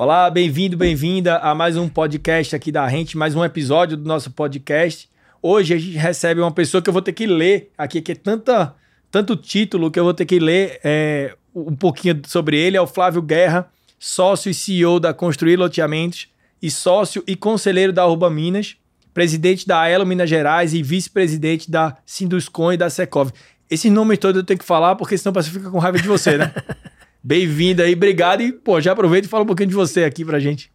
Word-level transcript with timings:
Olá, 0.00 0.30
bem-vindo, 0.30 0.78
bem-vinda 0.78 1.36
a 1.40 1.54
mais 1.54 1.76
um 1.76 1.86
podcast 1.86 2.56
aqui 2.56 2.72
da 2.72 2.86
Rente, 2.86 3.18
mais 3.18 3.36
um 3.36 3.44
episódio 3.44 3.98
do 3.98 4.08
nosso 4.08 4.30
podcast. 4.30 5.06
Hoje 5.42 5.74
a 5.74 5.78
gente 5.78 5.98
recebe 5.98 6.40
uma 6.40 6.50
pessoa 6.50 6.80
que 6.80 6.88
eu 6.88 6.92
vou 6.94 7.02
ter 7.02 7.12
que 7.12 7.26
ler 7.26 7.70
aqui, 7.76 8.00
que 8.00 8.12
é 8.12 8.14
tanta, 8.14 8.74
tanto 9.10 9.36
título 9.36 9.90
que 9.90 10.00
eu 10.00 10.04
vou 10.04 10.14
ter 10.14 10.24
que 10.24 10.38
ler 10.38 10.80
é, 10.82 11.36
um 11.54 11.76
pouquinho 11.76 12.18
sobre 12.26 12.56
ele. 12.56 12.78
É 12.78 12.80
o 12.80 12.86
Flávio 12.86 13.20
Guerra, 13.20 13.70
sócio 13.98 14.48
e 14.50 14.54
CEO 14.54 14.98
da 14.98 15.12
Construir 15.12 15.56
Loteamentos 15.56 16.28
e 16.62 16.70
sócio 16.70 17.22
e 17.26 17.36
conselheiro 17.36 17.92
da 17.92 18.06
Urba 18.06 18.30
Minas, 18.30 18.78
presidente 19.12 19.68
da 19.68 19.80
Aelo 19.80 20.06
Minas 20.06 20.30
Gerais 20.30 20.72
e 20.72 20.82
vice-presidente 20.82 21.70
da 21.70 21.98
Sinduscon 22.06 22.72
e 22.72 22.78
da 22.78 22.88
Secov. 22.88 23.32
Esses 23.68 23.92
nomes 23.92 24.18
todos 24.18 24.38
eu 24.38 24.46
tenho 24.46 24.58
que 24.58 24.64
falar, 24.64 24.96
porque 24.96 25.18
senão 25.18 25.34
você 25.34 25.50
fica 25.50 25.70
com 25.70 25.78
raiva 25.78 25.98
de 25.98 26.08
você, 26.08 26.38
né? 26.38 26.54
Bem-vindo 27.22 27.82
aí, 27.82 27.92
obrigado. 27.92 28.40
E, 28.40 28.50
pô, 28.50 28.80
já 28.80 28.92
aproveita 28.92 29.26
e 29.26 29.30
fala 29.30 29.44
um 29.44 29.46
pouquinho 29.46 29.68
de 29.68 29.74
você 29.74 30.04
aqui 30.04 30.24
pra 30.24 30.40
gente. 30.40 30.72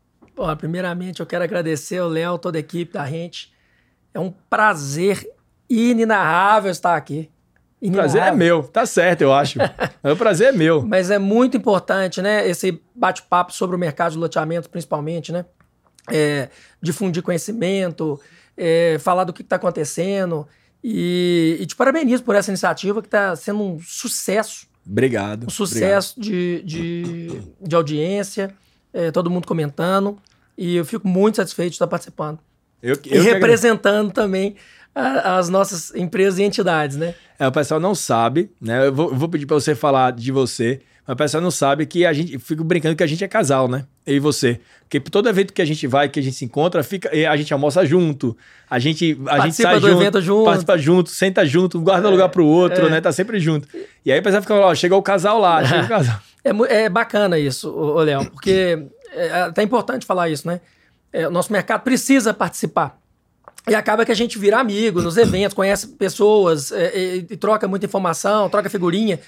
Primeiramente 0.60 1.20
eu 1.20 1.26
quero 1.26 1.44
agradecer 1.44 1.98
ao 1.98 2.08
Léo, 2.08 2.38
toda 2.38 2.58
a 2.58 2.60
equipe 2.60 2.94
da 2.94 3.06
gente. 3.08 3.52
É 4.14 4.20
um 4.20 4.32
prazer 4.50 5.28
inenarrável 5.68 6.70
estar 6.70 6.96
aqui. 6.96 7.32
O 7.82 7.92
prazer 7.92 8.22
é 8.22 8.32
meu, 8.32 8.64
tá 8.64 8.86
certo, 8.86 9.22
eu 9.22 9.34
acho. 9.34 9.60
o 10.04 10.16
prazer 10.16 10.50
é 10.50 10.52
meu. 10.52 10.86
Mas 10.86 11.10
é 11.10 11.18
muito 11.18 11.58
importante, 11.58 12.22
né? 12.22 12.48
Esse 12.48 12.82
bate-papo 12.94 13.52
sobre 13.52 13.76
o 13.76 13.80
mercado 13.80 14.14
de 14.14 14.18
loteamento, 14.18 14.70
principalmente, 14.70 15.32
né? 15.32 15.46
É, 16.12 16.50
difundir 16.82 17.24
conhecimento, 17.24 18.20
é, 18.56 18.98
falar 19.00 19.24
do 19.24 19.34
que 19.34 19.42
está 19.42 19.56
acontecendo. 19.56 20.48
E, 20.84 21.58
e 21.60 21.66
te 21.66 21.76
parabenizo 21.76 22.24
por 22.24 22.36
essa 22.36 22.52
iniciativa 22.52 23.02
que 23.02 23.08
está 23.08 23.36
sendo 23.36 23.62
um 23.62 23.80
sucesso 23.80 24.68
Obrigado. 24.86 25.46
Um 25.46 25.50
sucesso 25.50 26.20
De, 26.20 26.62
de, 26.64 27.42
de 27.62 27.76
audiência, 27.76 28.54
é, 28.94 29.12
todo 29.12 29.30
mundo 29.30 29.48
comentando. 29.48 30.18
E 30.58 30.76
eu 30.76 30.86
fico 30.86 31.08
muito 31.08 31.36
satisfeito 31.36 31.72
de 31.72 31.76
estar 31.76 31.88
participando. 31.88 32.40
Eu, 32.82 32.98
eu 33.06 33.22
e 33.22 33.26
representando 33.26 34.12
também 34.12 34.56
a, 34.94 35.38
as 35.38 35.50
nossas 35.50 35.94
empresas 35.96 36.40
e 36.40 36.44
entidades, 36.44 36.96
né? 36.96 37.16
É, 37.38 37.48
o 37.48 37.52
pessoal 37.52 37.80
não 37.80 37.94
sabe, 37.94 38.52
né? 38.62 38.88
Eu 38.88 38.94
vou, 38.94 39.10
eu 39.10 39.16
vou 39.16 39.28
pedir 39.28 39.46
para 39.46 39.56
você 39.56 39.76
falar 39.76 40.12
de 40.12 40.32
você 40.32 40.82
mas 41.08 41.14
o 41.14 41.18
pessoal 41.18 41.44
não 41.44 41.52
sabe 41.52 41.86
que 41.86 42.04
a 42.06 42.12
gente 42.12 42.40
fica 42.40 42.64
brincando 42.64 42.96
que 42.96 43.04
a 43.04 43.08
gente 43.08 43.24
é 43.24 43.28
casal, 43.28 43.68
né? 43.68 43.86
Eu 44.06 44.16
e 44.16 44.20
você. 44.20 44.60
Porque 44.82 45.00
todo 45.00 45.30
evento 45.30 45.54
que 45.54 45.62
a 45.62 45.66
gente 45.66 45.86
vai, 45.86 46.10
que 46.10 46.20
a 46.20 46.24
gente 46.24 46.36
se 46.36 46.46
encontra, 46.46 46.84
fica, 46.84 47.10
a 47.10 47.38
gente 47.38 47.54
almoça 47.54 47.86
junto, 47.86 48.36
a 48.70 48.80
gente, 48.80 49.20
a 49.28 49.40
gente 49.42 49.56
sai 49.56 49.80
do 49.80 49.88
junto, 49.88 50.02
evento 50.02 50.22
junto, 50.22 50.46
participa 50.46 50.78
junto, 50.78 51.10
senta 51.12 51.46
junto, 51.46 51.80
guarda 51.80 52.08
é, 52.08 52.12
lugar 52.12 52.30
pro 52.30 52.46
outro, 52.46 52.88
é. 52.88 52.90
né? 52.90 53.02
Tá 53.02 53.12
sempre 53.12 53.40
junto. 53.40 53.68
E 54.04 54.12
aí 54.12 54.20
o 54.20 54.24
pessoal 54.24 54.42
fica, 54.42 54.56
ó, 54.56 54.74
chegou 54.74 54.98
o 54.98 55.04
casal 55.04 55.40
lá, 55.40 55.64
chega 55.64 55.86
o 55.86 55.88
casal. 55.88 56.20
É, 56.44 56.84
é 56.84 56.90
bacana 56.90 57.38
isso, 57.38 57.72
Léo, 58.00 58.30
porque 58.32 58.88
é, 59.12 59.28
é 59.28 59.42
até 59.44 59.62
importante 59.62 60.06
falar 60.06 60.30
isso, 60.30 60.48
né? 60.48 60.60
É, 61.14 61.28
o 61.28 61.32
nosso 61.32 61.52
mercado 61.52 61.82
precisa 61.82 62.34
participar. 62.34 63.00
E 63.68 63.74
acaba 63.74 64.06
que 64.06 64.12
a 64.12 64.16
gente 64.16 64.38
vira 64.38 64.60
amigo 64.60 65.02
nos 65.02 65.18
eventos, 65.18 65.56
conhece 65.56 65.88
pessoas, 65.88 66.72
é, 66.72 67.16
e 67.16 67.38
troca 67.38 67.68
muita 67.68 67.86
informação, 67.86 68.48
troca 68.48 68.70
figurinha 68.70 69.20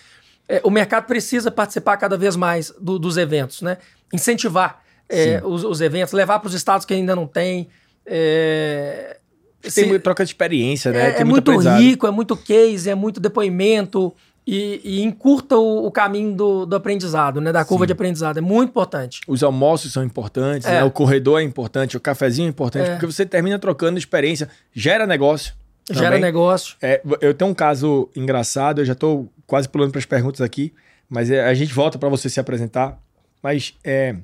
é, 0.48 0.62
o 0.64 0.70
mercado 0.70 1.06
precisa 1.06 1.52
participar 1.52 1.98
cada 1.98 2.18
vez 2.18 2.36
mais 2.36 2.72
do, 2.80 2.98
dos 2.98 3.18
eventos, 3.18 3.62
né? 3.62 3.78
Incentivar 4.14 4.82
é, 5.10 5.42
os, 5.44 5.64
os, 5.64 5.82
eventos, 5.82 6.14
levar 6.14 6.40
para 6.40 6.48
os 6.48 6.54
estados 6.54 6.86
que 6.86 6.94
ainda 6.94 7.16
não 7.16 7.28
tem. 7.28 7.68
É, 8.06 9.18
tem 9.62 9.72
se, 9.72 10.00
troca 10.00 10.24
de 10.24 10.30
experiência, 10.30 10.92
né? 10.92 11.12
É, 11.18 11.22
é 11.22 11.24
muito 11.24 11.58
rico, 11.58 12.08
é 12.08 12.12
muito 12.12 12.38
case, 12.38 12.90
é 12.90 12.96
muito 12.96 13.20
depoimento 13.20 14.14
e, 14.46 14.80
e 14.84 15.02
encurta 15.04 15.58
o, 15.58 15.86
o 15.86 15.92
caminho 15.92 16.34
do, 16.34 16.66
do, 16.66 16.76
aprendizado, 16.78 17.42
né? 17.42 17.52
Da 17.52 17.66
curva 17.66 17.84
Sim. 17.84 17.88
de 17.88 17.94
aprendizado. 17.94 18.38
É 18.38 18.42
muito 18.42 18.70
importante. 18.70 19.20
Os 19.28 19.44
almoços 19.44 19.92
são 19.92 20.04
importantes, 20.04 20.66
é. 20.66 20.74
né? 20.74 20.84
o 20.86 20.92
corredor 20.92 21.42
é 21.42 21.44
importante, 21.44 21.98
o 21.98 22.00
cafezinho 22.00 22.48
é 22.48 22.50
importante, 22.50 22.88
é. 22.88 22.92
porque 22.92 23.06
você 23.06 23.26
termina 23.26 23.60
trocando 23.60 23.98
experiência, 23.98 24.48
gera 24.74 25.06
negócio. 25.06 25.54
Também. 25.88 26.04
Gera 26.04 26.20
negócio. 26.20 26.76
É, 26.82 27.02
eu 27.22 27.34
tenho 27.34 27.50
um 27.50 27.54
caso 27.54 28.10
engraçado, 28.14 28.82
eu 28.82 28.86
já 28.86 28.94
estou 28.94 29.32
quase 29.46 29.70
pulando 29.70 29.92
para 29.92 30.00
as 30.00 30.06
perguntas 30.06 30.42
aqui, 30.42 30.74
mas 31.10 31.32
é, 31.32 31.46
a 31.46 31.54
gente 31.54 31.74
volta 31.74 31.98
para 31.98 32.10
você 32.10 32.30
se 32.30 32.40
apresentar. 32.40 33.02
Mas 33.42 33.74
é, 33.86 34.16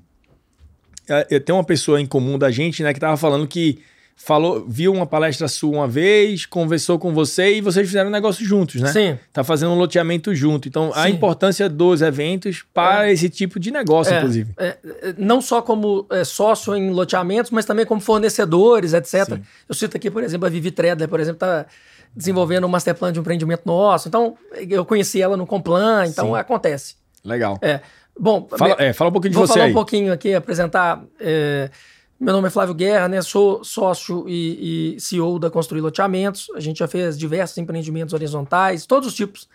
é, 1.10 1.28
eu 1.30 1.40
tenho 1.40 1.58
uma 1.58 1.64
pessoa 1.64 2.02
em 2.02 2.06
comum 2.06 2.38
da 2.38 2.52
gente, 2.52 2.84
né, 2.84 2.92
que 2.92 2.98
estava 2.98 3.16
falando 3.16 3.48
que 3.48 3.82
falou, 4.16 4.66
viu 4.68 4.94
uma 4.94 5.06
palestra 5.06 5.48
sua 5.48 5.72
uma 5.72 5.88
vez, 5.88 6.46
conversou 6.46 6.98
com 6.98 7.14
você 7.14 7.56
e 7.56 7.62
vocês 7.62 7.88
fizeram 7.88 8.10
um 8.10 8.12
negócio 8.12 8.46
juntos, 8.46 8.82
né? 8.82 8.92
Sim. 8.92 9.20
Tá 9.32 9.44
fazendo 9.44 9.72
um 9.72 9.78
loteamento 9.78 10.34
junto. 10.34 10.68
Então, 10.68 10.92
Sim. 10.94 11.00
a 11.00 11.10
importância 11.10 11.68
dos 11.68 12.02
eventos 12.02 12.64
para 12.74 13.10
é. 13.10 13.14
esse 13.14 13.30
tipo 13.30 13.60
de 13.60 13.72
negócio, 13.72 14.14
é, 14.14 14.18
inclusive. 14.18 14.54
É, 14.58 14.78
é 14.84 15.14
não 15.18 15.42
só 15.42 15.62
como 15.62 16.06
é, 16.10 16.24
sócio 16.24 16.76
em 16.76 16.90
loteamentos, 16.92 17.52
mas 17.52 17.66
também 17.66 17.86
como 17.86 18.00
fornecedores, 18.00 18.94
etc. 18.94 19.26
Sim. 19.26 19.44
Eu 19.68 19.76
cito 19.76 19.98
aqui, 19.98 20.10
por 20.10 20.24
exemplo, 20.24 20.48
a 20.48 20.50
Vivi 20.50 20.72
Tredler, 20.72 21.10
por 21.10 21.20
exemplo, 21.20 21.40
tá 21.40 21.66
desenvolvendo 22.16 22.66
um 22.66 22.70
master 22.70 22.96
plan 22.96 23.12
de 23.12 23.20
um 23.20 23.22
empreendimento 23.22 23.64
nosso. 23.66 24.08
Então, 24.08 24.38
eu 24.70 24.86
conheci 24.86 25.22
ela 25.22 25.36
no 25.36 25.46
Complan, 25.46 26.06
então 26.06 26.28
Sim. 26.28 26.36
acontece. 26.36 26.96
Legal. 27.26 27.58
É. 27.62 27.82
Bom, 28.18 28.48
fala, 28.58 28.76
é, 28.78 28.94
fala 28.94 29.10
um 29.10 29.14
pouquinho 29.14 29.32
de 29.32 29.38
vou 29.38 29.48
você 29.48 29.54
falar 29.54 29.66
aí. 29.66 29.72
um 29.72 29.74
pouquinho 29.74 30.14
aqui, 30.14 30.36
apresentar 30.36 31.04
meu 32.24 32.34
nome 32.34 32.48
é 32.48 32.50
Flávio 32.50 32.74
Guerra, 32.74 33.10
né? 33.10 33.22
Sou 33.22 33.66
sócio 33.66 34.24
e, 34.30 34.96
e 34.96 35.00
CEO 35.00 35.38
da 35.38 35.50
Construir 35.50 35.82
Loteamentos. 35.82 36.48
A 36.56 36.60
gente 36.62 36.80
já 36.80 36.88
fez 36.88 37.18
diversos 37.18 37.58
empreendimentos 37.58 38.14
horizontais, 38.14 38.86
todos 38.86 39.10
os 39.10 39.14
tipos. 39.14 39.50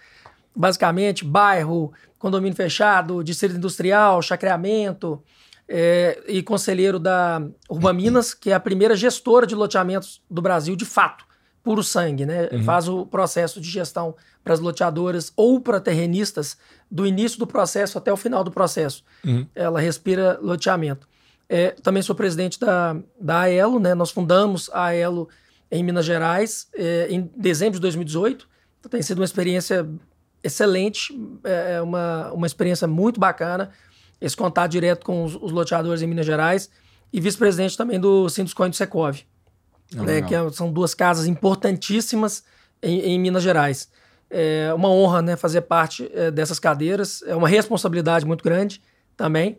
Basicamente, 0.54 1.24
bairro, 1.24 1.92
condomínio 2.18 2.54
fechado, 2.54 3.24
distrito 3.24 3.56
industrial, 3.56 4.20
chacreamento. 4.20 5.22
É, 5.66 6.22
e 6.26 6.42
conselheiro 6.42 6.98
da 6.98 7.42
Urba 7.68 7.92
Minas, 7.92 8.32
que 8.32 8.50
é 8.50 8.54
a 8.54 8.60
primeira 8.60 8.96
gestora 8.96 9.46
de 9.46 9.54
loteamentos 9.54 10.22
do 10.30 10.40
Brasil, 10.40 10.74
de 10.74 10.86
fato, 10.86 11.26
puro 11.62 11.82
sangue, 11.82 12.24
né? 12.24 12.48
Uhum. 12.52 12.64
Faz 12.64 12.88
o 12.88 13.04
processo 13.04 13.60
de 13.60 13.68
gestão 13.68 14.14
para 14.42 14.54
as 14.54 14.60
loteadoras 14.60 15.30
ou 15.36 15.60
para 15.60 15.80
terrenistas 15.80 16.56
do 16.90 17.06
início 17.06 17.38
do 17.38 17.46
processo 17.46 17.96
até 17.96 18.10
o 18.12 18.16
final 18.16 18.42
do 18.44 18.50
processo. 18.50 19.04
Uhum. 19.24 19.46
Ela 19.54 19.80
respira 19.80 20.38
loteamento. 20.42 21.06
É, 21.48 21.70
também 21.70 22.02
sou 22.02 22.14
presidente 22.14 22.60
da, 22.60 22.96
da 23.18 23.40
AELO, 23.42 23.80
né? 23.80 23.94
Nós 23.94 24.10
fundamos 24.10 24.68
a 24.72 24.86
AELO 24.86 25.28
em 25.70 25.82
Minas 25.82 26.04
Gerais 26.04 26.68
é, 26.74 27.08
em 27.10 27.30
dezembro 27.36 27.74
de 27.74 27.80
2018. 27.80 28.48
Então, 28.78 28.90
tem 28.90 29.02
sido 29.02 29.18
uma 29.18 29.24
experiência 29.24 29.88
excelente, 30.42 31.18
é, 31.44 31.74
é 31.74 31.82
uma, 31.82 32.32
uma 32.32 32.46
experiência 32.46 32.86
muito 32.86 33.18
bacana. 33.18 33.70
Esse 34.20 34.36
contato 34.36 34.70
direto 34.70 35.04
com 35.04 35.24
os, 35.24 35.34
os 35.34 35.52
loteadores 35.52 36.02
em 36.02 36.06
Minas 36.06 36.26
Gerais 36.26 36.70
e 37.12 37.20
vice-presidente 37.20 37.76
também 37.76 37.98
do 37.98 38.28
Sinduscoin 38.28 38.70
do 38.70 38.76
Secov, 38.76 39.20
ah, 39.96 40.02
né, 40.02 40.22
que 40.22 40.34
é, 40.34 40.50
são 40.50 40.70
duas 40.70 40.94
casas 40.94 41.26
importantíssimas 41.26 42.44
em, 42.82 43.00
em 43.00 43.18
Minas 43.18 43.42
Gerais. 43.42 43.88
É 44.30 44.72
uma 44.74 44.90
honra 44.90 45.22
né, 45.22 45.36
fazer 45.36 45.62
parte 45.62 46.10
é, 46.12 46.30
dessas 46.30 46.58
cadeiras, 46.58 47.22
é 47.22 47.34
uma 47.34 47.48
responsabilidade 47.48 48.26
muito 48.26 48.44
grande 48.44 48.82
também. 49.16 49.58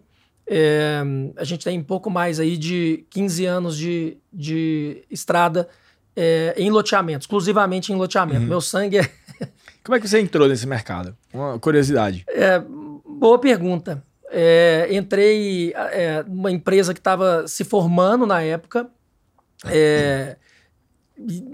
É, 0.51 1.03
a 1.37 1.43
gente 1.43 1.63
tem 1.63 1.77
um 1.77 1.83
pouco 1.83 2.09
mais 2.09 2.39
aí 2.39 2.57
de 2.57 3.05
15 3.11 3.45
anos 3.45 3.77
de, 3.77 4.17
de 4.33 5.03
estrada 5.11 5.69
é, 6.15 6.55
em 6.57 6.71
loteamento, 6.71 7.23
exclusivamente 7.23 7.93
em 7.93 7.95
loteamento. 7.95 8.41
Uhum. 8.41 8.47
Meu 8.47 8.61
sangue 8.61 8.97
é. 8.97 9.11
Como 9.83 9.95
é 9.95 9.99
que 9.99 10.07
você 10.07 10.19
entrou 10.19 10.47
nesse 10.47 10.65
mercado? 10.65 11.15
Uma 11.31 11.59
curiosidade. 11.59 12.25
É, 12.27 12.59
boa 12.59 13.37
pergunta. 13.37 14.03
É, 14.31 14.87
entrei 14.91 15.71
é, 15.75 16.23
numa 16.27 16.51
empresa 16.51 16.93
que 16.95 16.99
estava 16.99 17.47
se 17.47 17.63
formando 17.63 18.25
na 18.25 18.41
época. 18.41 18.89
É, 19.65 20.35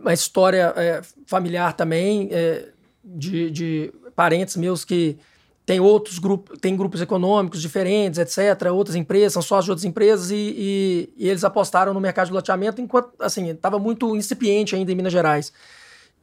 uma 0.02 0.14
história 0.14 0.74
é, 0.78 1.02
familiar 1.26 1.74
também, 1.74 2.30
é, 2.32 2.70
de, 3.04 3.52
de 3.52 3.94
parentes 4.16 4.56
meus 4.56 4.86
que 4.86 5.18
tem 5.66 5.80
outros 5.80 6.20
grupos, 6.20 6.60
tem 6.60 6.78
grupos 6.78 7.02
econômicos 7.02 7.62
diferentes, 7.62 8.20
etc., 8.20 8.72
outras 8.72 8.96
empresas, 8.96 9.34
são 9.34 9.42
sócios 9.42 9.66
de 9.66 9.72
outras 9.72 9.86
empresas, 9.86 10.30
e, 10.30 10.36
e, 10.36 11.14
e, 11.18 11.28
eles 11.28 11.44
apostaram 11.44 11.94
no 11.94 12.00
mercado 12.00 12.28
de 12.28 12.34
loteamento 12.34 12.80
enquanto, 12.80 13.10
assim, 13.20 13.50
estava 13.50 13.80
muito 13.80 14.16
incipiente 14.16 14.76
ainda 14.76 14.92
em 14.92 14.96
Minas 14.96 15.12
Gerais. 15.12 15.52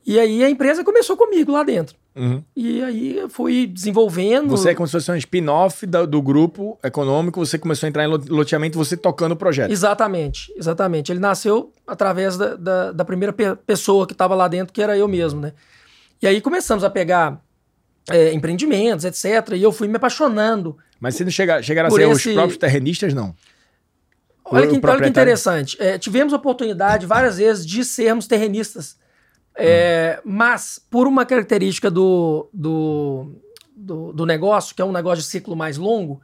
E 0.05 0.19
aí 0.19 0.43
a 0.43 0.51
empresa 0.51 0.85
começou 0.85 1.17
comigo 1.17 1.53
lá 1.53 1.63
dentro. 1.63 1.97
Uhum. 2.15 2.43
E 2.55 2.83
aí 2.83 3.19
eu 3.19 3.29
fui 3.29 3.67
desenvolvendo. 3.67 4.51
Você 4.51 4.71
é 4.71 4.75
como 4.75 4.87
se 4.87 4.93
fosse 4.93 5.11
um 5.11 5.17
spin-off 5.17 5.87
do, 5.87 6.07
do, 6.07 6.21
grupo 6.21 6.79
econômico, 6.83 7.45
você 7.45 7.57
começou 7.57 7.87
a 7.87 7.89
entrar 7.89 8.05
em 8.05 8.09
loteamento, 8.09 8.77
você 8.77 8.97
tocando 8.97 9.33
o 9.33 9.37
projeto. 9.37 9.71
Exatamente, 9.71 10.53
exatamente. 10.57 11.11
Ele 11.11 11.21
nasceu 11.21 11.73
através 11.87 12.37
da, 12.37 12.57
da, 12.57 12.93
da 12.93 13.05
primeira 13.05 13.33
pe 13.33 13.55
pessoa 13.65 14.07
que 14.07 14.13
estava 14.13 14.35
lá 14.35 14.49
dentro, 14.49 14.75
que 14.75 14.83
era 14.83 14.97
eu 14.99 15.09
mesmo, 15.09 15.41
né? 15.41 15.53
E 16.21 16.27
aí 16.27 16.41
começamos 16.41 16.85
a 16.85 16.91
pegar 16.91 17.41
é, 18.11 18.33
empreendimentos, 18.33 19.05
etc. 19.05 19.55
E 19.55 19.63
eu 19.63 19.73
fui 19.73 19.89
me 19.89 19.97
apaixonando. 19.97 20.77
Mas 21.01 21.15
você 21.15 21.25
não 21.25 21.31
chega, 21.31 21.63
chegaram 21.63 21.89
a 21.89 21.91
ser 21.91 22.09
esse... 22.09 22.29
os 22.29 22.35
próprios 22.35 22.59
terrenistas, 22.59 23.15
não? 23.15 23.35
Olha 24.45 24.67
que, 24.67 24.87
olha 24.87 25.01
que 25.03 25.09
interessante. 25.09 25.77
É, 25.81 25.99
tivemos 25.99 26.33
a 26.33 26.37
oportunidade 26.37 27.07
várias 27.07 27.39
vezes 27.39 27.65
de 27.65 27.85
sermos 27.85 28.27
terrenistas. 28.27 28.97
É, 29.57 30.19
hum. 30.19 30.31
Mas, 30.33 30.81
por 30.91 31.07
uma 31.07 31.25
característica 31.25 31.91
do, 31.91 32.49
do, 32.53 33.41
do, 33.75 34.13
do, 34.13 34.27
negócio, 34.27 34.75
que 34.75 34.83
é 34.83 34.85
um 34.85 34.93
negócio 34.93 35.23
de 35.23 35.31
ciclo 35.31 35.57
mais 35.57 35.77
longo, 35.77 36.21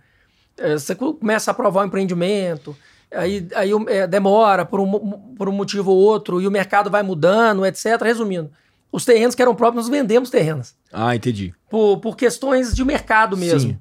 É, 0.59 0.73
você 0.73 0.95
começa 0.95 1.51
a 1.51 1.53
aprovar 1.53 1.85
o 1.85 1.87
empreendimento, 1.87 2.77
aí, 3.13 3.47
aí 3.55 3.71
é, 3.87 4.07
demora 4.09 4.65
por 4.67 4.81
um, 4.81 5.35
por 5.37 5.49
um 5.49 5.53
motivo 5.53 5.93
ou 5.93 5.99
outro, 5.99 6.41
e 6.41 6.49
o 6.49 6.51
mercado 6.51 6.91
vai 6.91 7.03
mudando, 7.03 7.65
etc. 7.65 8.03
Resumindo, 8.03 8.51
os 8.91 9.05
terrenos 9.05 9.35
que 9.35 9.43
eram 9.43 9.55
próprios, 9.55 9.87
nós 9.87 9.91
vendemos 9.91 10.31
terrenos. 10.31 10.75
Ah, 10.93 11.15
entendi. 11.15 11.55
Por, 11.69 11.99
por 11.99 12.17
questões 12.17 12.75
de 12.75 12.85
mercado 12.85 13.37
mesmo. 13.37 13.71
Sim. 13.71 13.79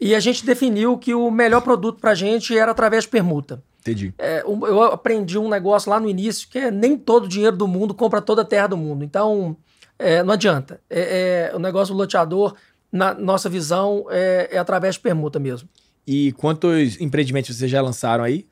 E 0.00 0.14
a 0.14 0.20
gente 0.20 0.44
definiu 0.44 0.98
que 0.98 1.14
o 1.14 1.30
melhor 1.30 1.60
produto 1.60 2.00
para 2.00 2.12
a 2.12 2.14
gente 2.14 2.56
era 2.56 2.70
através 2.70 3.04
de 3.04 3.10
permuta. 3.10 3.62
Entendi. 3.80 4.14
É, 4.18 4.42
eu 4.42 4.82
aprendi 4.82 5.38
um 5.38 5.48
negócio 5.48 5.90
lá 5.90 6.00
no 6.00 6.08
início 6.08 6.48
que 6.48 6.58
é 6.58 6.70
nem 6.70 6.96
todo 6.96 7.24
o 7.24 7.28
dinheiro 7.28 7.56
do 7.56 7.68
mundo 7.68 7.94
compra 7.94 8.20
toda 8.20 8.42
a 8.42 8.44
terra 8.44 8.68
do 8.68 8.76
mundo. 8.76 9.04
Então, 9.04 9.56
é, 9.98 10.22
não 10.22 10.34
adianta. 10.34 10.80
É, 10.88 11.50
é, 11.52 11.56
o 11.56 11.58
negócio 11.58 11.94
do 11.94 11.98
loteador, 11.98 12.54
na 12.90 13.12
nossa 13.14 13.48
visão, 13.48 14.06
é, 14.08 14.48
é 14.52 14.58
através 14.58 14.94
de 14.94 15.00
permuta 15.00 15.38
mesmo. 15.38 15.68
E 16.06 16.32
quantos 16.32 17.00
empreendimentos 17.00 17.56
vocês 17.56 17.70
já 17.70 17.82
lançaram 17.82 18.24
aí 18.24 18.46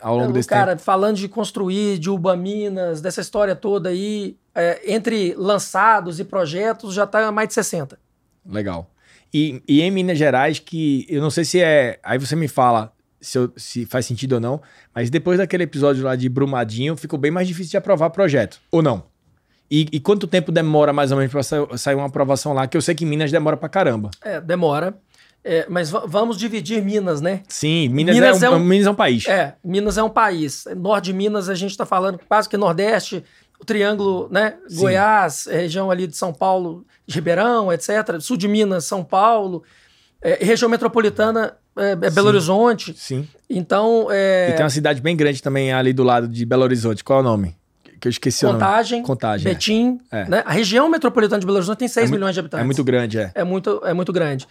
ao 0.00 0.16
longo 0.16 0.32
desse 0.32 0.48
cara, 0.48 0.72
tempo? 0.72 0.82
falando 0.82 1.16
de 1.16 1.28
construir, 1.28 1.98
de 1.98 2.10
Uba 2.10 2.36
Minas, 2.36 3.00
dessa 3.00 3.20
história 3.20 3.54
toda 3.54 3.88
aí, 3.88 4.36
é, 4.54 4.80
entre 4.94 5.34
lançados 5.36 6.20
e 6.20 6.24
projetos, 6.24 6.94
já 6.94 7.04
está 7.04 7.30
mais 7.32 7.48
de 7.48 7.54
60. 7.54 7.98
Legal. 8.46 8.90
E, 9.32 9.62
e 9.66 9.82
em 9.82 9.90
Minas 9.90 10.16
Gerais, 10.18 10.58
que 10.58 11.06
eu 11.08 11.20
não 11.20 11.30
sei 11.30 11.44
se 11.44 11.60
é. 11.60 11.98
Aí 12.02 12.18
você 12.18 12.36
me 12.36 12.46
fala 12.46 12.92
se, 13.20 13.36
eu- 13.38 13.52
se 13.56 13.84
faz 13.86 14.06
sentido 14.06 14.34
ou 14.34 14.40
não, 14.40 14.60
mas 14.94 15.10
depois 15.10 15.38
daquele 15.38 15.64
episódio 15.64 16.04
lá 16.04 16.14
de 16.14 16.28
Brumadinho, 16.28 16.96
ficou 16.96 17.18
bem 17.18 17.30
mais 17.30 17.48
difícil 17.48 17.72
de 17.72 17.76
aprovar 17.78 18.10
projeto. 18.10 18.60
Ou 18.70 18.80
não? 18.82 19.04
E, 19.70 19.88
e 19.90 19.98
quanto 19.98 20.26
tempo 20.26 20.52
demora 20.52 20.92
mais 20.92 21.10
ou 21.10 21.16
menos 21.18 21.32
para 21.32 21.42
sair 21.76 21.94
uma 21.96 22.06
aprovação 22.06 22.52
lá? 22.52 22.66
Que 22.68 22.76
eu 22.76 22.82
sei 22.82 22.94
que 22.94 23.04
Minas 23.04 23.32
demora 23.32 23.56
pra 23.56 23.68
caramba. 23.68 24.10
É, 24.22 24.40
demora. 24.40 24.96
É, 25.42 25.66
mas 25.68 25.90
va- 25.90 26.04
vamos 26.06 26.38
dividir 26.38 26.82
Minas, 26.82 27.20
né? 27.20 27.42
Sim, 27.48 27.88
Minas, 27.88 28.14
Minas 28.14 28.42
é, 28.42 28.46
é 28.46 28.50
um, 28.50 28.54
um- 28.56 28.58
Minas 28.60 28.86
é 28.86 28.90
um 28.90 28.94
país. 28.94 29.26
É, 29.26 29.54
Minas 29.64 29.98
é 29.98 30.02
um 30.02 30.08
país. 30.08 30.64
Norte 30.76 31.06
de 31.06 31.12
Minas, 31.12 31.48
a 31.50 31.54
gente 31.54 31.70
está 31.72 31.84
falando 31.84 32.18
quase 32.28 32.48
que 32.48 32.56
Nordeste, 32.56 33.24
o 33.64 33.66
Triângulo, 33.66 34.28
né? 34.30 34.54
Sim. 34.68 34.76
Goiás, 34.80 35.46
é, 35.46 35.56
região 35.62 35.90
ali 35.90 36.06
de 36.06 36.16
São 36.16 36.32
Paulo, 36.32 36.84
de 37.06 37.14
Ribeirão, 37.14 37.72
etc. 37.72 38.20
Sul 38.20 38.36
de 38.36 38.46
Minas, 38.46 38.84
São 38.84 39.02
Paulo. 39.02 39.62
É, 40.22 40.38
região 40.44 40.68
metropolitana, 40.70 41.56
é, 41.76 41.90
é 41.92 41.96
Belo 41.96 42.12
Sim. 42.14 42.26
Horizonte. 42.28 42.94
Sim. 42.96 43.28
Então, 43.48 44.06
é, 44.10 44.50
E 44.50 44.52
tem 44.54 44.64
uma 44.64 44.70
cidade 44.70 45.00
bem 45.00 45.16
grande 45.16 45.42
também 45.42 45.72
ali 45.72 45.92
do 45.92 46.02
lado 46.02 46.26
de 46.28 46.44
Belo 46.46 46.62
Horizonte. 46.62 47.02
Qual 47.04 47.18
é 47.18 47.22
o 47.22 47.24
nome? 47.24 47.56
Que 48.00 48.08
eu 48.08 48.10
esqueci 48.10 48.44
o 48.44 48.48
nome. 48.48 48.60
Contagem, 48.60 49.02
Contagem. 49.02 49.50
é. 49.50 49.54
Betim. 49.54 49.98
É. 50.10 50.28
Né? 50.28 50.42
A 50.46 50.52
região 50.52 50.88
metropolitana 50.88 51.40
de 51.40 51.46
Belo 51.46 51.56
Horizonte 51.58 51.78
tem 51.78 51.88
6 51.88 52.04
É 52.06 52.08
mu- 52.08 52.14
milhões 52.16 52.34
de 52.34 52.40
habitantes. 52.40 52.62
É 52.62 52.66
muito 52.66 52.84
grande, 52.84 53.18
é. 53.18 53.32
É 53.34 53.44
muito, 53.44 53.80
é 53.84 53.92
muito 53.94 54.12
grande. 54.12 54.46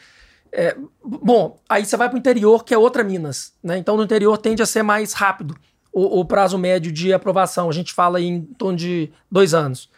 Bom, 1.04 1.60
aí 1.68 1.84
você 1.86 1.98
vai 1.98 2.08
para 2.10 2.16
o 2.16 2.20
interior, 2.20 2.64
que 2.64 2.74
é 2.74 2.78
outra 2.78 3.04
Minas. 3.04 3.54
Né? 3.64 3.78
Então, 3.78 3.98
no 3.98 4.04
interior 4.04 4.38
tende 4.38 4.62
a 4.62 4.66
ser 4.66 4.84
mais 4.84 5.14
rápido 5.14 5.56
o, 5.94 6.20
o 6.22 6.26
prazo 6.26 6.58
médio 6.58 6.92
de 6.92 7.14
aprovação. 7.14 7.70
A 7.70 7.74
gente 7.74 7.94
fala 7.94 8.18
aí 8.18 8.26
em 8.26 8.42
torno 8.42 8.78
de 8.78 9.12
dois 9.32 9.54
anos. 9.54 9.90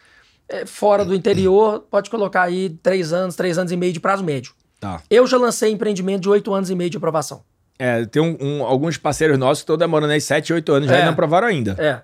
É, 0.47 0.65
fora 0.65 1.03
do 1.03 1.15
interior, 1.15 1.88
pode 1.89 2.09
colocar 2.09 2.44
aí 2.44 2.69
três 2.83 3.12
anos, 3.13 3.36
três 3.36 3.57
anos 3.57 3.71
e 3.71 3.77
meio 3.77 3.92
de 3.94 4.00
prazo 4.00 4.24
médio. 4.24 4.53
Tá. 4.80 5.01
Eu 5.09 5.25
já 5.25 5.38
lancei 5.38 5.71
empreendimento 5.71 6.21
de 6.21 6.30
oito 6.30 6.53
anos 6.53 6.69
e 6.69 6.75
meio 6.75 6.89
de 6.89 6.97
aprovação. 6.97 7.44
É, 7.80 8.06
tem 8.06 8.21
um- 8.21 8.38
um- 8.39 8.63
alguns 8.63 8.97
parceiros 8.97 9.38
nossos 9.39 9.62
que 9.62 9.63
estão 9.63 9.77
demorando 9.77 10.13
aí 10.13 10.21
7, 10.21 10.53
8 10.53 10.71
anos, 10.71 10.88
já 10.89 10.97
É. 10.97 11.03
não 11.06 11.12
aprovaram 11.13 11.47
ainda. 11.47 11.75
É, 11.80 12.01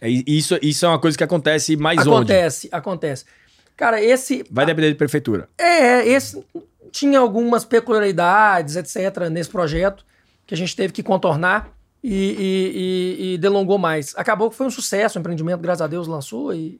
É, 0.00 0.08
isso, 0.08 0.58
isso 0.60 0.84
é 0.84 0.88
uma 0.88 0.98
coisa 0.98 1.16
que 1.16 1.24
acontece 1.24 1.76
mais 1.76 2.00
onde? 2.00 2.10
acontece, 2.32 2.68
acontece. 2.72 3.24
Cara, 3.76 4.02
esse 4.02 4.44
Vai 4.50 4.66
depender 4.66 4.88
de 4.90 4.94
prefeitura. 4.96 5.48
É, 5.58 6.06
esse 6.08 6.44
tinha 6.92 7.18
algumas 7.18 7.64
peculiaridades, 7.64 8.76
etc., 8.76 9.28
nesse 9.30 9.48
projeto 9.50 10.04
que 10.46 10.54
a 10.54 10.56
gente 10.56 10.74
teve 10.76 10.92
que 10.92 11.02
contornar 11.02 11.70
e, 12.06 12.12
e- 12.14 13.24
e- 13.30 13.34
e 13.34 13.38
delongou 13.38 13.78
mais. 13.78 14.12
Acabou 14.16 14.50
que 14.50 14.56
foi 14.56 14.66
um 14.66 14.70
sucesso, 14.70 15.18
o 15.18 15.20
empreendimento, 15.20 15.60
graças 15.60 15.80
a 15.80 15.86
Deus, 15.86 16.06
lançou 16.06 16.52
e 16.54 16.78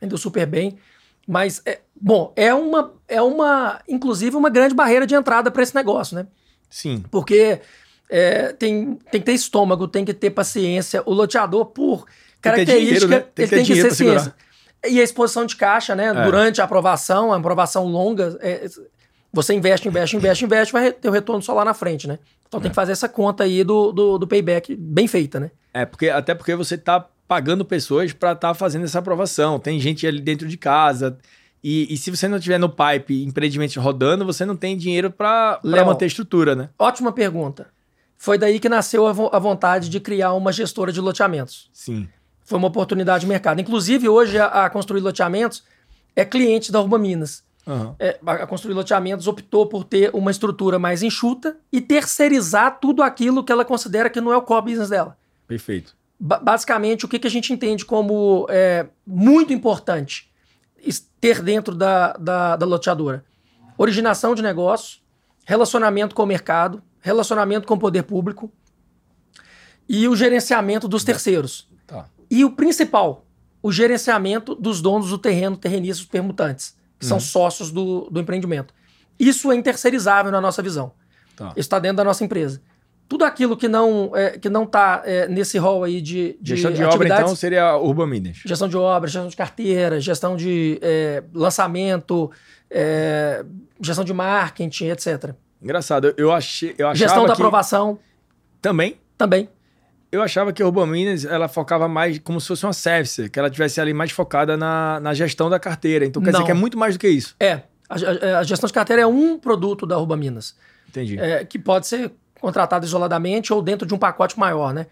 vendeu 0.00 0.16
super 0.16 0.46
bem. 0.46 0.78
Mas, 1.26 1.60
é, 1.66 1.80
bom, 2.00 2.32
é 2.36 2.54
uma, 2.54 2.94
é 3.08 3.20
uma, 3.20 3.80
inclusive, 3.88 4.36
uma 4.36 4.48
grande 4.48 4.74
barreira 4.74 5.06
de 5.06 5.14
entrada 5.14 5.50
para 5.50 5.62
esse 5.62 5.74
negócio, 5.74 6.14
né? 6.14 6.26
Sim. 6.68 7.04
Porque 7.10 7.60
é, 8.08 8.52
tem, 8.52 8.94
tem 9.10 9.20
que 9.20 9.26
ter 9.26 9.32
estômago, 9.32 9.88
tem 9.88 10.04
que 10.04 10.14
ter 10.14 10.30
paciência. 10.30 11.02
O 11.04 11.12
loteador, 11.12 11.66
por 11.66 12.04
Tem 12.04 12.06
característica, 12.40 13.06
dinheiro, 13.06 13.08
né? 13.08 13.20
Tem 13.34 13.44
ele 13.46 13.56
tem 13.56 13.64
que 13.64 13.74
ser 13.80 13.92
ciência. 13.92 14.34
E 14.88 15.00
a 15.00 15.02
exposição 15.02 15.44
de 15.44 15.56
caixa, 15.56 15.94
né? 15.96 16.06
É. 16.06 16.24
Durante 16.24 16.60
a 16.60 16.64
aprovação, 16.64 17.32
a 17.32 17.36
aprovação 17.36 17.86
longa, 17.86 18.38
é, 18.40 18.66
você 19.32 19.54
investe, 19.54 19.86
investe, 19.88 20.16
investe, 20.16 20.44
investe, 20.44 20.72
vai 20.72 20.92
ter 20.92 21.08
o 21.08 21.12
retorno 21.12 21.42
só 21.42 21.52
lá 21.54 21.64
na 21.64 21.74
frente, 21.74 22.06
né? 22.08 22.18
Então 22.48 22.58
É. 22.58 22.62
tem 22.62 22.70
que 22.70 22.74
fazer 22.74 22.92
essa 22.92 23.08
conta 23.08 23.44
aí 23.44 23.62
do, 23.62 23.92
do, 23.92 24.18
do 24.18 24.26
payback 24.26 24.74
bem 24.76 25.06
feita, 25.06 25.38
né? 25.38 25.50
É, 25.72 25.84
porque, 25.86 26.08
até 26.08 26.34
porque 26.34 26.54
você 26.56 26.76
tá 26.76 27.06
pagando 27.28 27.64
pessoas 27.64 28.12
para 28.12 28.32
estar 28.32 28.54
fazendo 28.54 28.84
essa 28.84 28.98
aprovação. 28.98 29.58
Tem 29.60 29.78
gente 29.78 30.04
ali 30.06 30.20
dentro 30.20 30.48
de 30.48 30.56
casa. 30.56 31.16
E, 31.62 31.92
e 31.92 31.96
se 31.96 32.10
você 32.10 32.26
não 32.26 32.40
tiver 32.40 32.58
no 32.58 32.68
pipe 32.68 33.22
empreendimentos 33.22 33.76
rodando, 33.76 34.24
você 34.24 34.44
não 34.44 34.56
tem 34.56 34.76
dinheiro 34.76 35.10
para 35.12 35.60
manter 35.62 36.06
a 36.06 36.08
estrutura, 36.08 36.56
né? 36.56 36.70
Ótima 36.78 37.12
pergunta. 37.12 37.68
Foi 38.18 38.36
daí 38.36 38.58
que 38.58 38.68
nasceu 38.68 39.06
a, 39.06 39.12
vo- 39.12 39.30
a 39.32 39.38
vontade 39.38 39.88
de 39.88 40.00
criar 40.00 40.32
uma 40.32 40.52
gestora 40.52 40.90
de 40.90 41.00
loteamentos. 41.00 41.70
Sim. 41.72 42.08
Foi 42.44 42.58
uma 42.58 42.66
oportunidade 42.68 43.20
de 43.20 43.26
mercado. 43.28 43.60
Inclusive, 43.60 44.08
hoje 44.08 44.36
a, 44.38 44.64
a 44.64 44.70
Construir 44.70 45.00
Loteamentos 45.02 45.62
é 46.16 46.24
cliente 46.24 46.72
da 46.72 46.80
Urba 46.80 46.98
Minas. 46.98 47.44
Aham. 47.70 47.94
É, 48.00 48.18
a 48.26 48.46
Construir 48.48 48.74
Loteamentos 48.74 49.28
optou 49.28 49.64
por 49.64 49.84
ter 49.84 50.10
uma 50.12 50.32
estrutura 50.32 50.76
mais 50.76 51.04
enxuta 51.04 51.56
e 51.70 51.80
terceirizar 51.80 52.80
tudo 52.80 53.00
aquilo 53.00 53.44
que 53.44 53.52
ela 53.52 53.64
considera 53.64 54.10
que 54.10 54.20
não 54.20 54.32
é 54.32 54.36
o 54.36 54.42
core 54.42 54.64
business 54.72 54.88
dela. 54.88 55.16
Perfeito. 55.46 55.96
Ba- 56.18 56.40
basicamente, 56.40 57.04
o 57.04 57.08
que, 57.08 57.18
que 57.20 57.28
a 57.28 57.30
gente 57.30 57.52
entende 57.52 57.84
como 57.84 58.44
é, 58.50 58.88
muito 59.06 59.52
importante 59.52 60.28
ter 61.20 61.42
dentro 61.42 61.74
da, 61.74 62.14
da, 62.14 62.56
da 62.56 62.66
loteadora? 62.66 63.24
Originação 63.78 64.34
de 64.34 64.42
negócio, 64.42 64.98
relacionamento 65.44 66.12
com 66.14 66.24
o 66.24 66.26
mercado, 66.26 66.82
relacionamento 67.00 67.68
com 67.68 67.74
o 67.74 67.78
poder 67.78 68.02
público 68.02 68.52
e 69.88 70.08
o 70.08 70.16
gerenciamento 70.16 70.88
dos 70.88 71.04
terceiros. 71.04 71.68
Tá. 71.86 72.06
E 72.28 72.44
o 72.44 72.50
principal, 72.50 73.24
o 73.62 73.70
gerenciamento 73.70 74.56
dos 74.56 74.82
donos 74.82 75.10
do 75.10 75.18
terreno, 75.18 75.56
terrenistas, 75.56 76.04
permutantes, 76.06 76.76
que 77.00 77.06
são 77.06 77.18
sócios 77.18 77.72
do, 77.72 78.08
do 78.10 78.20
empreendimento. 78.20 78.72
Isso 79.18 79.50
é 79.50 79.56
interceirizável 79.56 80.30
na 80.30 80.40
nossa 80.40 80.62
visão. 80.62 80.92
Tá. 81.34 81.48
Isso 81.50 81.60
está 81.60 81.78
dentro 81.78 81.96
da 81.96 82.04
nossa 82.04 82.22
empresa. 82.22 82.60
Tudo 83.08 83.24
aquilo 83.24 83.56
que 83.56 83.66
não 83.66 84.12
é, 84.14 84.38
que 84.38 84.48
não 84.48 84.62
está 84.62 85.02
nesse 85.28 85.58
rol 85.58 85.82
aí 85.82 86.00
de, 86.00 86.38
de 86.40 86.54
Gestão 86.54 86.72
de 86.72 86.84
obra, 86.84 87.08
então, 87.08 87.34
seria 87.34 87.64
a 87.64 87.76
Urban 87.76 88.06
Minas. 88.06 88.36
gestão 88.44 88.68
de 88.68 88.76
obra, 88.76 89.08
gestão 89.08 89.28
de 89.28 89.36
carteira, 89.36 89.98
gestão 89.98 90.36
de 90.36 90.78
é, 90.80 91.24
lançamento, 91.34 92.30
é, 92.70 93.44
gestão 93.80 94.04
de 94.04 94.12
marketing, 94.12 94.90
etc. 94.90 95.34
Engraçado, 95.60 96.06
eu, 96.06 96.14
eu 96.16 96.32
achei. 96.32 96.74
Eu 96.78 96.86
achava 96.86 96.96
Gestão 96.98 97.22
da 97.22 97.34
que, 97.34 97.42
aprovação 97.42 97.98
Também. 98.62 98.96
também. 99.18 99.48
Eu 100.12 100.22
achava 100.22 100.52
que 100.52 100.60
a 100.62 100.66
Urban 100.66 100.86
Minas 100.86 101.24
ela 101.24 101.46
focava 101.48 101.86
mais 101.86 102.18
como 102.18 102.40
se 102.40 102.48
fosse 102.48 102.64
uma 102.66 102.72
service, 102.72 103.28
que 103.30 103.38
ela 103.38 103.48
tivesse 103.48 103.80
ali 103.80 103.94
mais 103.94 104.10
focada 104.10 104.56
na, 104.56 104.98
na 105.00 105.14
gestão 105.14 105.48
da 105.48 105.58
carteira. 105.60 106.04
Então 106.04 106.20
quer 106.22 106.32
Não. 106.32 106.40
dizer 106.40 106.46
que 106.46 106.50
é 106.50 106.54
muito 106.60 106.76
mais 106.76 106.94
do 106.96 106.98
que 107.00 107.08
isso. 107.08 107.36
É, 107.38 107.62
a, 107.88 107.94
a- 107.94 108.38
a 108.40 108.42
gestão 108.42 108.66
de 108.66 108.72
carteira 108.72 109.02
é 109.02 109.06
um 109.06 109.38
produto 109.38 109.86
da 109.86 109.98
Urba 109.98 110.16
Minas. 110.16 110.56
Entendi. 110.88 111.16
é, 111.20 111.44
que 111.44 111.56
pode 111.58 111.86
ser 111.86 112.10
contratado 112.40 112.84
isoladamente 112.84 113.52
ou 113.52 113.62
dentro 113.62 113.86
de 113.86 113.94
um 113.94 113.98
pacote 113.98 114.36
maior, 114.38 114.74
né? 114.74 114.86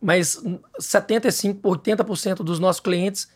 Mas 0.00 0.36
hum, 0.42 0.58
75%, 0.80 1.60
80% 1.60 2.36
dos 2.36 2.58
nossos 2.58 2.80
clientes 2.80 3.28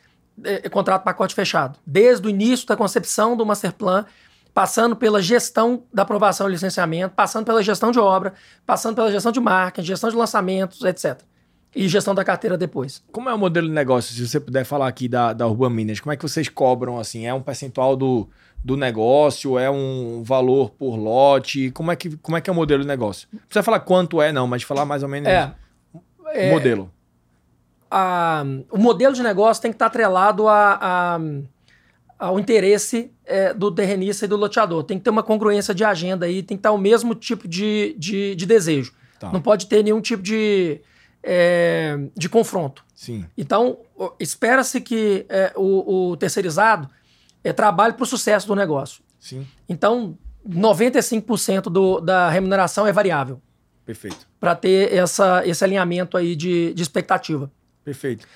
é, 0.43 0.63
é 0.67 0.69
contrato 0.71 1.03
pacote 1.05 1.35
fechado. 1.35 1.79
Desde 1.87 2.27
o 2.27 2.31
início 2.31 2.67
da 2.67 2.77
concepção 2.77 3.37
do 3.37 3.45
master 3.45 3.73
plan, 3.75 4.07
passando 4.57 4.97
pela 4.97 5.21
gestão 5.21 5.83
da 5.93 6.01
aprovação 6.03 6.49
e 6.49 6.53
licenciamento, 6.53 7.15
passando 7.15 7.45
pela 7.45 7.63
gestão 7.63 7.91
de 7.91 7.99
obra, 7.99 8.33
passando 8.65 8.95
pela 8.95 9.13
gestão 9.13 9.31
de 9.31 9.39
marketing, 9.39 9.87
gestão 9.89 10.09
de 10.09 10.17
lançamentos, 10.17 10.83
etc. 10.83 11.21
E 11.75 11.87
gestão 11.87 12.15
da 12.15 12.25
carteira 12.25 12.57
depois. 12.57 13.05
Como 13.13 13.29
é 13.29 13.35
o 13.35 13.39
modelo 13.39 13.69
de 13.69 13.75
negócio, 13.75 14.15
se 14.15 14.27
você 14.27 14.41
puder 14.41 14.65
falar 14.65 14.89
aqui 14.89 15.09
da, 15.09 15.35
da 15.35 15.47
Urban 15.47 15.69
Minas? 15.69 16.01
Como 16.01 16.11
é 16.11 16.17
que 16.17 16.23
vocês 16.23 16.49
cobram, 16.49 16.99
assim? 16.99 17.27
É 17.27 17.35
um 17.35 17.43
percentual 17.43 17.95
do, 17.95 18.31
do 18.65 18.79
negócio? 18.79 19.59
É 19.59 19.71
um 19.71 20.23
valor 20.25 20.71
por 20.71 20.97
lote? 20.97 21.71
Como 21.73 21.93
é 21.93 21.97
que, 21.97 22.17
como 22.17 22.39
é, 22.39 22.41
que 22.41 22.49
é 22.49 22.53
o 22.53 22.57
modelo 22.57 22.81
de 22.81 22.89
negócio? 22.89 23.29
Não 23.31 23.41
precisa 23.41 23.63
falar 23.63 23.81
quanto 23.81 24.23
é, 24.23 24.33
não, 24.33 24.47
mas 24.47 24.63
falar 24.63 24.87
mais 24.87 25.03
ou 25.03 25.09
menos 25.11 25.29
É, 25.29 25.53
o 25.93 26.51
modelo. 26.51 26.91
a- 27.91 28.43
o 28.71 28.79
modelo 28.79 29.15
de 29.15 29.23
negócio 29.23 29.61
tem 29.61 29.71
que 29.71 29.75
estar 29.77 29.87
atrelado 29.87 30.49
a- 30.49 30.79
a- 30.81 31.21
ao 32.19 32.39
interesse 32.39 33.11
é, 33.25 33.53
do 33.53 33.71
terrenista 33.71 34.25
e 34.25 34.29
do 34.29 34.37
loteador. 34.37 34.85
Tem 34.85 34.99
que 34.99 35.05
ter 35.05 35.11
uma 35.11 35.23
congruência 35.23 35.75
de 35.75 35.85
agenda 35.85 36.27
aí, 36.27 36.43
tem 36.43 36.57
que 36.57 36.61
estar 36.61 36.73
o 36.73 36.79
mesmo 36.79 37.15
tipo 37.15 37.47
de, 37.47 37.95
de, 37.99 38.35
de 38.35 38.47
desejo. 38.47 38.93
Tá. 39.19 39.33
Não 39.33 39.41
pode 39.41 39.67
ter 39.67 39.83
nenhum 39.83 40.01
tipo 40.01 40.23
de, 40.23 40.81
é, 41.23 41.99
de 42.17 42.29
confronto. 42.29 42.85
Sim. 42.95 43.27
Então, 43.37 43.79
espera-se 44.19 44.81
que 44.81 45.27
é, 45.29 45.53
o, 45.55 46.11
o 46.11 46.17
terceirizado 46.17 46.89
é, 47.45 47.53
trabalhe 47.53 47.95
para 47.95 48.05
o 48.05 48.07
sucesso 48.07 48.47
do 48.47 48.55
negócio. 48.55 49.03
Sim. 49.21 49.47
Então, 49.69 50.17
95% 50.49 51.63
do, 51.63 52.01
da 52.01 52.31
remuneração 52.31 52.87
é 52.87 52.93
variável. 52.93 53.41
Perfeito. 53.85 54.27
Para 54.41 54.55
ter 54.55 54.93
essa, 54.93 55.47
esse 55.47 55.63
alinhamento 55.63 56.17
aí 56.17 56.35
de, 56.35 56.73
de 56.75 56.83
expectativa. 56.83 57.51
Perfeito. 57.85 58.27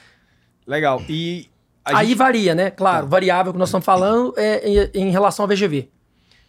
Legal. 0.67 1.03
E. 1.09 1.49
Aí 1.97 2.09
gente... 2.09 2.19
varia, 2.19 2.55
né? 2.55 2.71
Claro, 2.71 3.05
tá. 3.05 3.11
variável 3.11 3.53
que 3.53 3.59
nós 3.59 3.69
estamos 3.69 3.85
falando 3.85 4.35
é 4.37 4.69
em, 4.95 5.09
em 5.09 5.11
relação 5.11 5.45
ao 5.45 5.49
VGV. 5.49 5.89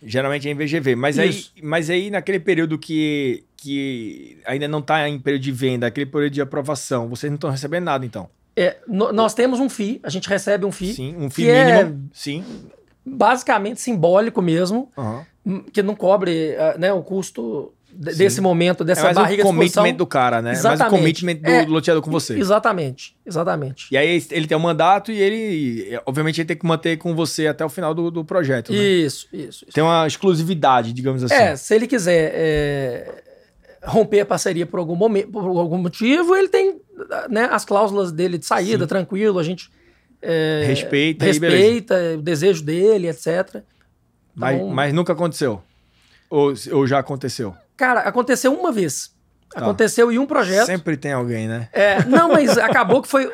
Geralmente 0.04 0.48
é 0.48 0.52
em 0.52 0.56
VGV. 0.56 0.96
Mas 0.96 1.20
aí, 1.20 1.46
mas 1.62 1.90
aí, 1.90 2.10
naquele 2.10 2.40
período 2.40 2.78
que, 2.78 3.44
que 3.56 4.40
ainda 4.46 4.68
não 4.68 4.80
está 4.80 5.08
em 5.08 5.20
período 5.20 5.44
de 5.44 5.52
venda, 5.52 5.88
aquele 5.88 6.08
período 6.08 6.34
de 6.34 6.42
aprovação, 6.42 7.08
vocês 7.08 7.30
não 7.30 7.36
estão 7.36 7.52
recebendo 7.52 7.86
nada, 7.86 8.06
então? 8.06 8.28
É, 8.56 8.78
no, 8.88 9.14
nós 9.14 9.34
temos 9.34 9.60
um 9.60 9.70
FII, 9.70 10.00
a 10.04 10.10
gente 10.10 10.28
recebe 10.28 10.66
um 10.66 10.72
FII. 10.72 10.94
Sim, 10.94 11.16
um 11.18 11.30
FII 11.30 11.50
é 11.50 11.84
mínimo. 11.84 12.10
É 12.12 12.16
sim. 12.18 12.44
Basicamente 13.06 13.80
simbólico 13.80 14.42
mesmo, 14.42 14.92
uhum. 14.98 15.64
que 15.72 15.82
não 15.84 15.96
cobre 15.96 16.56
uh, 16.56 16.80
né, 16.80 16.92
o 16.92 17.02
custo 17.02 17.74
desse 18.02 18.38
Sim. 18.38 18.42
momento, 18.42 18.84
dessa 18.84 19.10
é 19.10 19.14
barriga 19.14 19.44
o 19.44 19.46
commitment 19.46 19.94
do 19.94 20.08
cara, 20.08 20.42
né? 20.42 20.54
Exatamente. 20.54 20.80
Mais 20.80 20.92
o 20.92 20.98
commitment 20.98 21.36
do 21.36 21.50
é, 21.50 21.66
loteador 21.66 22.02
com 22.02 22.10
você. 22.10 22.38
Exatamente, 22.38 23.16
exatamente. 23.24 23.88
E 23.92 23.98
aí 23.98 24.24
ele 24.32 24.48
tem 24.48 24.58
um 24.58 24.62
mandato 24.62 25.12
e 25.12 25.22
ele, 25.22 26.00
obviamente, 26.06 26.42
ele 26.42 26.48
tem 26.48 26.58
que 26.58 26.66
manter 26.66 26.98
com 26.98 27.14
você 27.14 27.46
até 27.46 27.64
o 27.64 27.70
final 27.70 27.94
do, 27.94 28.10
do 28.10 28.26
projeto, 28.26 28.74
né? 28.74 28.80
Isso, 28.80 29.28
isso, 29.32 29.66
Tem 29.72 29.84
uma 29.84 30.08
exclusividade, 30.08 30.94
digamos 30.94 31.24
assim. 31.24 31.34
É, 31.36 31.56
se 31.56 31.76
ele 31.76 31.86
quiser 31.86 32.32
é, 32.34 33.24
romper 33.84 34.22
a 34.22 34.26
parceria 34.26 34.66
por 34.66 34.80
algum, 34.80 34.96
momento, 34.96 35.30
por 35.30 35.46
algum 35.46 35.78
motivo, 35.78 36.36
ele 36.36 36.48
tem 36.48 36.82
né, 37.30 37.50
as 37.52 37.64
cláusulas 37.64 38.12
dele 38.12 38.40
de 38.40 38.46
saída, 38.48 38.86
Sim. 38.86 38.90
tranquilo, 38.90 39.38
a 39.38 39.44
gente... 39.44 39.70
É, 40.24 40.64
respeita, 40.68 41.26
respeita 41.26 41.96
o 42.18 42.22
desejo 42.22 42.64
dele, 42.64 43.08
etc. 43.08 43.28
Então, 43.48 43.64
mas, 44.36 44.62
mas 44.62 44.94
nunca 44.94 45.14
aconteceu? 45.14 45.62
Ou, 46.30 46.54
ou 46.72 46.88
já 46.88 47.00
aconteceu? 47.00 47.56
Cara, 47.76 48.02
aconteceu 48.02 48.54
uma 48.54 48.72
vez. 48.72 49.12
Tá. 49.50 49.62
Aconteceu 49.62 50.12
em 50.12 50.18
um 50.18 50.26
projeto. 50.26 50.66
Sempre 50.66 50.96
tem 50.96 51.12
alguém, 51.12 51.48
né? 51.48 51.68
É, 51.74 52.04
não, 52.06 52.30
mas 52.30 52.58
acabou 52.58 53.02
que 53.02 53.08
foi, 53.08 53.32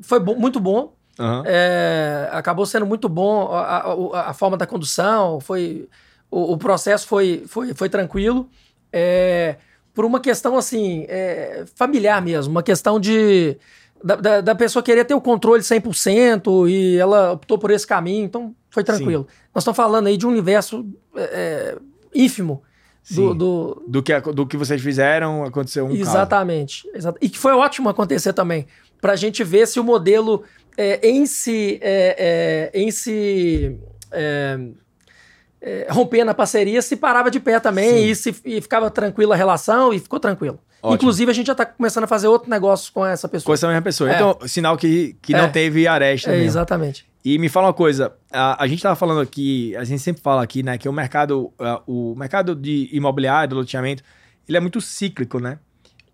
foi 0.00 0.18
muito 0.18 0.58
bom. 0.58 0.94
Uhum. 1.18 1.42
É, 1.44 2.28
acabou 2.32 2.64
sendo 2.64 2.86
muito 2.86 3.08
bom 3.08 3.52
a, 3.52 3.78
a, 3.78 4.30
a, 4.30 4.32
forma 4.32 4.56
da 4.56 4.64
condução, 4.64 5.40
foi 5.40 5.88
o, 6.30 6.52
o, 6.52 6.56
processo 6.56 7.08
foi, 7.08 7.42
foi, 7.48 7.74
foi 7.74 7.88
tranquilo. 7.88 8.48
É, 8.92 9.56
por 9.92 10.04
uma 10.04 10.20
questão 10.20 10.56
assim, 10.56 11.04
é, 11.08 11.64
familiar 11.74 12.22
mesmo, 12.22 12.52
uma 12.52 12.62
questão 12.62 13.00
de 13.00 13.56
da, 14.02 14.14
da, 14.14 14.40
da, 14.40 14.54
pessoa 14.54 14.80
querer 14.80 15.04
ter 15.04 15.14
o 15.14 15.20
controle 15.20 15.60
100% 15.60 16.70
e 16.70 16.96
ela 16.96 17.32
optou 17.32 17.58
por 17.58 17.72
esse 17.72 17.84
caminho, 17.84 18.24
então 18.24 18.54
foi 18.70 18.84
tranquilo. 18.84 19.26
Sim. 19.28 19.36
Nós 19.52 19.62
estamos 19.62 19.76
falando 19.76 20.06
aí 20.06 20.16
de 20.16 20.24
um 20.24 20.30
universo 20.30 20.86
é, 21.16 21.22
é 21.22 21.78
ínfimo 22.14 22.62
do, 23.10 23.34
do, 23.34 23.82
do, 23.86 24.02
que, 24.02 24.20
do 24.20 24.46
que 24.46 24.56
vocês 24.56 24.80
fizeram, 24.82 25.44
aconteceu 25.44 25.86
um 25.86 25.92
Exatamente. 25.92 26.88
E 27.20 27.28
que 27.28 27.38
foi 27.38 27.52
ótimo 27.52 27.88
acontecer 27.88 28.32
também, 28.32 28.66
para 29.00 29.12
a 29.12 29.16
gente 29.16 29.42
ver 29.44 29.66
se 29.66 29.80
o 29.80 29.84
modelo 29.84 30.44
é, 30.76 31.08
em 31.08 31.26
si, 31.26 31.78
é, 31.82 32.70
é, 32.72 32.80
em 32.80 32.90
si 32.90 33.78
é, 34.12 34.58
é, 35.60 35.86
rompendo 35.90 36.30
a 36.30 36.34
parceria, 36.34 36.80
se 36.82 36.96
parava 36.96 37.30
de 37.30 37.40
pé 37.40 37.58
também 37.58 38.08
e, 38.08 38.14
se, 38.14 38.34
e 38.44 38.60
ficava 38.60 38.90
tranquila 38.90 39.34
a 39.34 39.36
relação 39.36 39.92
e 39.92 39.98
ficou 39.98 40.20
tranquilo. 40.20 40.60
Ótimo. 40.80 40.94
Inclusive, 40.94 41.30
a 41.30 41.34
gente 41.34 41.46
já 41.46 41.52
está 41.52 41.66
começando 41.66 42.04
a 42.04 42.06
fazer 42.06 42.28
outro 42.28 42.48
negócio 42.48 42.92
com 42.92 43.04
essa 43.04 43.28
pessoa. 43.28 43.46
Com 43.46 43.54
essa 43.54 43.66
mesma 43.66 43.82
pessoa. 43.82 44.10
É. 44.10 44.14
Então, 44.14 44.38
sinal 44.46 44.76
que, 44.76 45.16
que 45.20 45.32
não 45.32 45.50
teve 45.50 45.88
aresta. 45.88 46.30
É, 46.30 46.44
exatamente. 46.44 47.04
E 47.28 47.36
me 47.36 47.50
fala 47.50 47.66
uma 47.66 47.74
coisa, 47.74 48.14
a, 48.32 48.64
a 48.64 48.66
gente 48.66 48.78
estava 48.78 48.96
falando 48.96 49.20
aqui, 49.20 49.76
a 49.76 49.84
gente 49.84 50.00
sempre 50.00 50.22
fala 50.22 50.42
aqui, 50.42 50.62
né, 50.62 50.78
que 50.78 50.88
o 50.88 50.92
mercado, 50.94 51.52
uh, 51.60 51.82
o 51.86 52.14
mercado 52.14 52.56
de 52.56 52.88
imobiliário, 52.90 53.50
do 53.50 53.56
loteamento, 53.56 54.02
ele 54.48 54.56
é 54.56 54.60
muito 54.60 54.80
cíclico, 54.80 55.38
né? 55.38 55.58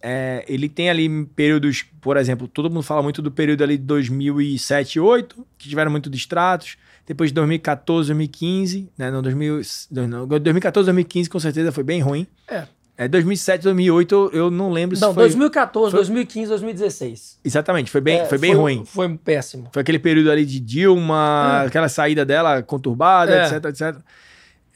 É, 0.03 0.45
ele 0.49 0.69
tem 0.69 0.91
ali 0.91 1.25
períodos, 1.27 1.85
por 2.01 2.17
exemplo, 2.17 2.49
todo 2.49 2.69
mundo 2.69 2.83
fala 2.83 3.01
muito 3.01 3.23
do 3.23 3.31
período 3.31 3.63
ali 3.63 3.79
de 3.79 3.85
2007 3.85 4.99
e 4.99 5.01
2008, 5.01 5.47
que 5.57 5.69
tiveram 5.69 5.89
muito 5.89 6.11
distratos. 6.11 6.77
Depois 7.07 7.31
de 7.31 7.35
2014, 7.35 8.09
2015, 8.09 8.91
né? 8.99 9.09
Não, 9.09 9.23
2000, 9.23 9.61
não, 10.09 10.27
2014, 10.27 10.87
2015 10.87 11.31
com 11.31 11.39
certeza 11.39 11.71
foi 11.71 11.85
bem 11.85 12.01
ruim. 12.01 12.27
É. 12.49 12.67
É 12.97 13.09
2007, 13.09 13.63
2008, 13.65 14.31
eu 14.33 14.51
não 14.51 14.71
lembro 14.71 14.99
não, 15.01 15.09
se 15.09 15.15
foi... 15.15 15.23
Não, 15.25 15.29
2014, 15.29 15.91
foi... 15.91 15.99
2015, 15.99 16.49
2016. 16.49 17.41
Exatamente, 17.45 17.91
foi 17.91 18.01
bem, 18.01 18.21
é, 18.21 18.27
foi 18.27 18.39
bem 18.39 18.53
foi, 18.53 18.61
ruim. 18.61 18.85
Foi 18.85 19.19
péssimo. 19.19 19.69
Foi 19.73 19.83
aquele 19.83 19.99
período 19.99 20.31
ali 20.31 20.47
de 20.47 20.61
Dilma, 20.61 21.63
é. 21.65 21.67
aquela 21.67 21.89
saída 21.89 22.25
dela 22.25 22.63
conturbada, 22.63 23.35
é. 23.35 23.47
etc, 23.47 23.65
etc. 23.65 23.97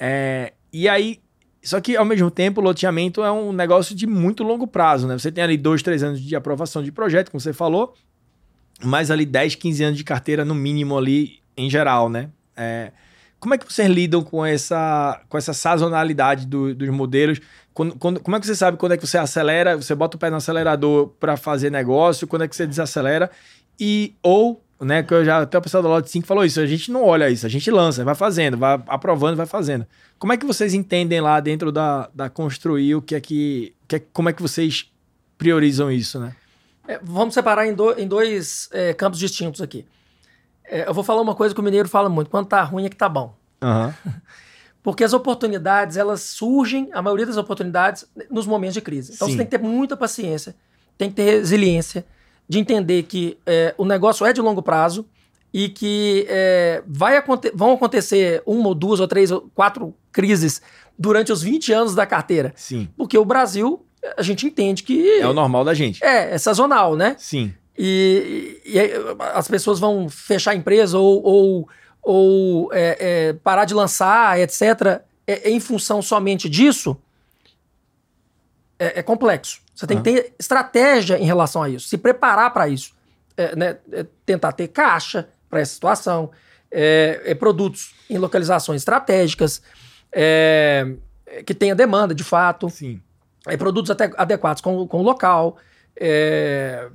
É, 0.00 0.52
e 0.72 0.88
aí, 0.88 1.20
só 1.62 1.80
que 1.80 1.96
ao 1.96 2.04
mesmo 2.04 2.28
tempo, 2.28 2.60
o 2.60 2.64
loteamento 2.64 3.22
é 3.22 3.30
um 3.30 3.52
negócio 3.52 3.94
de 3.94 4.06
muito 4.06 4.42
longo 4.42 4.66
prazo, 4.66 5.06
né? 5.06 5.16
Você 5.16 5.30
tem 5.30 5.44
ali 5.44 5.56
dois, 5.56 5.80
três 5.80 6.02
anos 6.02 6.20
de 6.20 6.34
aprovação 6.34 6.82
de 6.82 6.90
projeto, 6.90 7.30
como 7.30 7.40
você 7.40 7.52
falou, 7.52 7.94
mais 8.82 9.12
ali 9.12 9.24
10, 9.24 9.54
15 9.54 9.84
anos 9.84 9.96
de 9.96 10.02
carteira 10.02 10.44
no 10.44 10.56
mínimo 10.56 10.98
ali 10.98 11.38
em 11.56 11.70
geral, 11.70 12.08
né? 12.08 12.30
É, 12.56 12.90
como 13.40 13.54
é 13.54 13.58
que 13.58 13.72
vocês 13.72 13.88
lidam 13.88 14.22
com 14.22 14.44
essa, 14.44 15.20
com 15.28 15.38
essa 15.38 15.52
sazonalidade 15.52 16.46
do, 16.46 16.74
dos 16.74 16.88
modelos? 16.88 17.40
Quando, 17.72 17.96
quando, 17.96 18.20
como 18.20 18.36
é 18.36 18.40
que 18.40 18.46
você 18.46 18.54
sabe 18.54 18.76
quando 18.76 18.92
é 18.92 18.96
que 18.96 19.06
você 19.06 19.18
acelera, 19.18 19.76
você 19.76 19.94
bota 19.94 20.16
o 20.16 20.20
pé 20.20 20.30
no 20.30 20.36
acelerador 20.36 21.08
para 21.20 21.36
fazer 21.36 21.70
negócio, 21.70 22.26
quando 22.26 22.42
é 22.42 22.48
que 22.48 22.56
você 22.56 22.66
desacelera? 22.66 23.30
E, 23.78 24.14
ou, 24.22 24.60
né, 24.80 25.04
que 25.04 25.14
eu 25.14 25.24
já, 25.24 25.42
até 25.42 25.56
o 25.56 25.62
pessoal 25.62 25.82
da 25.82 25.88
Lote 25.88 26.10
5 26.10 26.26
falou 26.26 26.44
isso, 26.44 26.60
a 26.60 26.66
gente 26.66 26.90
não 26.90 27.04
olha 27.04 27.30
isso, 27.30 27.46
a 27.46 27.48
gente 27.48 27.70
lança, 27.70 28.04
vai 28.04 28.16
fazendo, 28.16 28.56
vai 28.56 28.82
aprovando, 28.88 29.36
vai 29.36 29.46
fazendo. 29.46 29.86
Como 30.18 30.32
é 30.32 30.36
que 30.36 30.44
vocês 30.44 30.74
entendem 30.74 31.20
lá 31.20 31.38
dentro 31.38 31.70
da, 31.70 32.10
da 32.12 32.28
Construir 32.28 32.96
o 32.96 33.02
que 33.02 33.14
é 33.14 33.20
que, 33.20 33.72
que 33.86 33.96
é, 33.96 34.02
como 34.12 34.28
é 34.28 34.32
que 34.32 34.42
vocês 34.42 34.90
priorizam 35.36 35.92
isso, 35.92 36.18
né? 36.18 36.34
É, 36.88 36.98
vamos 37.02 37.34
separar 37.34 37.68
em, 37.68 37.74
do, 37.74 37.92
em 37.92 38.08
dois 38.08 38.68
é, 38.72 38.92
campos 38.94 39.20
distintos 39.20 39.60
aqui. 39.60 39.84
É, 40.70 40.88
eu 40.88 40.94
vou 40.94 41.04
falar 41.04 41.20
uma 41.20 41.34
coisa 41.34 41.54
que 41.54 41.60
o 41.60 41.64
mineiro 41.64 41.88
fala 41.88 42.08
muito: 42.08 42.30
quando 42.30 42.46
tá 42.46 42.62
ruim 42.62 42.86
é 42.86 42.88
que 42.88 42.96
tá 42.96 43.08
bom. 43.08 43.34
Uhum. 43.62 43.92
Porque 44.82 45.04
as 45.04 45.12
oportunidades, 45.12 45.96
elas 45.96 46.22
surgem, 46.22 46.88
a 46.92 47.02
maioria 47.02 47.26
das 47.26 47.36
oportunidades, 47.36 48.06
nos 48.30 48.46
momentos 48.46 48.74
de 48.74 48.80
crise. 48.80 49.12
Então 49.14 49.26
Sim. 49.26 49.32
você 49.32 49.38
tem 49.38 49.46
que 49.46 49.58
ter 49.58 49.62
muita 49.62 49.96
paciência, 49.96 50.54
tem 50.96 51.10
que 51.10 51.16
ter 51.16 51.24
resiliência 51.24 52.06
de 52.48 52.58
entender 52.58 53.02
que 53.02 53.36
é, 53.44 53.74
o 53.76 53.84
negócio 53.84 54.24
é 54.24 54.32
de 54.32 54.40
longo 54.40 54.62
prazo 54.62 55.04
e 55.52 55.68
que 55.68 56.26
é, 56.28 56.82
vai 56.86 57.16
aconte 57.16 57.50
vão 57.54 57.72
acontecer 57.72 58.42
uma 58.46 58.68
ou 58.68 58.74
duas 58.74 59.00
ou 59.00 59.08
três 59.08 59.30
ou 59.30 59.50
quatro 59.54 59.94
crises 60.12 60.62
durante 60.98 61.32
os 61.32 61.42
20 61.42 61.72
anos 61.72 61.94
da 61.94 62.06
carteira. 62.06 62.52
Sim. 62.56 62.88
Porque 62.96 63.18
o 63.18 63.24
Brasil, 63.24 63.84
a 64.16 64.22
gente 64.22 64.46
entende 64.46 64.82
que. 64.82 65.20
É 65.20 65.26
o 65.26 65.32
normal 65.32 65.64
da 65.64 65.74
gente. 65.74 66.02
É, 66.02 66.34
é 66.34 66.38
sazonal, 66.38 66.96
né? 66.96 67.16
Sim. 67.18 67.52
E, 67.80 68.60
e, 68.64 68.76
as 69.34 69.46
pessoas 69.46 69.78
vão 69.78 70.08
fechar 70.08 70.50
a 70.50 70.54
empresa 70.56 70.98
ou, 70.98 71.22
ou, 71.22 71.68
ou 72.02 72.74
é, 72.74 72.96
é, 72.98 73.32
parar 73.34 73.64
de 73.64 73.72
lançar, 73.72 74.40
etc., 74.40 75.00
é, 75.24 75.48
em 75.48 75.60
função 75.60 76.02
somente 76.02 76.48
disso, 76.48 76.96
é, 78.80 78.98
é 78.98 79.02
complexo. 79.02 79.60
Você 79.76 79.86
tem 79.86 79.98
uhum. 79.98 80.02
que 80.02 80.12
ter 80.12 80.34
estratégia 80.40 81.18
em 81.18 81.24
relação 81.24 81.62
a 81.62 81.68
isso, 81.68 81.86
se 81.86 81.96
preparar 81.96 82.52
para 82.52 82.66
isso. 82.66 82.96
É, 83.36 83.54
né, 83.54 83.76
é, 83.92 84.04
tentar 84.26 84.50
ter 84.50 84.66
caixa 84.66 85.28
para 85.48 85.60
essa 85.60 85.72
situação, 85.72 86.30
produtos 87.38 87.94
em 88.10 88.18
localizações 88.18 88.82
estratégicas, 88.82 89.62
que 91.46 91.54
tenha 91.54 91.74
demanda 91.74 92.14
de 92.14 92.22
fato. 92.22 92.68
Sim. 92.68 93.00
produtos 93.56 93.90
até 93.90 94.12
adequados 94.18 94.60
com, 94.60 94.86
com 94.86 94.98
o 94.98 95.02
local. 95.02 95.56
É, 95.96 96.90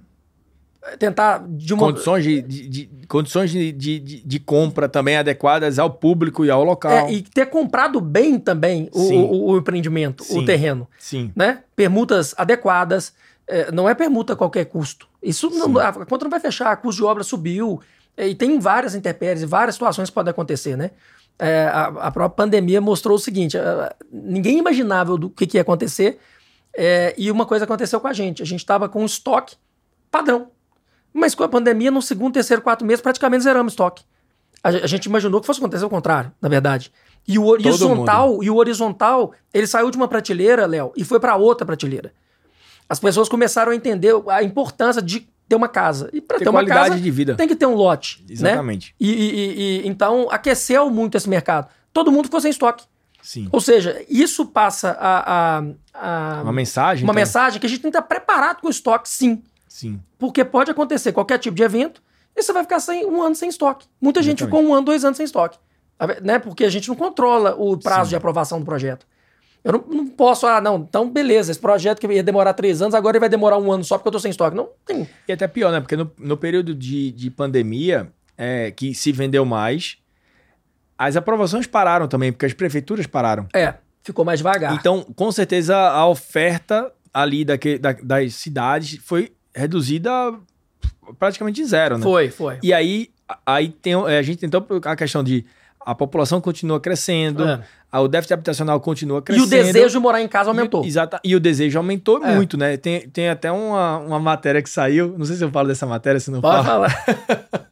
tentar 0.99 1.43
de 1.47 1.73
uma... 1.73 1.87
condições 1.87 2.23
de, 2.23 2.41
de, 2.41 2.67
de 2.67 3.07
condições 3.07 3.51
de, 3.51 3.71
de, 3.71 3.99
de, 3.99 4.39
compra 4.39 4.89
também 4.89 5.17
adequadas 5.17 5.79
ao 5.79 5.89
público 5.89 6.43
e 6.43 6.49
ao 6.49 6.63
local. 6.63 6.91
É, 6.91 7.13
e 7.13 7.21
ter 7.21 7.45
comprado 7.45 8.01
bem 8.01 8.39
também 8.39 8.89
o, 8.91 9.01
o, 9.01 9.51
o, 9.51 9.57
empreendimento 9.57 10.23
Sim. 10.23 10.39
o 10.39 10.45
terreno 10.45 10.87
Sim. 10.99 11.31
né? 11.35 11.63
Permutas 11.75 12.33
adequadas 12.37 13.13
é, 13.47 13.71
não 13.71 13.87
é 13.87 13.95
permuta 13.95 14.33
a 14.33 14.35
qualquer 14.35 14.65
custo. 14.65 15.07
Isso 15.21 15.49
não, 15.49 15.77
a 15.79 15.91
conta 16.05 16.25
não 16.25 16.31
vai 16.31 16.39
fechar 16.39 16.71
a 16.71 16.75
custo 16.75 17.01
de 17.01 17.05
obra 17.05 17.23
subiu 17.23 17.81
é, 18.15 18.27
e 18.27 18.35
tem 18.35 18.59
várias 18.59 18.93
intempéries 18.95 19.43
várias 19.43 19.75
situações 19.75 20.09
que 20.09 20.15
podem 20.15 20.31
acontecer 20.31 20.75
né? 20.75 20.91
É, 21.39 21.65
a, 21.65 21.85
a, 21.85 22.11
própria 22.11 22.45
pandemia 22.45 22.79
mostrou 22.79 23.15
o 23.15 23.19
seguinte 23.19 23.57
ninguém 24.11 24.59
imaginava 24.59 25.17
do 25.17 25.31
que, 25.31 25.47
que 25.47 25.57
ia 25.57 25.61
acontecer 25.61 26.19
é, 26.77 27.15
e 27.17 27.31
uma 27.31 27.43
coisa 27.43 27.65
aconteceu 27.65 27.99
com 27.99 28.07
a 28.07 28.13
gente 28.13 28.43
a 28.43 28.45
gente 28.45 28.59
estava 28.59 28.87
com 28.87 29.01
um 29.01 29.05
estoque 29.05 29.55
padrão 30.11 30.51
mas 31.13 31.35
com 31.35 31.43
a 31.43 31.49
pandemia, 31.49 31.91
no 31.91 32.01
segundo, 32.01 32.33
terceiro, 32.33 32.61
quarto 32.61 32.83
mês, 32.83 32.99
praticamente 33.01 33.43
zeramos 33.43 33.73
estoque. 33.73 34.03
A, 34.63 34.69
a 34.69 34.87
gente 34.87 35.05
imaginou 35.05 35.39
que 35.41 35.47
fosse 35.47 35.59
acontecer 35.59 35.85
o 35.85 35.89
contrário, 35.89 36.31
na 36.41 36.49
verdade. 36.49 36.91
E 37.27 37.37
o 37.39 37.45
horizontal, 37.45 38.43
e 38.43 38.49
o 38.49 38.55
horizontal, 38.55 39.33
ele 39.53 39.67
saiu 39.67 39.89
de 39.91 39.97
uma 39.97 40.07
prateleira, 40.07 40.65
Léo, 40.65 40.91
e 40.95 41.03
foi 41.03 41.19
para 41.19 41.35
outra 41.35 41.65
prateleira. 41.65 42.11
As 42.89 42.99
pessoas 42.99 43.29
começaram 43.29 43.71
a 43.71 43.75
entender 43.75 44.13
a 44.29 44.43
importância 44.43 45.01
de 45.01 45.27
ter 45.47 45.55
uma 45.55 45.69
casa. 45.69 46.09
E 46.13 46.19
para 46.19 46.37
ter, 46.37 46.43
ter 46.45 46.49
uma 46.49 46.65
casa, 46.65 46.99
de 46.99 47.11
vida. 47.11 47.35
tem 47.35 47.47
que 47.47 47.55
ter 47.55 47.65
um 47.65 47.75
lote. 47.75 48.25
Exatamente. 48.29 48.87
Né? 48.99 49.07
E, 49.07 49.11
e, 49.11 49.81
e, 49.83 49.87
então 49.87 50.27
aqueceu 50.29 50.89
muito 50.89 51.15
esse 51.15 51.29
mercado. 51.29 51.67
Todo 51.93 52.11
mundo 52.11 52.25
ficou 52.25 52.41
sem 52.41 52.51
estoque. 52.51 52.83
Sim. 53.21 53.47
Ou 53.53 53.61
seja, 53.61 54.03
isso 54.09 54.45
passa 54.47 54.97
a, 54.99 55.59
a- 55.59 55.63
a- 55.93 56.41
Uma 56.43 56.51
mensagem? 56.51 57.03
uma 57.05 57.11
então? 57.13 57.21
mensagem 57.21 57.59
que 57.59 57.65
a 57.65 57.69
gente 57.69 57.81
tem 57.81 57.89
que 57.89 57.97
estar 57.97 58.05
preparado 58.07 58.59
com 58.59 58.67
o 58.67 58.71
estoque, 58.71 59.07
sim. 59.07 59.41
Sim. 59.73 59.99
Porque 60.19 60.45
pode 60.45 60.69
acontecer 60.69 61.11
qualquer 61.11 61.39
tipo 61.39 61.55
de 61.55 61.63
evento 61.63 61.99
e 62.35 62.43
você 62.43 62.53
vai 62.53 62.61
ficar 62.61 62.79
sem, 62.79 63.07
um 63.07 63.23
ano 63.23 63.33
sem 63.33 63.49
estoque. 63.49 63.87
Muita 63.99 64.21
gente 64.21 64.41
Exatamente. 64.43 64.61
ficou 64.61 64.71
um 64.71 64.75
ano, 64.77 64.85
dois 64.85 65.03
anos 65.03 65.17
sem 65.17 65.23
estoque. 65.23 65.57
Né? 66.21 66.37
Porque 66.37 66.63
a 66.63 66.69
gente 66.69 66.87
não 66.89 66.95
controla 66.95 67.55
o 67.57 67.75
prazo 67.75 68.03
Sim. 68.05 68.09
de 68.09 68.15
aprovação 68.15 68.59
do 68.59 68.65
projeto. 68.65 69.07
Eu 69.63 69.73
não, 69.73 69.83
não 69.87 70.07
posso, 70.07 70.45
ah, 70.45 70.61
não, 70.61 70.75
então 70.77 71.09
beleza, 71.09 71.49
esse 71.49 71.59
projeto 71.59 71.99
que 71.99 72.05
ia 72.05 72.21
demorar 72.21 72.53
três 72.53 72.83
anos, 72.83 72.93
agora 72.93 73.15
ele 73.17 73.21
vai 73.21 73.29
demorar 73.29 73.57
um 73.57 73.71
ano 73.71 73.83
só 73.83 73.97
porque 73.97 74.09
eu 74.09 74.11
tô 74.11 74.19
sem 74.19 74.29
estoque. 74.29 74.55
Não 74.55 74.69
tem. 74.85 75.09
E 75.27 75.33
até 75.33 75.47
pior, 75.47 75.71
né? 75.71 75.79
Porque 75.79 75.95
no, 75.95 76.11
no 76.19 76.37
período 76.37 76.75
de, 76.75 77.11
de 77.11 77.31
pandemia, 77.31 78.11
é, 78.37 78.69
que 78.69 78.93
se 78.93 79.11
vendeu 79.11 79.43
mais, 79.43 79.97
as 80.95 81.15
aprovações 81.15 81.65
pararam 81.65 82.07
também, 82.07 82.31
porque 82.31 82.45
as 82.45 82.53
prefeituras 82.53 83.07
pararam. 83.07 83.47
É, 83.55 83.73
ficou 84.03 84.23
mais 84.23 84.37
devagar. 84.39 84.75
Então, 84.75 85.01
com 85.15 85.31
certeza, 85.31 85.75
a 85.75 86.07
oferta 86.07 86.91
ali 87.11 87.43
daque- 87.43 87.79
da- 87.79 87.93
das 87.93 88.35
cidades 88.35 88.99
foi 89.03 89.31
reduzida 89.55 90.09
praticamente 91.19 91.61
de 91.61 91.67
zero, 91.67 91.97
né? 91.97 92.03
Foi, 92.03 92.29
foi. 92.29 92.57
E 92.63 92.73
aí, 92.73 93.09
aí 93.45 93.69
tem, 93.69 93.93
é, 93.93 94.17
a 94.17 94.21
gente 94.21 94.39
tentou 94.39 94.65
a 94.85 94.95
questão 94.95 95.23
de 95.23 95.45
a 95.85 95.93
população 95.93 96.39
continua 96.39 96.79
crescendo, 96.79 97.43
É. 97.43 97.59
a- 97.91 97.99
o 97.99 98.07
déficit 98.07 98.33
habitacional 98.35 98.79
continua 98.79 99.19
E 99.19 99.21
crescendo. 99.21 99.47
o 99.47 99.49
desejo 99.49 99.97
de 99.97 99.99
morar 99.99 100.21
em 100.21 100.27
casa 100.29 100.49
aumentou. 100.49 100.83
E, 100.85 100.87
exata, 100.87 101.19
e 101.23 101.35
o 101.35 101.39
desejo 101.41 101.77
aumentou 101.77 102.23
É. 102.23 102.33
muito, 102.35 102.57
né? 102.57 102.77
Tem, 102.77 103.01
tem 103.09 103.27
até 103.29 103.51
uma, 103.51 103.97
uma 103.97 104.19
matéria 104.19 104.61
que 104.61 104.69
saiu, 104.69 105.13
não 105.17 105.25
sei 105.25 105.35
se 105.35 105.43
eu 105.43 105.51
falo 105.51 105.67
dessa 105.67 105.85
matéria, 105.85 106.19
se 106.21 106.31
não 106.31 106.39
Pode 106.39 106.65
falo. 106.65 106.89
falar. 106.89 107.69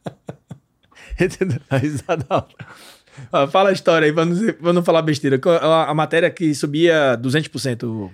Fala 3.50 3.70
a 3.70 3.72
história 3.72 4.06
aí, 4.06 4.12
pra 4.12 4.24
não, 4.24 4.32
dizer- 4.32 4.54
pra 4.54 4.72
não 4.72 4.82
falar 4.82 5.02
besteira. 5.02 5.38
A, 5.60 5.90
a 5.90 5.94
matéria 5.94 6.30
que 6.30 6.54
subia 6.54 7.16
200%. 7.20 8.10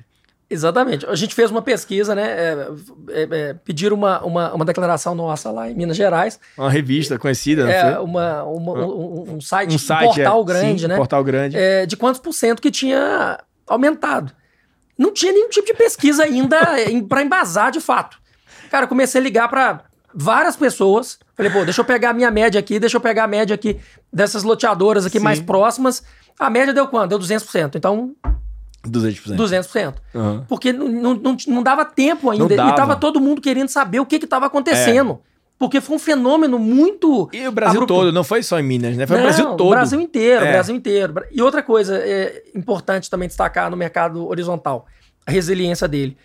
Exatamente. 0.51 1.05
A 1.07 1.15
gente 1.15 1.35
fez 1.35 1.51
uma 1.51 1.61
pesquisa, 1.61 2.15
né? 2.15 2.23
é, 2.27 2.69
é, 3.11 3.29
é, 3.31 3.55
pediram 3.55 3.95
uma, 3.95 4.21
uma, 4.25 4.55
uma 4.55 4.65
declaração 4.65 5.15
nossa 5.15 5.51
lá 5.51 5.69
em 5.71 5.75
Minas 5.75 5.97
Gerais. 5.97 6.41
Uma 6.57 6.71
revista 6.71 7.19
conhecida, 7.19 7.71
É, 7.71 7.99
uma, 7.99 8.43
uma- 8.45 8.87
um, 8.87 9.35
um 9.37 9.41
site, 9.43 9.73
Um 9.73 9.75
um 9.75 9.79
site, 9.79 10.15
portal 10.15 10.41
é. 10.41 10.45
grande, 10.45 10.81
Sim, 10.83 10.89
né? 10.89 10.97
Portal 10.97 11.23
grande. 11.23 11.57
é, 11.57 11.85
de 11.85 11.97
quantos 11.97 12.21
por 12.21 12.33
cento 12.33 12.63
que 12.63 12.71
tinha 12.71 13.39
aumentado. 13.67 14.33
Não 14.97 15.13
tinha 15.13 15.33
nenhum 15.33 15.49
tipo 15.51 15.67
de 15.67 15.75
pesquisa 15.75 16.25
ainda 16.25 16.59
para 17.09 17.23
embasar 17.23 17.71
de 17.71 17.81
fato. 17.81 18.19
Cara, 18.71 18.85
eu 18.85 18.89
comecei 18.89 19.21
a 19.21 19.25
ligar 19.25 19.49
para 19.49 19.83
várias 20.15 20.57
pessoas. 20.57 21.19
Falei, 21.37 21.53
pô, 21.53 21.63
deixa 21.65 21.81
eu 21.83 21.85
pegar 21.85 22.11
a 22.11 22.15
minha 22.15 22.31
média 22.31 22.59
aqui, 22.59 22.79
deixa 22.81 22.97
eu 22.97 23.01
pegar 23.03 23.25
a 23.25 23.29
média 23.29 23.55
aqui 23.55 23.79
dessas 24.11 24.43
loteadoras 24.43 25.05
aqui 25.05 25.19
Sim. 25.19 25.25
mais 25.25 25.41
próximas. 25.41 26.03
A 26.39 26.49
média 26.49 26.73
deu 26.73 26.89
quanto? 26.89 27.11
Deu 27.11 27.19
200%. 27.19 27.77
Então, 27.77 28.15
200%. 28.91 29.37
200%. 29.37 29.95
Aham. 30.15 30.45
Porque 30.49 30.73
não, 30.73 30.89
não, 31.15 31.37
não, 31.47 31.63
dava 31.63 31.85
tempo 31.85 32.31
ainda. 32.31 32.49
Não 32.49 32.57
dava. 32.57 32.71
E 32.71 32.75
tava 32.77 32.97
todo 32.97 33.21
mundo 33.21 33.41
querendo 33.41 33.69
saber 33.69 34.01
o 34.01 34.07
que 34.07 34.17
estava 34.17 34.47
acontecendo. 34.47 35.21
Porque 35.59 35.81
foi 35.81 35.97
um 35.97 35.99
fenômeno 35.99 36.57
muito. 36.59 37.29
E 37.33 37.49
o 37.49 37.51
Brasil 37.53 37.81
abrupto. 37.83 37.93
todo, 37.95 38.13
não 38.13 38.23
foi 38.23 38.45
só 38.45 38.61
em 38.61 38.63
Minas, 38.63 38.97
né? 38.97 39.07
Foi 39.09 39.17
Não, 39.17 39.25
o 39.25 39.27
Brasil 39.27 39.45
todo. 39.57 39.67
O 39.67 39.71
Brasil 39.71 40.01
inteiro, 40.01 40.45
É. 40.45 40.49
o 40.49 40.53
Brasil 40.53 40.77
inteiro. 40.77 41.15
E 41.33 41.43
outra 41.43 41.63
coisa 41.65 41.97
é 41.99 42.45
importante 42.55 43.11
também 43.11 43.27
destacar 43.27 43.69
no 43.69 43.77
mercado 43.77 44.25
horizontal, 44.29 44.87
a 45.27 45.31
resiliência 45.33 45.89
dele. 45.89 46.17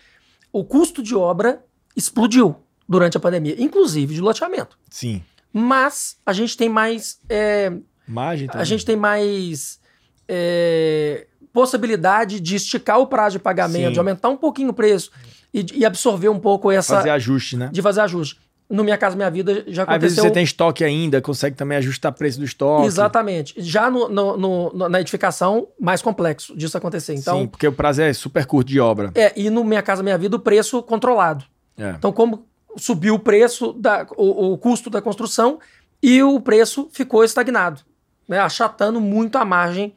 O 0.52 0.62
custo 0.64 1.02
de 1.02 1.16
obra 1.16 1.64
explodiu 1.96 2.54
durante 2.88 3.16
a 3.16 3.20
pandemia, 3.20 3.56
inclusive 3.58 4.14
de 4.14 4.20
loteamento. 4.20 4.78
Sim. 4.88 5.20
Mas 5.52 6.16
a 6.24 6.32
gente 6.32 6.56
tem 6.56 6.68
mais. 6.68 7.18
é, 7.28 7.72
Margem 8.06 8.46
a 8.48 8.52
também. 8.52 8.66
gente 8.66 8.84
tem 8.84 8.96
mais 8.96 9.80
é, 10.28 11.26
possibilidade 11.54 12.40
de 12.40 12.56
esticar 12.56 12.98
o 12.98 13.06
prazo 13.06 13.38
de 13.38 13.42
pagamento, 13.42 13.86
Sim. 13.86 13.92
de 13.92 13.98
aumentar 13.98 14.28
um 14.28 14.36
pouquinho 14.36 14.70
o 14.70 14.74
preço 14.74 15.10
e, 15.54 15.64
e 15.72 15.86
absorver 15.86 16.28
um 16.28 16.38
pouco 16.40 16.70
essa. 16.70 16.96
Fazer 16.96 17.10
ajuste, 17.10 17.56
né? 17.56 17.70
de 17.72 17.80
fazer 17.80 18.00
ajuste. 18.02 18.42
No 18.68 18.82
Minha 18.82 18.96
Casa 18.98 19.14
Minha 19.14 19.30
Vida 19.30 19.62
já 19.68 19.82
Às 19.84 20.00
vezes 20.00 20.18
aconteceu. 20.18 20.24
você 20.24 20.30
tem 20.30 20.42
estoque 20.42 20.82
ainda, 20.82 21.20
consegue 21.20 21.54
também 21.54 21.76
ajustar 21.78 22.10
preço 22.12 22.38
do 22.38 22.44
estoque. 22.44 22.86
Exatamente. 22.86 23.54
Já 23.58 23.90
no- 23.90 24.08
no- 24.08 24.36
no- 24.36 24.88
na 24.88 25.00
edificação, 25.00 25.68
mais 25.78 26.02
complexo 26.02 26.56
disso 26.56 26.76
acontecer. 26.76 27.14
Então, 27.14 27.40
Sim, 27.40 27.46
porque 27.46 27.68
o 27.68 27.72
prazo 27.72 28.02
é 28.02 28.12
super 28.12 28.46
curto 28.46 28.68
de 28.68 28.80
obra. 28.80 29.12
é, 29.14 29.32
e 29.36 29.48
no 29.50 29.62
Minha 29.62 29.82
Casa 29.82 30.02
Minha 30.02 30.18
Vida, 30.18 30.36
o 30.36 30.40
preço 30.40 30.82
controlado. 30.82 31.44
É. 31.78 31.90
Então, 31.90 32.10
como 32.10 32.46
subiu 32.76 33.14
o 33.14 33.18
preço, 33.18 33.72
da, 33.74 34.06
o, 34.16 34.52
o 34.54 34.58
custo 34.58 34.88
da 34.90 35.00
construção 35.02 35.60
e 36.02 36.22
o 36.22 36.40
preço 36.40 36.88
ficou 36.90 37.22
estagnado, 37.22 37.82
né? 38.26 38.38
achatando 38.40 39.00
muito 39.00 39.36
a 39.36 39.44
margem 39.44 39.94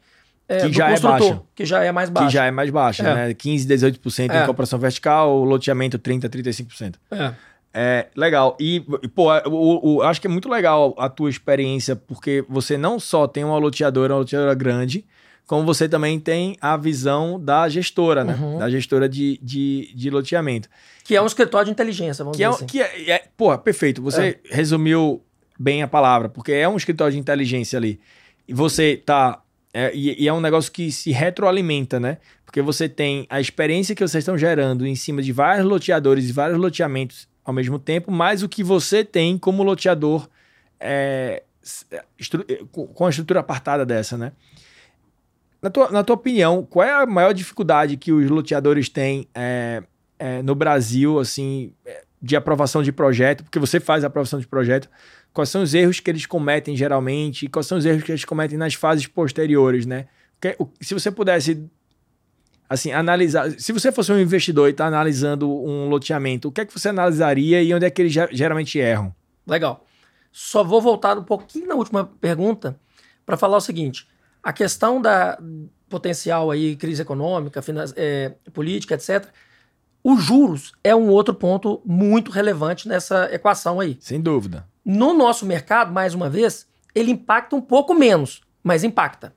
é, 0.48 0.60
Que 0.66 0.72
já 0.72 0.90
é 0.90 0.98
baixa. 0.98 1.42
que 1.54 1.64
já 1.66 1.84
é 1.84 1.92
mais 1.92 2.08
baixa. 2.10 2.26
Que 2.26 2.32
já 2.32 2.44
é 2.46 2.50
mais 2.50 2.70
baixa, 2.70 3.06
É. 3.06 3.14
né? 3.28 3.34
15, 3.34 3.66
18% 3.66 4.30
É. 4.34 4.42
em 4.42 4.46
comparação 4.46 4.78
vertical, 4.78 5.44
loteamento 5.44 5.98
30, 5.98 6.28
35%. 6.28 6.98
É. 7.10 7.32
É, 7.74 8.06
legal. 8.16 8.56
E, 8.58 8.80
pô, 9.14 9.30
o, 9.46 9.96
o- 9.98 10.02
acho 10.02 10.20
que 10.20 10.26
é 10.26 10.30
muito 10.30 10.48
legal 10.48 10.94
a 10.98 11.08
tua 11.08 11.28
experiência, 11.28 11.94
porque 11.94 12.42
você 12.48 12.78
não 12.78 12.98
só 12.98 13.26
tem 13.28 13.44
uma 13.44 13.58
loteadora, 13.58 14.14
uma 14.14 14.20
loteadora 14.20 14.54
grande, 14.54 15.04
como 15.46 15.64
você 15.64 15.88
também 15.88 16.18
tem 16.18 16.56
a 16.60 16.76
visão 16.76 17.38
da 17.38 17.68
gestora, 17.68 18.24
né? 18.24 18.36
Uhum. 18.40 18.58
Da 18.58 18.68
gestora 18.70 19.08
de, 19.08 19.38
de, 19.42 19.92
de 19.94 20.10
loteamento. 20.10 20.68
Que 21.04 21.14
é 21.14 21.22
um 21.22 21.26
escritório 21.26 21.66
de 21.66 21.72
inteligência, 21.72 22.24
vamos 22.24 22.36
Que 22.36 22.44
é, 22.44 22.48
dizer 22.48 22.62
um- 22.62 22.64
assim. 22.64 22.66
que 22.66 22.80
é, 22.82 23.10
é- 23.10 23.24
porra, 23.36 23.58
perfeito. 23.58 24.02
Você 24.02 24.38
resumiu 24.50 25.22
bem 25.58 25.82
a 25.82 25.88
palavra, 25.88 26.28
porque 26.28 26.52
é 26.52 26.68
um 26.68 26.76
escritório 26.76 27.12
de 27.12 27.18
inteligência 27.18 27.78
ali. 27.78 28.00
E 28.46 28.54
você 28.54 28.96
tá. 28.96 29.40
É, 29.78 29.94
e, 29.94 30.24
e 30.24 30.26
é 30.26 30.32
um 30.32 30.40
negócio 30.40 30.72
que 30.72 30.90
se 30.90 31.12
retroalimenta, 31.12 32.00
né? 32.00 32.18
Porque 32.44 32.60
você 32.60 32.88
tem 32.88 33.28
a 33.30 33.40
experiência 33.40 33.94
que 33.94 34.02
vocês 34.02 34.22
estão 34.22 34.36
gerando 34.36 34.84
em 34.84 34.96
cima 34.96 35.22
de 35.22 35.30
vários 35.30 35.64
loteadores 35.64 36.28
e 36.28 36.32
vários 36.32 36.58
loteamentos 36.58 37.28
ao 37.44 37.54
mesmo 37.54 37.78
tempo, 37.78 38.10
mais 38.10 38.42
o 38.42 38.48
que 38.48 38.64
você 38.64 39.04
tem 39.04 39.38
como 39.38 39.62
loteador 39.62 40.28
é, 40.80 41.44
estru- 42.18 42.44
é, 42.48 42.58
com 42.72 43.06
a 43.06 43.10
estrutura 43.10 43.38
apartada 43.38 43.86
dessa, 43.86 44.18
né? 44.18 44.32
Na 45.62 45.70
tua, 45.70 45.92
na 45.92 46.02
tua 46.02 46.14
opinião, 46.14 46.66
qual 46.68 46.84
é 46.84 46.92
a 46.92 47.06
maior 47.06 47.32
dificuldade 47.32 47.96
que 47.96 48.10
os 48.10 48.28
loteadores 48.28 48.88
têm 48.88 49.28
é, 49.32 49.84
é, 50.18 50.42
no 50.42 50.56
Brasil, 50.56 51.20
assim, 51.20 51.72
é, 51.86 52.02
de 52.20 52.34
aprovação 52.34 52.82
de 52.82 52.90
projeto? 52.90 53.44
Porque 53.44 53.60
você 53.60 53.78
faz 53.78 54.02
a 54.02 54.08
aprovação 54.08 54.40
de 54.40 54.46
projeto. 54.48 54.90
Quais 55.38 55.50
são 55.50 55.62
os 55.62 55.72
erros 55.72 56.00
que 56.00 56.10
eles 56.10 56.26
cometem 56.26 56.74
geralmente? 56.74 57.46
E 57.46 57.48
quais 57.48 57.64
são 57.64 57.78
os 57.78 57.86
erros 57.86 58.02
que 58.02 58.10
eles 58.10 58.24
cometem 58.24 58.58
nas 58.58 58.74
fases 58.74 59.06
posteriores, 59.06 59.86
né? 59.86 60.06
Se 60.80 60.92
você 60.92 61.12
pudesse, 61.12 61.64
assim, 62.68 62.90
analisar... 62.90 63.48
Se 63.52 63.70
você 63.70 63.92
fosse 63.92 64.10
um 64.10 64.18
investidor 64.18 64.66
e 64.66 64.72
está 64.72 64.86
analisando 64.86 65.48
um 65.48 65.88
loteamento, 65.88 66.48
o 66.48 66.50
que 66.50 66.62
é 66.62 66.64
que 66.64 66.76
você 66.76 66.88
analisaria 66.88 67.62
e 67.62 67.72
onde 67.72 67.86
é 67.86 67.90
que 67.90 68.02
eles 68.02 68.12
ge- 68.12 68.28
geralmente 68.32 68.80
erram? 68.80 69.14
Legal. 69.46 69.86
Só 70.32 70.64
vou 70.64 70.82
voltar 70.82 71.16
um 71.16 71.22
pouquinho 71.22 71.68
na 71.68 71.76
última 71.76 72.04
pergunta 72.20 72.76
para 73.24 73.36
falar 73.36 73.58
o 73.58 73.60
seguinte: 73.60 74.08
a 74.42 74.52
questão 74.52 75.00
da 75.00 75.40
potencial 75.88 76.50
aí 76.50 76.74
crise 76.74 77.02
econômica, 77.02 77.62
é, 77.94 78.34
política, 78.52 78.96
etc. 78.96 79.26
Os 80.02 80.20
juros 80.24 80.72
é 80.82 80.96
um 80.96 81.08
outro 81.10 81.32
ponto 81.32 81.80
muito 81.84 82.32
relevante 82.32 82.88
nessa 82.88 83.32
equação 83.32 83.78
aí. 83.78 83.96
Sem 84.00 84.20
dúvida. 84.20 84.66
No 84.90 85.12
nosso 85.12 85.44
mercado, 85.44 85.92
mais 85.92 86.14
uma 86.14 86.30
vez, 86.30 86.66
ele 86.94 87.10
impacta 87.10 87.54
um 87.54 87.60
pouco 87.60 87.92
menos, 87.94 88.40
mas 88.64 88.82
impacta. 88.82 89.34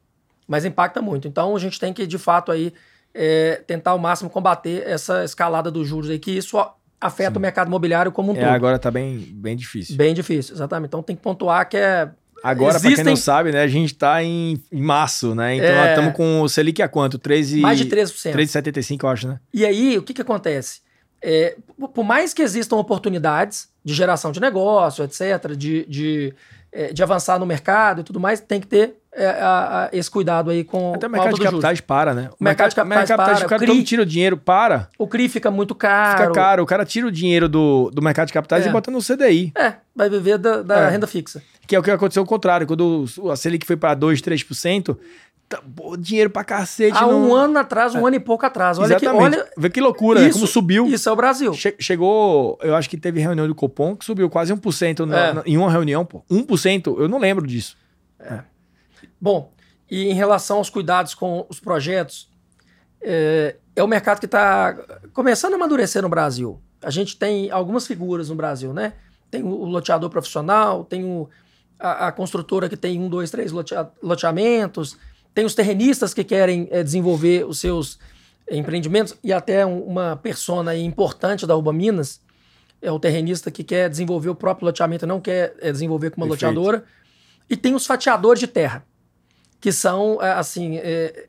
Mas 0.48 0.64
impacta 0.64 1.02
muito. 1.02 1.28
Então 1.28 1.54
a 1.54 1.60
gente 1.60 1.78
tem 1.78 1.92
que, 1.92 2.08
de 2.08 2.18
fato, 2.18 2.54
aí 2.54 2.74
é, 3.14 3.62
tentar 3.68 3.92
ao 3.92 4.00
máximo 4.00 4.30
combater 4.30 4.82
essa 4.88 5.26
escalada 5.26 5.70
dos 5.70 5.86
juros 5.86 6.10
aí, 6.10 6.18
que 6.18 6.32
isso 6.32 6.58
afeta 7.02 7.32
Sim. 7.34 7.38
o 7.38 7.42
mercado 7.42 7.68
imobiliário 7.68 8.14
como 8.14 8.32
um 8.32 8.36
É, 8.36 8.40
todo. 8.40 8.50
agora 8.50 8.80
tá 8.80 8.90
bem, 8.90 9.18
bem 9.20 9.58
difícil. 9.58 9.98
Bem 9.98 10.14
difícil, 10.14 10.56
exatamente. 10.56 10.88
Então 10.88 11.04
tem 11.04 11.18
que 11.18 11.22
pontuar 11.22 11.68
que 11.68 11.76
é. 11.76 12.10
Agora, 12.44 12.72
pra 12.72 12.82
quem 12.82 12.92
Existem- 12.94 13.06
não 13.06 13.16
sabe, 13.18 13.52
né, 13.52 13.62
a 13.62 13.68
gente 13.68 13.94
tá 13.94 14.24
em, 14.24 14.64
em 14.72 14.82
março, 14.82 15.36
né? 15.36 15.56
Então, 15.58 15.68
É. 15.68 15.76
nós 15.76 15.90
estamos 15.90 16.14
com 16.16 16.42
o 16.42 16.48
Selic 16.50 16.82
a 16.82 16.88
quanto? 16.88 17.20
13... 17.20 17.60
Mais 17.60 17.78
de 17.78 17.86
13%. 17.86 18.32
3,75, 18.34 19.04
eu 19.04 19.10
acho, 19.10 19.28
né? 19.28 19.40
E 19.54 19.64
aí, 19.66 19.98
o 19.98 20.02
que, 20.02 20.12
que 20.14 20.22
acontece? 20.24 20.80
É, 21.22 21.56
por- 21.94 22.04
mais 22.04 22.34
que 22.34 22.42
existam 22.42 22.76
oportunidades 22.78 23.70
de 23.84 23.94
geração 23.94 24.32
de 24.32 24.40
negócio, 24.40 25.04
etc., 25.04 25.56
de, 25.56 25.86
de, 25.86 26.34
é, 26.72 26.92
de 26.94 27.04
avançar 27.04 27.38
no 27.40 27.46
mercado 27.46 28.02
e 28.02 28.04
tudo 28.04 28.20
mais, 28.20 28.40
tem 28.40 28.60
que 28.60 28.68
ter 28.68 28.96
é, 29.14 29.26
a- 29.28 29.84
a- 29.84 29.90
esse 29.92 30.10
cuidado 30.10 30.50
aí 30.50 30.64
com, 30.64 30.94
Até 30.94 31.06
o 31.06 31.10
mercado 31.10 31.32
de 31.32 31.38
juros. 31.38 31.52
capitais 31.52 31.82
para, 31.82 32.14
né? 32.14 32.30
O 32.40 32.44
mercado 32.44 32.70
de 32.70 32.76
capitais 32.78 33.10
para, 33.10 33.46
o 33.46 33.50
cara 33.50 33.64
o 33.64 33.66
CRI. 33.68 33.84
tira 33.84 34.02
o 34.04 34.06
dinheiro, 34.06 34.38
para, 34.38 34.88
O 34.98 35.06
CRI 35.06 35.28
fica 35.28 35.52
muito 35.52 35.76
caro. 35.76 36.18
fica 36.22 36.32
caro. 36.32 36.64
O 36.64 36.66
cara 36.66 36.86
tira 36.86 37.06
o 37.08 37.12
dinheiro 37.12 37.50
do, 37.50 37.92
do 37.94 38.02
mercado 38.02 38.28
de 38.28 38.34
capitais 38.34 38.66
É. 38.66 38.70
e 38.70 38.72
bota 38.72 38.90
no 38.90 39.00
CDI. 39.02 39.52
É, 39.58 39.74
vai 39.94 40.10
viver 40.10 40.38
da, 40.38 40.62
da 40.62 40.80
É. 40.80 40.90
renda 40.90 41.08
fixa. 41.08 41.44
Que 41.68 41.76
é 41.76 41.80
o 41.80 41.84
que 41.84 41.92
aconteceu 41.92 42.22
ao 42.22 42.26
contrário. 42.28 42.66
Quando 42.66 43.04
a 43.30 43.36
Selic 43.36 43.66
foi 43.68 43.76
para 43.76 43.94
2, 43.96 44.22
3%, 44.22 44.86
tá, 44.86 44.96
pô, 44.96 44.98
dinheiro 46.00 46.30
pra 46.30 46.44
cacete. 46.44 46.98
Há 46.98 47.02
não... 47.02 47.30
um 47.30 47.34
ano 47.36 47.58
atrás, 47.60 47.94
um 47.96 48.06
ano 48.06 48.16
e 48.16 48.20
pouco 48.20 48.46
atrás. 48.46 48.78
Olha 48.80 48.96
que, 48.98 49.06
Exatamente. 49.06 49.38
olha, 49.40 49.50
Vê 49.58 49.70
que 49.70 49.82
loucura, 49.82 50.20
né? 50.22 50.28
Isso- 50.28 50.40
Como 50.40 50.48
subiu. 50.48 50.88
isso 50.88 51.08
é 51.08 51.12
o 51.12 51.16
Brasil. 51.16 51.54
Che- 51.54 51.76
chegou, 51.80 52.58
eu 52.62 52.76
acho 52.76 52.90
que 52.90 52.98
teve 52.98 53.20
reunião 53.20 53.48
do 53.48 53.56
Copom 53.56 53.96
que 53.96 54.06
subiu 54.06 54.30
quase 54.30 54.54
1% 54.54 55.06
na, 55.06 55.20
É. 55.20 55.34
na- 55.34 55.44
em 55.46 55.58
uma 55.58 55.72
reunião, 55.72 56.06
pô. 56.06 56.24
1%, 56.30 56.96
eu 57.00 57.08
não 57.08 57.18
lembro 57.18 57.46
disso. 57.48 57.76
Bom, 59.20 59.52
E 59.90 60.10
em 60.10 60.14
relação 60.14 60.58
aos 60.58 60.70
cuidados 60.70 61.14
com 61.14 61.46
os 61.50 61.60
projetos, 61.60 62.30
é, 63.02 63.58
é 63.76 63.84
o 63.84 63.88
mercado 63.88 64.20
que 64.22 64.26
está 64.26 64.74
começando 65.14 65.52
a 65.52 65.56
amadurecer 65.58 66.02
no 66.02 66.08
Brasil. 66.08 66.62
A 66.82 66.90
gente 66.90 67.18
tem 67.18 67.52
algumas 67.52 67.86
figuras 67.86 68.30
no 68.30 68.36
Brasil, 68.36 68.72
né? 68.74 68.94
Tem 69.30 69.44
o 69.44 69.66
loteador 69.66 70.10
profissional, 70.10 70.86
tem 70.86 71.04
o, 71.04 71.28
a, 71.78 72.08
a 72.08 72.12
construtora 72.14 72.70
que 72.70 72.78
tem 72.78 72.98
um, 73.02 73.10
dois, 73.10 73.30
três 73.30 73.52
loteamentos, 74.02 74.98
tem 75.34 75.46
os 75.46 75.56
terrenistas 75.56 76.14
que 76.14 76.24
querem 76.24 76.68
é, 76.72 76.84
desenvolver 76.84 77.46
os 77.46 77.60
seus 77.60 78.00
empreendimentos 78.50 79.16
e 79.24 79.32
até 79.32 79.66
um, 79.66 79.82
uma 79.82 80.16
persona 80.18 80.76
importante 80.76 81.48
da 81.48 81.56
Urba 81.56 81.72
Minas 81.72 82.20
é 82.82 82.92
o 82.92 83.00
terrenista 83.00 83.52
que 83.52 83.64
quer 83.64 83.90
desenvolver 83.90 84.30
o 84.30 84.36
próprio 84.36 84.66
loteamento, 84.66 85.06
não 85.06 85.22
quer 85.22 85.56
é, 85.62 85.72
desenvolver 85.72 86.10
com 86.10 86.22
uma 86.22 86.28
Perfeito. 86.28 86.56
loteadora. 86.56 86.84
E 87.50 87.56
tem 87.56 87.76
os 87.76 87.86
fatiadores 87.86 88.40
de 88.40 88.48
terra, 88.48 88.84
que 89.60 89.72
são, 89.72 90.22
é, 90.22 90.32
assim, 90.32 90.78
é, 90.78 91.28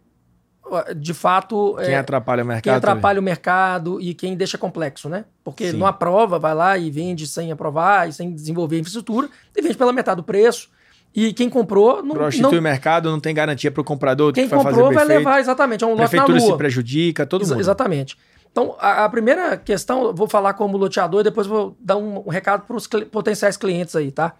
de 0.96 1.12
fato. 1.12 1.76
Quem 1.84 1.94
atrapalha 1.94 2.42
o 2.42 2.46
mercado. 2.46 2.62
Quem 2.62 2.72
atrapalha 2.72 3.16
também. 3.16 3.20
o 3.20 3.22
mercado 3.22 4.00
e 4.00 4.14
quem 4.14 4.36
deixa 4.36 4.56
complexo, 4.56 5.08
né? 5.08 5.24
Porque 5.44 5.70
Sim. 5.70 5.76
não 5.76 5.86
aprova, 5.86 6.38
vai 6.38 6.54
lá 6.54 6.78
e 6.78 6.90
vende 6.90 7.26
sem 7.26 7.52
aprovar 7.52 8.08
e 8.08 8.12
sem 8.12 8.32
desenvolver 8.32 8.78
infraestrutura 8.78 9.28
e 9.54 9.60
vende 9.60 9.76
pela 9.76 9.92
metade 9.92 10.16
do 10.16 10.24
preço. 10.24 10.70
E 11.14 11.32
quem 11.32 11.48
comprou 11.48 12.02
não. 12.02 12.14
Prostitui 12.14 12.52
não, 12.52 12.58
o 12.58 12.62
mercado, 12.62 13.10
não 13.10 13.20
tem 13.20 13.34
garantia 13.34 13.70
para 13.70 13.80
o 13.80 13.84
comprador. 13.84 14.32
Quem 14.32 14.44
que 14.44 14.54
vai 14.54 14.64
comprou 14.64 14.92
vai 14.92 15.04
levar, 15.04 15.40
exatamente. 15.40 15.84
É 15.84 15.86
um 15.86 15.90
lote 15.90 16.08
Prefeitura 16.08 16.40
se 16.40 16.56
prejudica, 16.56 17.26
todo 17.26 17.42
Ex 17.42 17.50
mundo. 17.50 17.60
Exatamente. 17.60 18.16
Então, 18.50 18.76
a, 18.78 19.04
a, 19.04 19.08
primeira 19.08 19.56
questão, 19.56 20.14
vou 20.14 20.28
falar 20.28 20.54
como 20.54 20.76
loteador 20.76 21.20
e 21.20 21.24
depois 21.24 21.46
vou 21.46 21.76
dar 21.80 21.96
um, 21.96 22.22
um 22.26 22.30
recado 22.30 22.66
para 22.66 22.76
os 22.76 22.86
cl 22.86 23.06
potenciais 23.06 23.56
clientes 23.56 23.96
aí, 23.96 24.10
tá? 24.10 24.34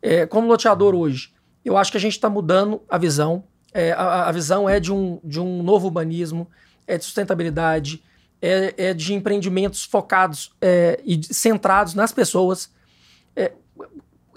É, 0.00 0.26
como 0.26 0.48
loteador 0.48 0.94
hoje, 0.94 1.32
eu 1.64 1.76
acho 1.76 1.90
que 1.90 1.98
a 1.98 2.00
gente 2.00 2.14
está 2.14 2.28
mudando 2.28 2.82
a 2.88 2.98
visão. 2.98 3.44
É, 3.72 3.92
a, 3.92 4.28
a, 4.28 4.32
visão 4.32 4.68
é 4.68 4.80
de 4.80 4.92
um, 4.92 5.20
de 5.22 5.38
um 5.38 5.62
novo 5.62 5.86
urbanismo, 5.86 6.48
é 6.86 6.98
de 6.98 7.04
sustentabilidade, 7.04 8.02
é, 8.40 8.74
é 8.76 8.94
de 8.94 9.14
empreendimentos 9.14 9.84
focados 9.84 10.50
é, 10.60 11.00
e 11.04 11.22
centrados 11.22 11.94
nas 11.94 12.10
pessoas. 12.10 12.70
É, 13.36 13.52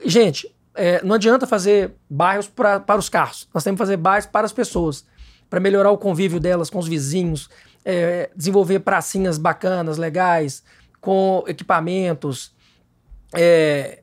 gente, 0.06 0.55
é, 0.76 1.04
não 1.04 1.16
adianta 1.16 1.48
fazer 1.48 1.94
bairros 2.10 2.48
pra, 2.48 2.80
para 2.80 3.00
os 3.00 3.10
carros, 3.10 3.48
nós 3.54 3.64
temos 3.64 3.78
que 3.78 3.86
fazer 3.86 3.98
bairros 3.98 4.26
para 4.26 4.46
as 4.46 4.54
pessoas, 4.54 5.06
para 5.50 5.60
melhorar 5.60 5.92
o 5.92 5.98
convívio 5.98 6.40
delas 6.40 6.70
com 6.70 6.80
os 6.80 6.88
vizinhos, 6.88 7.50
é, 7.84 8.30
desenvolver 8.36 8.80
pracinhas 8.80 9.38
bacanas, 9.38 9.98
legais, 9.98 10.64
com 11.00 11.44
equipamentos, 11.48 12.54
é, 13.34 14.00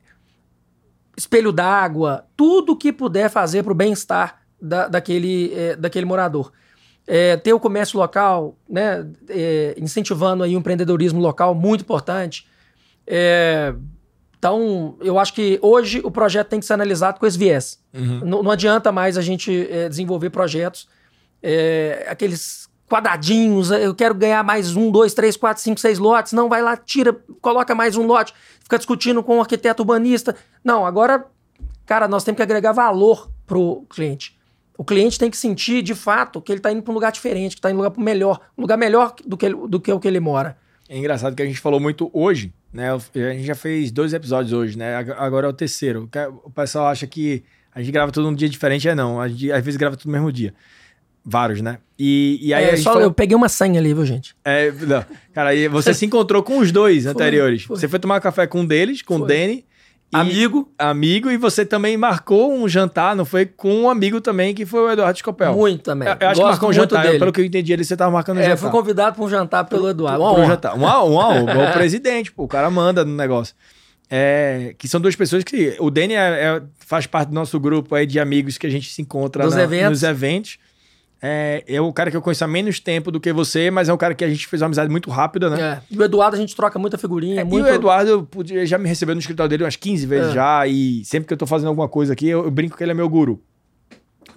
espelho 1.17 1.51
d'água, 1.51 2.25
tudo 2.35 2.77
que 2.77 2.91
puder 2.91 3.29
fazer 3.29 3.63
para 3.63 3.71
o 3.71 3.75
bem-estar 3.75 4.41
da, 4.61 4.87
daquele, 4.87 5.53
é, 5.53 5.75
daquele 5.75 6.05
morador. 6.05 6.51
É, 7.05 7.35
ter 7.35 7.51
o 7.51 7.59
comércio 7.59 7.99
local, 7.99 8.57
né, 8.67 9.05
é, 9.27 9.75
incentivando 9.77 10.43
aí 10.43 10.55
o 10.55 10.59
empreendedorismo 10.59 11.19
local, 11.19 11.53
muito 11.53 11.81
importante. 11.81 12.47
É, 13.05 13.75
então, 14.43 14.97
eu 14.99 15.17
acho 15.17 15.33
que 15.33 15.57
hoje 15.61 16.01
o 16.03 16.11
projeto 16.11 16.49
tem 16.49 16.59
que 16.59 16.65
ser 16.65 16.73
analisado 16.73 17.17
com 17.17 17.25
esse 17.25 17.37
viés. 17.37 17.79
Uhum. 17.93 18.19
Não, 18.25 18.43
não, 18.43 18.51
adianta 18.51 18.91
mais 18.91 19.17
a 19.17 19.21
gente 19.21 19.69
é, 19.71 19.87
desenvolver 19.87 20.31
projetos, 20.31 20.85
é, 21.41 22.05
aqueles 22.09 22.67
quadradinhos, 22.89 23.71
eu 23.71 23.95
quero 23.95 24.13
ganhar 24.13 24.43
mais 24.43 24.75
um, 24.75 24.91
dois, 24.91 25.13
três, 25.13 25.37
quatro, 25.37 25.63
cinco, 25.63 25.79
seis 25.79 25.97
lotes. 25.97 26.33
Não, 26.33 26.49
vai 26.49 26.61
lá, 26.61 26.75
tira, 26.75 27.17
coloca 27.39 27.73
mais 27.73 27.95
um 27.95 28.05
lote, 28.05 28.33
fica 28.59 28.77
discutindo 28.77 29.23
com 29.23 29.37
o 29.37 29.39
arquiteto 29.39 29.81
urbanista. 29.81 30.35
Não, 30.61 30.85
agora, 30.85 31.25
cara, 31.85 32.05
nós 32.05 32.25
temos 32.25 32.35
que 32.35 32.43
agregar 32.43 32.73
valor 32.73 33.31
pro 33.47 33.85
cliente. 33.89 34.37
O 34.77 34.83
cliente 34.83 35.17
tem 35.17 35.31
que 35.31 35.37
sentir, 35.37 35.81
de 35.81 35.95
fato, 35.95 36.41
que 36.41 36.51
ele 36.51 36.59
está 36.59 36.69
indo 36.69 36.83
para 36.83 36.91
um 36.91 36.95
lugar 36.95 37.13
diferente, 37.13 37.55
que 37.55 37.59
está 37.59 37.71
indo 37.71 37.77
para 37.77 37.87
um 37.87 37.89
lugar 37.91 38.03
melhor, 38.03 38.41
um 38.57 38.61
lugar 38.61 38.77
melhor 38.77 39.15
do 39.25 39.37
que, 39.37 39.47
do 39.47 39.79
que 39.79 39.93
o 39.93 40.01
que 40.01 40.07
ele 40.09 40.19
mora. 40.19 40.57
É 40.89 40.97
engraçado 40.97 41.35
que 41.35 41.41
a 41.41 41.45
gente 41.45 41.59
falou 41.59 41.79
muito 41.79 42.09
hoje, 42.13 42.53
né? 42.71 42.91
A 42.91 43.33
gente 43.33 43.45
já 43.45 43.55
fez 43.55 43.91
dois 43.91 44.13
episódios 44.13 44.51
hoje, 44.53 44.77
né? 44.77 44.95
Agora 45.17 45.47
é 45.47 45.49
o 45.49 45.53
terceiro. 45.53 46.09
O 46.43 46.49
pessoal 46.49 46.87
acha 46.87 47.07
que 47.07 47.43
a 47.73 47.81
gente 47.81 47.91
grava 47.91 48.11
tudo 48.11 48.29
num 48.29 48.35
dia 48.35 48.49
diferente, 48.49 48.87
é 48.87 48.93
não. 48.93 49.19
A 49.19 49.27
gente, 49.27 49.51
às 49.51 49.63
vezes 49.63 49.77
grava 49.77 49.95
tudo 49.95 50.07
no 50.07 50.13
mesmo 50.13 50.31
dia. 50.31 50.53
Vários, 51.25 51.61
né? 51.61 51.77
E, 51.97 52.37
e 52.41 52.53
aí 52.53 52.65
é, 52.65 52.77
só 52.77 52.91
falou... 52.91 53.03
eu 53.03 53.13
peguei 53.13 53.35
uma 53.35 53.47
senha 53.47 53.79
ali, 53.79 53.93
viu, 53.93 54.05
gente? 54.05 54.35
É, 54.43 54.71
não. 54.71 55.05
Cara, 55.33 55.51
aí 55.51 55.69
você 55.69 55.93
se 55.93 56.05
encontrou 56.05 56.43
com 56.43 56.59
os 56.59 56.71
dois 56.71 57.03
foi, 57.03 57.11
anteriores. 57.11 57.63
Foi. 57.63 57.77
Você 57.77 57.87
foi 57.87 57.97
tomar 57.97 58.19
café 58.19 58.45
com 58.45 58.59
um 58.61 58.65
deles, 58.65 59.01
com 59.01 59.15
foi. 59.15 59.23
o 59.23 59.27
Danny. 59.27 59.65
Amigo. 60.13 60.71
Amigo, 60.77 61.31
e 61.31 61.37
você 61.37 61.65
também 61.65 61.97
marcou 61.97 62.53
um 62.53 62.67
jantar, 62.67 63.15
não 63.15 63.25
foi? 63.25 63.45
Com 63.45 63.83
um 63.83 63.89
amigo 63.89 64.21
também, 64.21 64.53
que 64.53 64.65
foi 64.65 64.81
o 64.81 64.91
Eduardo 64.91 65.17
Scopel. 65.19 65.53
Muito 65.53 65.83
também. 65.83 66.07
Eu, 66.07 66.15
eu 66.19 66.29
acho 66.29 66.41
que 66.41 66.47
marcou 66.47 66.69
um 66.69 66.73
jantar. 66.73 67.03
Dele. 67.03 67.19
Pelo 67.19 67.31
que 67.31 67.41
eu 67.41 67.45
entendi, 67.45 67.73
ele 67.73 67.83
você 67.83 67.97
tava 67.97 68.11
marcando 68.11 68.37
um 68.37 68.41
é, 68.41 68.43
jantar. 68.43 68.57
fui 68.57 68.69
convidado 68.69 69.15
para 69.15 69.25
um 69.25 69.29
jantar 69.29 69.65
pelo 69.65 69.89
Eduardo. 69.89 70.21
Uma 70.21 70.31
honra. 70.31 70.43
Um 70.43 70.47
jantar. 70.47 70.75
Uma, 70.75 71.03
uma 71.03 71.29
honra. 71.29 71.69
o 71.69 71.73
presidente, 71.73 72.31
pô, 72.31 72.43
o 72.43 72.47
cara 72.47 72.69
manda 72.69 73.03
no 73.03 73.15
negócio. 73.15 73.55
É, 74.09 74.75
que 74.77 74.87
são 74.87 75.01
duas 75.01 75.15
pessoas 75.15 75.43
que. 75.43 75.75
O 75.79 75.89
Danny 75.89 76.13
é, 76.13 76.17
é, 76.17 76.61
faz 76.79 77.07
parte 77.07 77.29
do 77.29 77.35
nosso 77.35 77.59
grupo 77.59 77.95
aí 77.95 78.05
de 78.05 78.19
amigos 78.19 78.57
que 78.57 78.67
a 78.67 78.69
gente 78.69 78.89
se 78.91 79.01
encontra 79.01 79.47
na, 79.47 79.63
eventos. 79.63 79.89
nos 79.89 80.03
eventos. 80.03 80.57
É, 81.25 81.63
é 81.65 81.79
o 81.79 81.93
cara 81.93 82.11
que 82.11 82.17
eu 82.17 82.21
conheço 82.21 82.43
há 82.43 82.47
menos 82.47 82.81
tempo 82.81 83.09
do 83.09 83.17
que 83.17 83.31
você, 83.31 83.71
mas 83.71 83.87
é 83.87 83.93
um 83.93 83.97
cara 83.97 84.13
que 84.13 84.25
a 84.25 84.27
gente 84.27 84.45
fez 84.45 84.61
uma 84.61 84.65
amizade 84.65 84.91
muito 84.91 85.09
rápida, 85.09 85.49
né? 85.49 85.61
É. 85.61 85.81
E 85.89 85.97
o 85.97 86.03
Eduardo 86.03 86.35
a 86.35 86.39
gente 86.39 86.53
troca 86.53 86.77
muita 86.77 86.97
figurinha. 86.97 87.39
É, 87.39 87.43
muito... 87.45 87.65
E 87.65 87.71
o 87.71 87.73
Eduardo 87.73 88.27
já 88.65 88.77
me 88.77 88.89
recebeu 88.89 89.15
no 89.15 89.21
escritório 89.21 89.49
dele 89.49 89.63
umas 89.63 89.77
15 89.77 90.05
vezes 90.05 90.31
é. 90.31 90.33
já, 90.33 90.67
e 90.67 91.01
sempre 91.05 91.25
que 91.25 91.33
eu 91.33 91.37
tô 91.37 91.47
fazendo 91.47 91.69
alguma 91.69 91.87
coisa 91.87 92.11
aqui, 92.11 92.27
eu, 92.27 92.43
eu, 92.43 92.51
brinco 92.51 92.75
que 92.75 92.83
ele 92.83 92.91
é 92.91 92.93
meu 92.93 93.07
guru. 93.07 93.41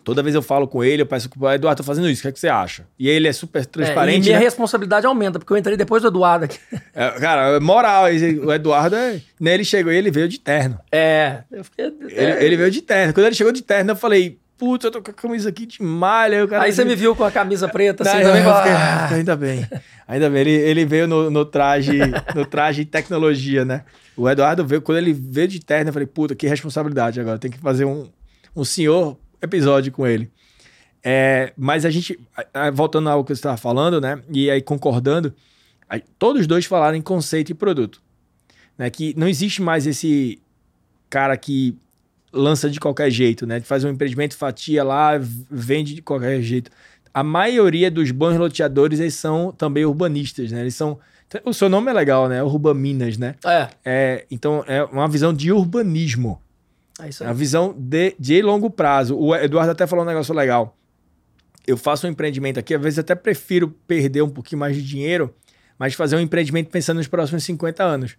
Toda 0.04 0.22
vez 0.22 0.36
eu 0.36 0.42
falo 0.42 0.68
com 0.68 0.84
ele, 0.84 1.02
eu 1.02 1.06
peço 1.06 1.28
que 1.28 1.36
o 1.36 1.50
Eduardo, 1.50 1.78
tô 1.78 1.82
fazendo 1.82 2.08
isso, 2.08 2.20
o 2.20 2.22
que, 2.22 2.28
é 2.28 2.32
que 2.32 2.38
você 2.38 2.48
acha? 2.48 2.86
E 2.96 3.08
ele 3.08 3.26
é 3.26 3.32
super 3.32 3.66
transparente. 3.66 4.14
É, 4.14 4.18
e 4.18 4.20
minha 4.20 4.38
né? 4.38 4.44
responsabilidade 4.44 5.04
aumenta, 5.06 5.40
porque 5.40 5.52
eu 5.52 5.56
entrei 5.56 5.76
depois 5.76 6.02
do 6.02 6.08
Eduardo 6.08 6.44
aqui. 6.44 6.60
É, 6.94 7.10
cara, 7.18 7.58
moral, 7.58 8.04
o 8.04 8.52
Eduardo, 8.52 8.94
é, 8.94 9.20
né, 9.40 9.54
ele 9.54 9.64
chegou 9.64 9.92
e 9.92 9.96
ele 9.96 10.12
veio 10.12 10.28
de 10.28 10.38
terno. 10.38 10.78
É, 10.92 11.42
eu 11.50 11.64
fiquei. 11.64 11.86
Ele, 11.86 12.44
ele 12.44 12.56
veio 12.56 12.70
de 12.70 12.80
terno. 12.80 13.12
Quando 13.12 13.26
ele 13.26 13.34
chegou 13.34 13.52
de 13.52 13.62
terno, 13.62 13.90
eu 13.90 13.96
falei, 13.96 14.38
putz, 14.58 14.84
eu 14.84 14.90
tô 14.90 15.02
com 15.02 15.10
a 15.10 15.14
camisa 15.14 15.48
aqui 15.48 15.66
de 15.66 15.82
malha. 15.82 16.44
Aí, 16.44 16.54
aí 16.54 16.72
você 16.72 16.84
me 16.84 16.94
viu 16.94 17.14
com 17.14 17.24
a 17.24 17.30
camisa 17.30 17.68
preta, 17.68 18.02
assim, 18.02 18.22
também. 18.22 18.42
Fiquei, 18.42 18.72
ah, 18.72 19.08
ainda 19.14 19.36
bem. 19.36 19.68
Ainda 20.08 20.30
bem. 20.30 20.40
Ele, 20.40 20.50
ele 20.50 20.84
veio 20.84 21.06
no, 21.06 21.30
no 21.30 21.44
traje, 21.44 21.98
no 22.34 22.44
traje 22.44 22.84
tecnologia, 22.84 23.64
né? 23.64 23.84
O 24.16 24.28
Eduardo 24.28 24.64
veio, 24.64 24.80
quando 24.80 24.98
ele 24.98 25.12
veio 25.12 25.48
de 25.48 25.60
terno, 25.60 25.90
eu 25.90 25.92
falei, 25.92 26.06
puta, 26.06 26.34
que 26.34 26.46
responsabilidade 26.46 27.20
agora. 27.20 27.38
Tem 27.38 27.50
que 27.50 27.58
fazer 27.58 27.84
um, 27.84 28.08
um 28.54 28.64
senhor 28.64 29.18
episódio 29.42 29.92
com 29.92 30.06
ele. 30.06 30.30
É, 31.04 31.52
mas 31.56 31.84
a 31.84 31.90
gente, 31.90 32.18
voltando 32.72 33.08
ao 33.08 33.22
que 33.22 33.28
você 33.28 33.38
estava 33.38 33.56
falando, 33.56 34.00
né? 34.00 34.20
E 34.32 34.50
aí 34.50 34.60
concordando, 34.60 35.32
aí, 35.88 36.02
todos 36.18 36.46
dois 36.46 36.64
falaram 36.64 36.96
em 36.96 37.02
conceito 37.02 37.50
e 37.50 37.54
produto. 37.54 38.02
Né? 38.76 38.90
Que 38.90 39.14
não 39.16 39.28
existe 39.28 39.62
mais 39.62 39.86
esse 39.86 40.40
cara 41.08 41.36
que 41.36 41.76
lança 42.36 42.70
de 42.70 42.78
qualquer 42.78 43.10
jeito, 43.10 43.46
né? 43.46 43.60
Faz 43.60 43.84
um 43.84 43.88
empreendimento, 43.88 44.36
fatia 44.36 44.84
lá, 44.84 45.12
vende 45.50 45.94
de 45.94 46.02
qualquer 46.02 46.40
jeito. 46.42 46.70
A 47.12 47.22
maioria 47.22 47.90
dos 47.90 48.10
bons 48.10 48.36
loteadores, 48.36 49.00
eles 49.00 49.14
são 49.14 49.50
também 49.50 49.84
urbanistas, 49.84 50.52
né? 50.52 50.60
Eles 50.60 50.74
são... 50.74 50.98
O 51.44 51.52
seu 51.52 51.68
nome 51.68 51.90
é 51.90 51.94
legal, 51.94 52.28
né? 52.28 52.42
Urbaminas, 52.42 53.18
né? 53.18 53.34
É. 53.44 53.68
é. 53.84 54.26
Então, 54.30 54.62
é 54.68 54.84
uma 54.84 55.08
visão 55.08 55.34
de 55.34 55.50
urbanismo. 55.50 56.40
É 57.00 57.08
isso 57.08 57.22
aí. 57.22 57.26
É 57.26 57.30
uma 57.30 57.36
visão 57.36 57.74
de, 57.76 58.14
de 58.18 58.40
longo 58.42 58.70
prazo. 58.70 59.18
O 59.18 59.34
Eduardo 59.34 59.72
até 59.72 59.86
falou 59.86 60.04
um 60.04 60.08
negócio 60.08 60.34
legal. 60.34 60.76
Eu 61.66 61.76
faço 61.76 62.06
um 62.06 62.10
empreendimento 62.10 62.60
aqui, 62.60 62.74
às 62.74 62.80
vezes 62.80 62.98
até 62.98 63.14
prefiro 63.14 63.68
perder 63.86 64.22
um 64.22 64.28
pouquinho 64.28 64.60
mais 64.60 64.76
de 64.76 64.82
dinheiro, 64.82 65.34
mas 65.76 65.94
fazer 65.94 66.14
um 66.14 66.20
empreendimento 66.20 66.70
pensando 66.70 66.98
nos 66.98 67.08
próximos 67.08 67.42
50 67.42 67.82
anos. 67.82 68.16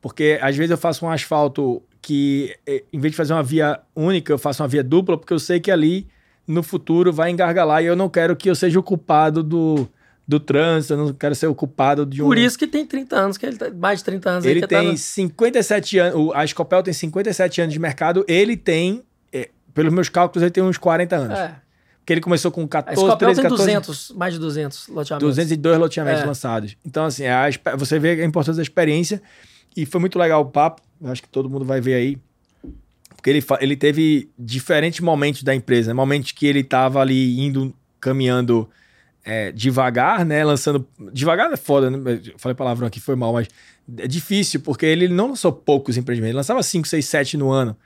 Porque 0.00 0.38
às 0.40 0.56
vezes 0.56 0.70
eu 0.70 0.78
faço 0.78 1.04
um 1.06 1.10
asfalto 1.10 1.82
que, 2.00 2.54
eh, 2.66 2.84
em 2.92 2.98
vez 2.98 3.12
de 3.12 3.16
fazer 3.16 3.32
uma 3.32 3.42
via 3.42 3.80
única, 3.96 4.32
eu 4.32 4.38
faço 4.38 4.62
uma 4.62 4.68
via 4.68 4.84
dupla, 4.84 5.16
porque 5.16 5.32
eu 5.32 5.38
sei 5.38 5.58
que 5.58 5.70
ali 5.70 6.06
no 6.46 6.62
futuro 6.62 7.12
vai 7.12 7.30
engargalar 7.30 7.82
e 7.82 7.86
eu 7.86 7.96
não 7.96 8.08
quero 8.08 8.36
que 8.36 8.50
eu 8.50 8.54
seja 8.54 8.78
o 8.78 8.82
culpado 8.82 9.42
do, 9.42 9.88
do 10.28 10.38
trânsito, 10.38 10.94
eu 10.94 10.98
não 10.98 11.12
quero 11.12 11.34
ser 11.34 11.46
o 11.46 11.54
culpado 11.54 12.04
de 12.04 12.22
um. 12.22 12.26
Por 12.26 12.38
isso 12.38 12.58
que 12.58 12.66
tem 12.66 12.84
30 12.86 13.16
anos, 13.16 13.38
que 13.38 13.46
ele 13.46 13.56
tá, 13.56 13.70
mais 13.70 14.00
de 14.00 14.04
30 14.04 14.30
anos. 14.30 14.44
Ele 14.44 14.60
tá 14.60 14.66
tem 14.66 14.84
tá 14.84 14.92
no... 14.92 14.98
57 14.98 15.98
anos, 15.98 16.30
a 16.34 16.46
Scopel 16.46 16.82
tem 16.82 16.92
57 16.92 17.62
anos 17.62 17.72
de 17.72 17.78
mercado, 17.78 18.24
ele 18.28 18.56
tem, 18.56 19.02
é, 19.32 19.48
pelos 19.72 19.92
meus 19.92 20.08
cálculos, 20.08 20.42
ele 20.42 20.50
tem 20.50 20.62
uns 20.62 20.76
40 20.78 21.16
anos. 21.16 21.38
É. 21.38 21.56
Porque 22.00 22.12
ele 22.12 22.20
começou 22.20 22.50
com 22.50 22.68
14, 22.68 23.00
a 23.00 23.02
Scopel 23.02 23.28
13, 23.28 23.40
tem 23.40 23.50
14... 23.50 23.64
200, 23.64 24.10
mais 24.10 24.34
de 24.34 24.40
200 24.40 24.88
loteamentos. 24.88 25.36
202 25.36 25.78
loteamentos 25.78 26.22
é. 26.22 26.26
lançados. 26.26 26.76
Então, 26.84 27.06
assim, 27.06 27.24
a, 27.26 27.48
você 27.78 27.98
vê 27.98 28.22
a 28.22 28.26
importância 28.26 28.56
da 28.56 28.62
experiência. 28.62 29.22
E 29.76 29.84
foi 29.86 30.00
muito 30.00 30.18
legal 30.18 30.42
o 30.42 30.46
papo. 30.46 30.82
Eu 31.00 31.10
acho 31.10 31.22
que 31.22 31.28
todo 31.28 31.50
mundo 31.50 31.64
vai 31.64 31.80
ver 31.80 31.94
aí. 31.94 32.18
Porque 33.16 33.30
ele, 33.30 33.44
ele 33.60 33.76
teve 33.76 34.30
diferentes 34.38 35.00
momentos 35.00 35.42
da 35.42 35.54
empresa. 35.54 35.88
Né? 35.88 35.94
Momentos 35.94 36.32
que 36.32 36.46
ele 36.46 36.60
estava 36.60 37.00
ali 37.00 37.40
indo, 37.40 37.74
caminhando 38.00 38.68
é, 39.24 39.50
devagar, 39.50 40.24
né? 40.24 40.44
Lançando. 40.44 40.86
Devagar 41.12 41.52
é 41.52 41.56
foda, 41.56 41.90
né? 41.90 42.20
Eu 42.26 42.38
falei 42.38 42.54
palavrão 42.54 42.86
aqui, 42.86 43.00
foi 43.00 43.16
mal, 43.16 43.32
mas 43.32 43.48
é 43.98 44.06
difícil, 44.06 44.60
porque 44.60 44.84
ele 44.84 45.08
não 45.08 45.28
lançou 45.28 45.52
poucos 45.52 45.96
empreendimentos. 45.96 46.30
Ele 46.30 46.36
lançava 46.36 46.62
5, 46.62 46.86
6, 46.86 47.04
7 47.04 47.36
no 47.36 47.50
ano. 47.50 47.76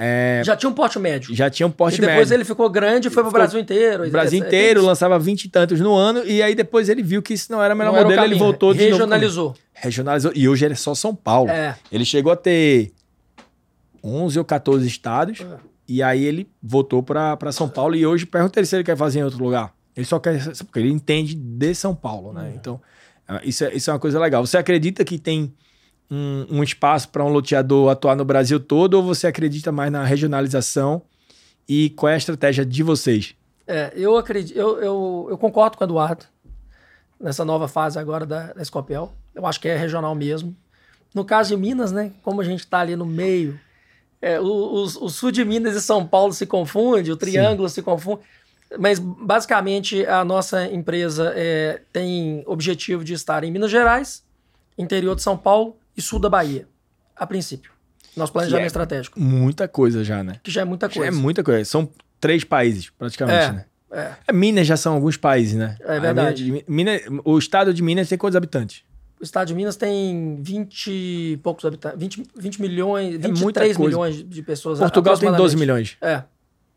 É, 0.00 0.42
Já 0.44 0.56
tinha 0.56 0.70
um 0.70 0.72
porte 0.72 0.96
médio. 0.96 1.34
já 1.34 1.50
tinha 1.50 1.66
um 1.66 1.70
e 1.70 1.72
porte 1.72 2.00
depois 2.00 2.18
médio. 2.18 2.34
ele 2.34 2.44
ficou 2.44 2.70
grande 2.70 3.08
e 3.08 3.10
foi 3.10 3.20
pro 3.24 3.30
Ficou- 3.32 3.40
Brasil 3.40 3.58
inteiro. 3.58 4.06
O 4.06 4.10
Brasil 4.10 4.38
inteiro 4.38 4.80
lançava 4.84 5.18
20 5.18 5.44
e 5.46 5.48
tantos 5.48 5.80
no 5.80 5.92
ano, 5.92 6.24
e 6.24 6.40
aí 6.40 6.54
depois 6.54 6.88
ele 6.88 7.02
viu 7.02 7.20
que 7.20 7.34
isso 7.34 7.50
não 7.50 7.60
era 7.60 7.74
o 7.74 7.76
melhor 7.76 7.90
não 7.90 7.98
era 7.98 8.06
o 8.06 8.10
modelo, 8.10 8.26
ele 8.26 8.38
voltou 8.38 8.72
de 8.72 8.78
novo. 8.84 8.92
Regionalizou. 8.92 9.56
Regionalizou. 9.74 10.32
E 10.36 10.48
hoje 10.48 10.64
ele 10.64 10.74
é 10.74 10.76
só 10.76 10.94
São 10.94 11.12
Paulo. 11.16 11.50
É. 11.50 11.76
Ele 11.90 12.04
chegou 12.04 12.30
a 12.32 12.36
ter 12.36 12.92
11 14.04 14.38
ou 14.38 14.44
14 14.44 14.86
estados, 14.86 15.40
É. 15.40 15.56
e 15.88 16.00
aí 16.02 16.24
ele 16.24 16.48
voltou 16.62 17.02
para 17.02 17.50
São 17.50 17.68
Paulo, 17.68 17.96
e 17.96 18.06
hoje 18.06 18.24
pergunta 18.24 18.58
ele 18.60 18.66
se 18.66 18.76
ele 18.76 18.84
quer 18.84 18.96
fazer 18.96 19.18
em 19.18 19.24
outro 19.24 19.42
lugar. 19.42 19.72
Ele 19.96 20.06
só 20.06 20.20
quer, 20.20 20.40
porque 20.64 20.78
ele 20.78 20.92
entende 20.92 21.34
de 21.34 21.74
São 21.74 21.92
Paulo, 21.92 22.32
né? 22.32 22.52
Então, 22.54 22.80
ah, 23.26 23.40
isso 23.42 23.64
é, 23.64 23.74
isso 23.74 23.90
é 23.90 23.92
uma 23.92 23.98
coisa 23.98 24.20
legal. 24.20 24.46
Você 24.46 24.56
acredita 24.56 25.04
que 25.04 25.18
tem 25.18 25.52
um, 26.10 26.46
um 26.58 26.62
espaço 26.62 27.08
para 27.08 27.24
um 27.24 27.28
loteador 27.28 27.90
atuar 27.90 28.16
no 28.16 28.24
Brasil 28.24 28.58
todo, 28.60 28.94
ou 28.94 29.02
você 29.02 29.26
acredita 29.26 29.70
mais 29.72 29.90
na 29.92 30.04
regionalização? 30.04 31.02
E 31.68 31.90
qual 31.90 32.10
é 32.10 32.14
a 32.14 32.18
estratégia 32.18 32.64
de 32.64 32.82
vocês? 32.82 33.34
É, 33.66 33.92
eu 33.94 34.16
acredito, 34.16 34.56
eu, 34.56 34.78
eu, 34.80 35.26
eu 35.30 35.38
concordo 35.38 35.76
com 35.76 35.84
o 35.84 35.86
Eduardo 35.86 36.24
nessa 37.20 37.44
nova 37.44 37.68
fase 37.68 37.98
agora 37.98 38.24
da, 38.24 38.52
da 38.54 38.62
Escopel. 38.62 39.12
Eu 39.34 39.44
acho 39.46 39.60
que 39.60 39.68
é 39.68 39.76
regional 39.76 40.14
mesmo. 40.14 40.56
No 41.14 41.24
caso 41.24 41.50
de 41.50 41.56
Minas, 41.60 41.92
né? 41.92 42.12
Como 42.22 42.40
a 42.40 42.44
gente 42.44 42.60
está 42.60 42.78
ali 42.80 42.96
no 42.96 43.04
meio, 43.04 43.58
é, 44.22 44.40
o, 44.40 44.44
o- 44.44 44.82
o 44.84 45.08
sul 45.10 45.30
de 45.30 45.44
Minas 45.44 45.74
e 45.74 45.80
São 45.82 46.06
Paulo 46.06 46.32
se 46.32 46.46
confunde, 46.46 47.12
o 47.12 47.16
triângulo 47.16 47.68
se 47.68 47.82
confunde. 47.82 48.22
Mas 48.78 48.98
basicamente 48.98 50.04
a 50.06 50.24
nossa 50.24 50.66
empresa 50.66 51.32
é, 51.36 51.80
tem 51.92 52.42
objetivo 52.46 53.02
de 53.04 53.14
estar 53.14 53.42
em 53.44 53.50
Minas 53.50 53.70
Gerais, 53.70 54.22
interior 54.76 55.14
de 55.16 55.22
São 55.22 55.36
Paulo 55.36 55.76
e 55.98 56.02
sul 56.02 56.18
da 56.18 56.28
Bahia, 56.30 56.66
a 57.16 57.26
princípio. 57.26 57.72
Nosso 58.16 58.32
planejamento 58.32 58.64
é 58.64 58.66
estratégico, 58.66 59.20
Muita 59.20 59.68
coisa 59.68 60.02
já, 60.02 60.22
né? 60.24 60.40
que 60.42 60.50
já 60.50 60.62
é 60.62 60.64
muita 60.64 60.88
Já 60.88 60.94
coisa. 60.94 61.08
É 61.08 61.10
muita 61.20 61.42
coisa. 61.44 61.64
São 61.64 61.88
três 62.20 62.42
países, 62.44 62.90
praticamente, 62.90 63.38
É, 63.44 63.52
né? 63.52 63.64
é. 63.92 64.12
É, 64.28 64.32
Minas 64.32 64.66
já 64.66 64.76
são 64.76 64.94
alguns 64.94 65.16
países, 65.16 65.54
né? 65.54 65.76
É 65.80 66.00
verdade. 66.00 66.44
Minas, 66.44 66.64
Minas- 66.68 67.22
o 67.24 67.38
estado 67.38 67.72
de 67.72 67.82
Minas 67.82 68.08
tem 68.08 68.18
quantos 68.18 68.36
habitantes? 68.36 68.82
O 69.20 69.24
estado 69.24 69.48
de 69.48 69.54
Minas 69.54 69.76
tem 69.76 70.36
20 70.40 70.90
e 70.90 71.36
poucos 71.42 71.64
habitantes, 71.64 71.98
20, 71.98 72.22
20 72.36 72.60
milhões, 72.60 73.14
É 73.16 73.18
muita 73.28 73.60
23 73.62 73.76
coisa. 73.76 73.88
milhões 73.96 74.24
de 74.28 74.42
pessoas. 74.42 74.78
Portugal 74.78 75.16
tem 75.18 75.28
12 75.28 75.34
aproximadamente. 75.54 75.60
milhões. 75.60 75.96
É, 76.00 76.22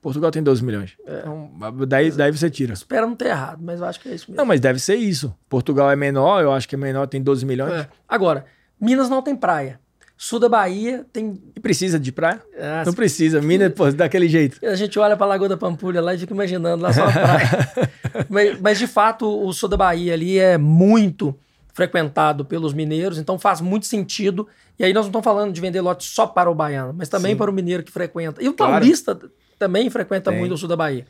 Portugal 0.02 0.32
tem 0.32 0.42
12 0.42 0.64
milhões. 0.64 0.94
Então, 1.08 1.52
daí, 1.88 2.10
daí 2.12 2.32
você 2.32 2.50
tira. 2.50 2.74
espero 2.74 3.06
não 3.08 3.16
ter 3.16 3.28
errado, 3.28 3.60
mas 3.64 3.80
eu 3.80 3.86
acho 3.86 4.00
que 4.00 4.10
é 4.10 4.16
isso 4.16 4.26
Não, 4.30 4.38
mesmo. 4.38 4.48
mas 4.48 4.60
deve 4.60 4.80
ser 4.80 4.96
isso. 4.96 5.34
Portugal 5.48 5.90
é 5.92 5.96
menor, 5.96 6.42
eu 6.42 6.52
acho 6.52 6.68
que 6.68 6.74
é 6.74 6.78
menor, 6.78 7.06
tem 7.08 7.22
12 7.22 7.46
milhões. 7.46 7.72
É. 7.74 7.88
Agora, 8.10 8.46
Minas 8.82 9.08
não 9.10 9.22
tem 9.22 9.36
praia. 9.36 9.80
Sul 10.18 10.40
da 10.40 10.48
Bahia 10.50 11.06
tem. 11.12 11.42
E 11.56 11.60
precisa 11.60 12.00
de 12.00 12.12
praia? 12.12 12.42
Ah, 12.60 12.84
Não 12.86 12.94
precisa. 12.94 13.42
Minas, 13.42 13.74
pô, 13.74 13.90
daquele 13.92 14.28
jeito. 14.28 14.64
A 14.66 14.76
gente 14.76 14.98
olha 15.00 15.16
para 15.18 15.26
a 15.26 15.30
Lagoa 15.30 15.50
da 15.50 15.58
Pampulha 15.58 16.00
lá 16.02 16.14
e 16.14 16.18
fica 16.18 16.34
imaginando 16.34 16.84
lá 16.84 16.94
só 16.94 17.06
a 17.06 17.12
praia. 17.12 17.50
mas, 18.30 18.60
mas, 18.62 18.78
de 18.80 18.86
fato, 18.88 19.26
o 19.28 19.52
sul 19.54 19.68
da 19.70 19.78
Bahia 19.78 20.14
ali 20.14 20.38
é 20.38 20.58
muito 20.60 21.36
frequentado 21.74 22.44
pelos 22.46 22.74
mineiros, 22.74 23.18
então 23.18 23.40
faz 23.40 23.62
muito 23.62 23.86
sentido. 23.88 24.48
E 24.78 24.84
aí 24.84 24.94
nós 24.94 25.06
não 25.06 25.10
estamos 25.10 25.24
falando 25.24 25.54
de 25.54 25.62
vender 25.62 25.82
lote 25.82 26.04
só 26.04 26.28
para 26.28 26.52
o 26.52 26.56
baiano, 26.56 26.94
mas 26.96 27.10
também 27.10 27.32
Sim. 27.32 27.38
para 27.38 27.50
o 27.50 27.54
mineiro 27.54 27.82
que 27.82 27.92
frequenta. 27.92 28.44
E 28.44 28.50
o 28.50 28.54
Claro. 28.54 28.74
paulista 28.74 29.18
também 29.58 29.90
frequenta 29.90 30.30
Tem. 30.32 30.40
muito 30.40 30.54
o 30.54 30.58
sul 30.58 30.68
da 30.70 30.76
Bahia. 30.76 31.06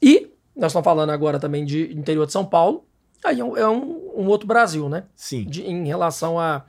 E 0.00 0.30
nós 0.56 0.70
estamos 0.72 0.84
falando 0.84 1.10
agora 1.10 1.38
também 1.40 1.64
de 1.64 1.92
interior 1.92 2.26
de 2.26 2.32
São 2.32 2.44
Paulo. 2.44 2.84
Aí 3.24 3.40
é 3.40 3.44
um, 3.44 3.56
é 3.56 3.68
um- 3.68 4.12
um 4.16 4.26
outro 4.26 4.46
Brasil, 4.46 4.88
né? 4.88 5.04
Sim. 5.16 5.44
de- 5.44 5.62
em 5.62 5.86
relação 5.86 6.38
a, 6.38 6.64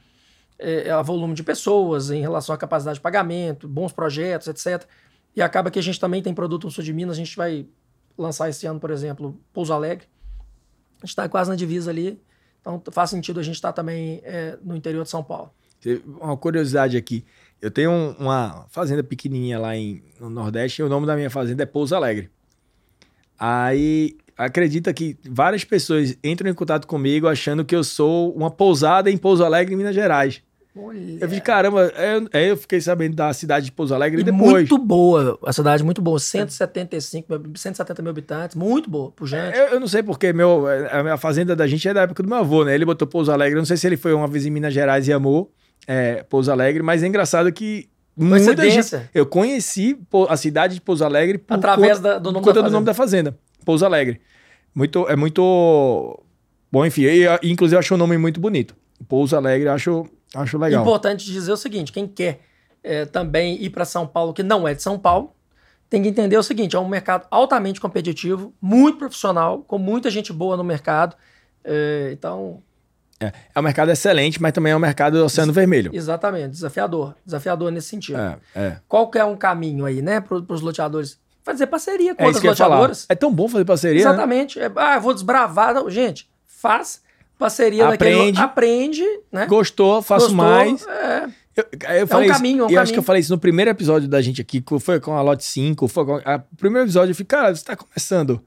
é, 0.63 0.89
a 0.91 1.01
volume 1.01 1.33
de 1.33 1.43
pessoas, 1.43 2.09
em 2.11 2.21
relação 2.21 2.53
à 2.55 2.57
capacidade 2.57 2.95
de 2.95 3.01
pagamento, 3.01 3.67
bons 3.67 3.91
projetos, 3.91 4.47
etc. 4.47 4.87
E 5.35 5.41
acaba 5.41 5.69
que 5.69 5.79
a 5.79 5.81
gente 5.83 5.99
também 5.99 6.21
tem 6.21 6.33
produto 6.33 6.65
no 6.65 6.71
sul 6.71 6.83
de 6.83 6.93
Minas, 6.93 7.15
a 7.15 7.19
gente 7.19 7.35
vai 7.35 7.65
lançar 8.17 8.49
esse 8.49 8.65
ano, 8.65 8.79
por 8.79 8.91
exemplo, 8.91 9.37
Pouso 9.51 9.73
Alegre. 9.73 10.05
A 10.97 11.05
gente 11.05 11.09
está 11.09 11.27
quase 11.27 11.49
na 11.49 11.55
divisa 11.55 11.91
ali, 11.91 12.21
então 12.61 12.81
faz 12.91 13.09
sentido 13.09 13.39
a 13.39 13.43
gente 13.43 13.55
estar 13.55 13.73
também 13.73 14.21
é, 14.23 14.57
no 14.63 14.75
interior 14.75 15.03
de 15.03 15.09
São 15.09 15.23
Paulo. 15.23 15.51
Uma 16.21 16.37
curiosidade 16.37 16.95
aqui. 16.95 17.25
Eu 17.61 17.69
tenho 17.69 17.91
um- 17.91 18.11
uma 18.19 18.65
fazenda 18.69 19.03
pequenininha 19.03 19.59
lá 19.59 19.75
em, 19.75 20.01
no 20.19 20.29
Nordeste 20.29 20.81
e 20.81 20.85
o 20.85 20.89
nome 20.89 21.05
da 21.05 21.15
minha 21.15 21.29
fazenda 21.29 21.63
é 21.63 21.65
Pouso 21.65 21.93
Alegre. 21.95 22.29
Aí 23.37 24.15
acredita 24.37 24.93
que 24.93 25.17
várias 25.29 25.63
pessoas 25.63 26.17
entram 26.23 26.49
em 26.49 26.53
contato 26.53 26.87
comigo 26.87 27.27
achando 27.27 27.65
que 27.65 27.75
eu 27.75 27.83
sou 27.83 28.33
uma 28.33 28.49
pousada 28.49 29.09
em 29.11 29.17
Pouso 29.17 29.43
Alegre, 29.43 29.73
em 29.73 29.77
Minas 29.77 29.95
Gerais. 29.95 30.41
Eu 31.21 31.27
vi, 31.29 31.39
caramba, 31.39 31.81
eu, 31.95 32.27
aí 32.33 32.49
eu 32.49 32.57
fiquei 32.57 32.81
sabendo 32.81 33.15
da 33.15 33.31
cidade 33.31 33.65
de 33.67 33.71
Pouso 33.71 33.93
Alegre 33.93 34.21
E 34.21 34.23
depois. 34.23 34.51
muito 34.69 34.77
boa, 34.79 35.37
a 35.45 35.53
cidade 35.53 35.83
muito 35.83 36.01
boa, 36.01 36.17
175, 36.19 37.27
mil- 37.31 37.53
170 37.55 38.01
mil 38.01 38.09
habitantes, 38.09 38.55
muito 38.55 38.89
boa, 38.89 39.11
pujante. 39.11 39.55
Eu, 39.57 39.65
eu 39.67 39.79
não 39.79 39.87
sei 39.87 40.01
porque 40.01 40.33
meu, 40.33 40.65
a 40.91 41.03
minha 41.03 41.17
fazenda 41.17 41.55
da 41.55 41.67
gente 41.67 41.87
é 41.87 41.93
da 41.93 42.01
época 42.01 42.23
do 42.23 42.29
meu 42.29 42.39
avô, 42.39 42.63
né? 42.65 42.73
Ele 42.73 42.85
botou 42.85 43.07
Pouso 43.07 43.31
Alegre. 43.31 43.53
Eu 43.55 43.59
não 43.61 43.65
sei 43.65 43.77
se 43.77 43.85
ele 43.85 43.97
foi 43.97 44.13
uma 44.13 44.27
vez 44.27 44.45
em 44.45 44.49
Minas 44.49 44.73
Gerais 44.73 45.07
e 45.07 45.13
amou 45.13 45.51
é, 45.87 46.23
Pouso 46.23 46.51
Alegre, 46.51 46.81
mas 46.81 47.03
é 47.03 47.07
engraçado 47.07 47.51
que 47.51 47.87
muita 48.17 48.69
gente. 48.69 49.09
Eu 49.13 49.25
conheci 49.27 49.95
a 50.27 50.35
cidade 50.37 50.73
de 50.75 50.81
Pouso 50.81 51.05
Alegre 51.05 51.37
por 51.37 51.53
Através 51.53 51.97
conta, 51.97 52.09
da- 52.09 52.17
do 52.17 52.23
por 52.23 52.31
nome 52.33 52.45
conta 52.45 52.61
da 52.63 52.67
do 52.67 52.71
nome 52.73 52.85
da 52.85 52.93
fazenda. 52.95 53.37
Pouso 53.63 53.85
Alegre. 53.85 54.19
Muito, 54.73 55.07
é 55.07 55.15
muito. 55.15 56.19
Bom, 56.71 56.83
enfim. 56.83 57.03
E, 57.03 57.27
inclusive, 57.43 57.75
eu 57.75 57.79
acho 57.79 57.93
o 57.93 57.97
nome 57.97 58.17
muito 58.17 58.39
bonito. 58.39 58.75
Pouso 59.07 59.35
Alegre, 59.35 59.67
acho, 59.69 60.05
acho 60.35 60.57
legal. 60.57 60.81
Importante 60.81 61.25
dizer 61.25 61.51
o 61.51 61.57
seguinte: 61.57 61.91
quem 61.91 62.07
quer 62.07 62.41
é, 62.83 63.05
também 63.05 63.61
ir 63.61 63.69
para 63.69 63.85
São 63.85 64.05
Paulo, 64.07 64.33
que 64.33 64.43
não 64.43 64.67
é 64.67 64.73
de 64.73 64.81
São 64.81 64.97
Paulo, 64.99 65.33
tem 65.89 66.01
que 66.01 66.09
entender 66.09 66.37
o 66.37 66.43
seguinte: 66.43 66.75
é 66.75 66.79
um 66.79 66.87
mercado 66.87 67.27
altamente 67.31 67.79
competitivo, 67.79 68.53
muito 68.61 68.97
profissional, 68.97 69.59
com 69.59 69.77
muita 69.77 70.09
gente 70.09 70.31
boa 70.33 70.57
no 70.57 70.63
mercado. 70.63 71.15
É, 71.63 72.09
então, 72.11 72.61
É, 73.19 73.31
é 73.55 73.59
um 73.59 73.63
mercado 73.63 73.89
excelente, 73.91 74.41
mas 74.41 74.51
também 74.51 74.73
é 74.73 74.75
um 74.75 74.79
mercado 74.79 75.17
do 75.17 75.23
Oceano 75.23 75.53
Vermelho. 75.53 75.91
exatamente, 75.93 76.49
desafiador. 76.49 77.15
Desafiador 77.25 77.71
nesse 77.71 77.87
sentido. 77.87 78.19
É, 78.19 78.37
é. 78.55 78.77
Qual 78.87 79.09
que 79.09 79.17
é 79.17 79.23
um 79.23 79.37
caminho 79.37 79.85
aí, 79.85 80.01
né, 80.01 80.19
para 80.19 80.35
os 80.37 80.61
loteadores? 80.61 81.17
Fazer 81.41 81.67
parceria 81.67 82.15
com 82.15 82.23
É 82.23 82.27
outras 82.27 82.43
loteadoras. 82.43 83.05
É 83.09 83.15
tão 83.15 83.31
bom 83.33 83.47
fazer 83.49 83.65
parceria. 83.65 84.03
né? 84.03 84.09
Exatamente. 84.09 84.59
É, 84.59 84.71
ah, 84.75 84.97
vou 84.99 85.13
desbravar. 85.13 85.73
Não, 85.73 85.89
gente, 85.89 86.29
faz 86.47 87.01
parceria 87.37 87.87
Aprende. 87.89 88.31
naquele. 88.33 88.37
Aprende, 88.39 89.03
né? 89.31 89.45
Gostou, 89.45 90.01
faço 90.01 90.27
Gostou, 90.27 90.45
mais. 90.45 90.85
É, 90.87 91.25
Eu, 91.55 91.65
eu 91.99 92.07
falei 92.07 92.27
isso- 92.29 92.35
caminho, 92.37 92.63
é 92.63 92.67
um 92.67 92.69
eu 92.69 92.79
acho 92.79 92.91
que 92.91 92.95
caminho. 92.95 92.97
eu 92.99 93.03
falei 93.03 93.19
isso 93.21 93.31
no 93.33 93.37
primeiro 93.39 93.69
episódio 93.71 94.07
da 94.07 94.21
gente 94.21 94.41
aqui, 94.41 94.59
que 94.61 94.79
foi 94.79 94.99
com 94.99 95.13
a 95.15 95.21
Lote 95.21 95.43
5. 95.43 95.87
Foi 95.87 96.05
com 96.05 96.15
a, 96.25 96.43
o 96.51 96.55
primeiro 96.57 96.85
episódio, 96.85 97.11
eu 97.11 97.15
falei, 97.15 97.27
cara, 97.27 97.47
você 97.55 97.61
está 97.61 97.75
começando 97.75 98.41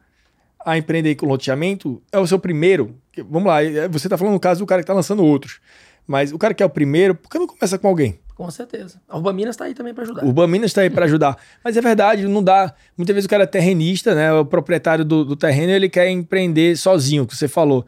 a 0.65 0.77
empreender 0.77 1.15
com 1.15 1.27
loteamento, 1.27 2.03
é 2.11 2.19
o 2.19 2.27
seu 2.27 2.39
primeiro. 2.39 2.97
Vamos 3.31 3.47
lá, 3.47 3.63
é- 3.63 3.87
você 3.89 4.07
está 4.09 4.19
falando 4.19 4.35
no 4.35 4.41
caso 4.41 4.61
do 4.61 4.67
cara 4.67 4.81
que 4.81 4.85
está 4.85 4.95
lançando 4.95 5.25
outros. 5.25 5.61
Mas 6.07 6.33
o 6.33 6.39
cara 6.39 6.55
que 6.55 6.63
é 6.63 6.67
o 6.67 6.71
primeiro, 6.71 7.15
por 7.15 7.29
que 7.31 7.39
não 7.39 7.47
começa 7.47 7.79
com 7.79 7.89
alguém? 7.89 8.19
com 8.37 8.51
certeza. 8.51 9.01
A 9.09 9.17
Urba 9.17 9.33
Minas 9.33 9.55
está 9.55 9.65
aí 9.65 9.73
também 9.73 9.95
para 9.95 10.05
ajudar. 10.05 10.23
O 10.23 10.31
Baminas 10.31 10.67
está 10.71 10.83
aí 10.83 10.91
para 10.91 11.07
ajudar. 11.07 11.39
Mas 11.65 11.75
é 11.75 11.81
verdade, 11.81 12.29
não 12.29 12.43
dá. 12.45 12.75
Muitas 12.95 13.15
vezes 13.15 13.25
o 13.25 13.31
cara 13.31 13.45
é 13.45 13.47
terrenista, 13.47 14.15
né? 14.15 14.31
O 14.35 14.45
proprietário 14.45 15.07
do, 15.07 15.25
do 15.25 15.35
terreno, 15.35 15.73
ele 15.73 15.89
quer 15.89 16.11
empreender 16.11 16.77
sozinho, 16.77 17.27
que 17.27 17.35
você 17.35 17.49
falou. 17.49 17.87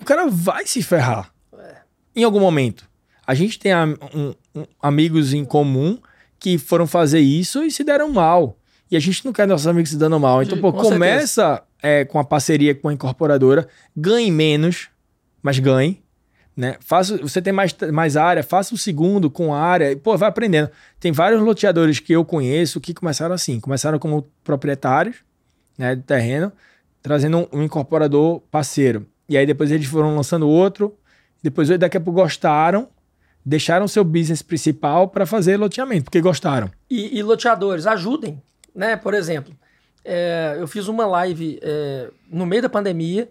O 0.00 0.04
cara 0.04 0.26
vai 0.28 0.66
se 0.66 0.82
ferrar. 0.82 1.32
Em 2.14 2.24
algum 2.24 2.40
momento. 2.40 2.88
A 3.26 3.34
gente 3.34 3.58
tem 3.58 3.72
um- 4.14 4.34
um- 4.54 4.66
amigos 4.82 5.32
em 5.32 5.44
comum 5.44 5.98
que 6.38 6.58
foram 6.58 6.86
fazer 6.86 7.20
isso 7.20 7.62
e 7.62 7.70
se 7.70 7.84
deram 7.84 8.10
mal. 8.12 8.56
E 8.90 8.96
a 8.96 9.00
gente 9.00 9.24
não 9.24 9.32
quer 9.32 9.46
nossos 9.46 9.66
amigos 9.68 9.90
se 9.90 9.96
dando 9.96 10.18
mal. 10.18 10.42
Então, 10.42 10.56
De- 10.56 10.60
pô, 10.62 10.72
com 10.72 10.82
começa 10.82 11.62
é, 11.82 12.04
com 12.04 12.18
a 12.18 12.24
parceria 12.24 12.74
com 12.74 12.88
a 12.88 12.92
incorporadora, 12.92 13.68
ganhe 13.96 14.30
menos, 14.30 14.88
mas 15.42 15.58
ganhe. 15.58 16.02
Né? 16.56 16.76
Faça, 16.80 17.16
você 17.18 17.40
tem 17.40 17.52
mais, 17.52 17.74
mais 17.92 18.16
área, 18.16 18.42
faça 18.42 18.74
o 18.74 18.78
segundo 18.78 19.30
com 19.30 19.54
área, 19.54 19.92
e, 19.92 19.96
pô, 19.96 20.16
vai 20.18 20.28
aprendendo. 20.28 20.68
Tem 20.98 21.10
vários 21.12 21.40
loteadores 21.40 22.00
que 22.00 22.12
eu 22.12 22.24
conheço 22.24 22.80
que 22.80 22.92
começaram 22.92 23.34
assim, 23.34 23.60
começaram 23.60 23.98
como 23.98 24.26
proprietários 24.44 25.16
né, 25.78 25.94
do 25.94 26.02
terreno, 26.02 26.52
trazendo 27.02 27.38
um, 27.52 27.60
um 27.60 27.62
incorporador 27.62 28.40
parceiro. 28.50 29.06
E 29.30 29.38
aí 29.38 29.46
depois 29.46 29.70
eles 29.70 29.86
foram 29.86 30.16
lançando 30.16 30.48
outro, 30.48 30.92
depois 31.40 31.68
daqui 31.78 31.96
a 31.96 32.00
pouco 32.00 32.20
gostaram, 32.20 32.88
deixaram 33.46 33.86
seu 33.86 34.02
business 34.02 34.42
principal 34.42 35.06
para 35.06 35.24
fazer 35.24 35.56
loteamento, 35.56 36.06
porque 36.06 36.20
gostaram. 36.20 36.68
E, 36.90 37.16
e 37.16 37.22
loteadores, 37.22 37.86
ajudem, 37.86 38.42
né? 38.74 38.96
Por 38.96 39.14
exemplo, 39.14 39.54
é, 40.04 40.56
eu 40.58 40.66
fiz 40.66 40.88
uma 40.88 41.06
live 41.06 41.60
é, 41.62 42.10
no 42.28 42.44
meio 42.44 42.62
da 42.62 42.68
pandemia 42.68 43.30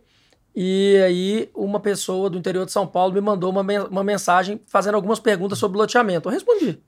e 0.56 0.96
aí 1.06 1.50
uma 1.54 1.82
pessoa 1.82 2.30
do 2.30 2.38
interior 2.38 2.66
de 2.66 2.72
São 2.72 2.88
Paulo 2.88 3.14
me 3.14 3.20
mandou 3.20 3.52
uma, 3.52 3.62
uma 3.90 4.04
mensagem 4.04 4.62
fazendo 4.68 4.96
algumas 4.96 5.20
perguntas 5.20 5.60
sobre 5.60 5.78
loteamento. 5.78 6.30
Eu 6.30 6.34
respondi. 6.34 6.80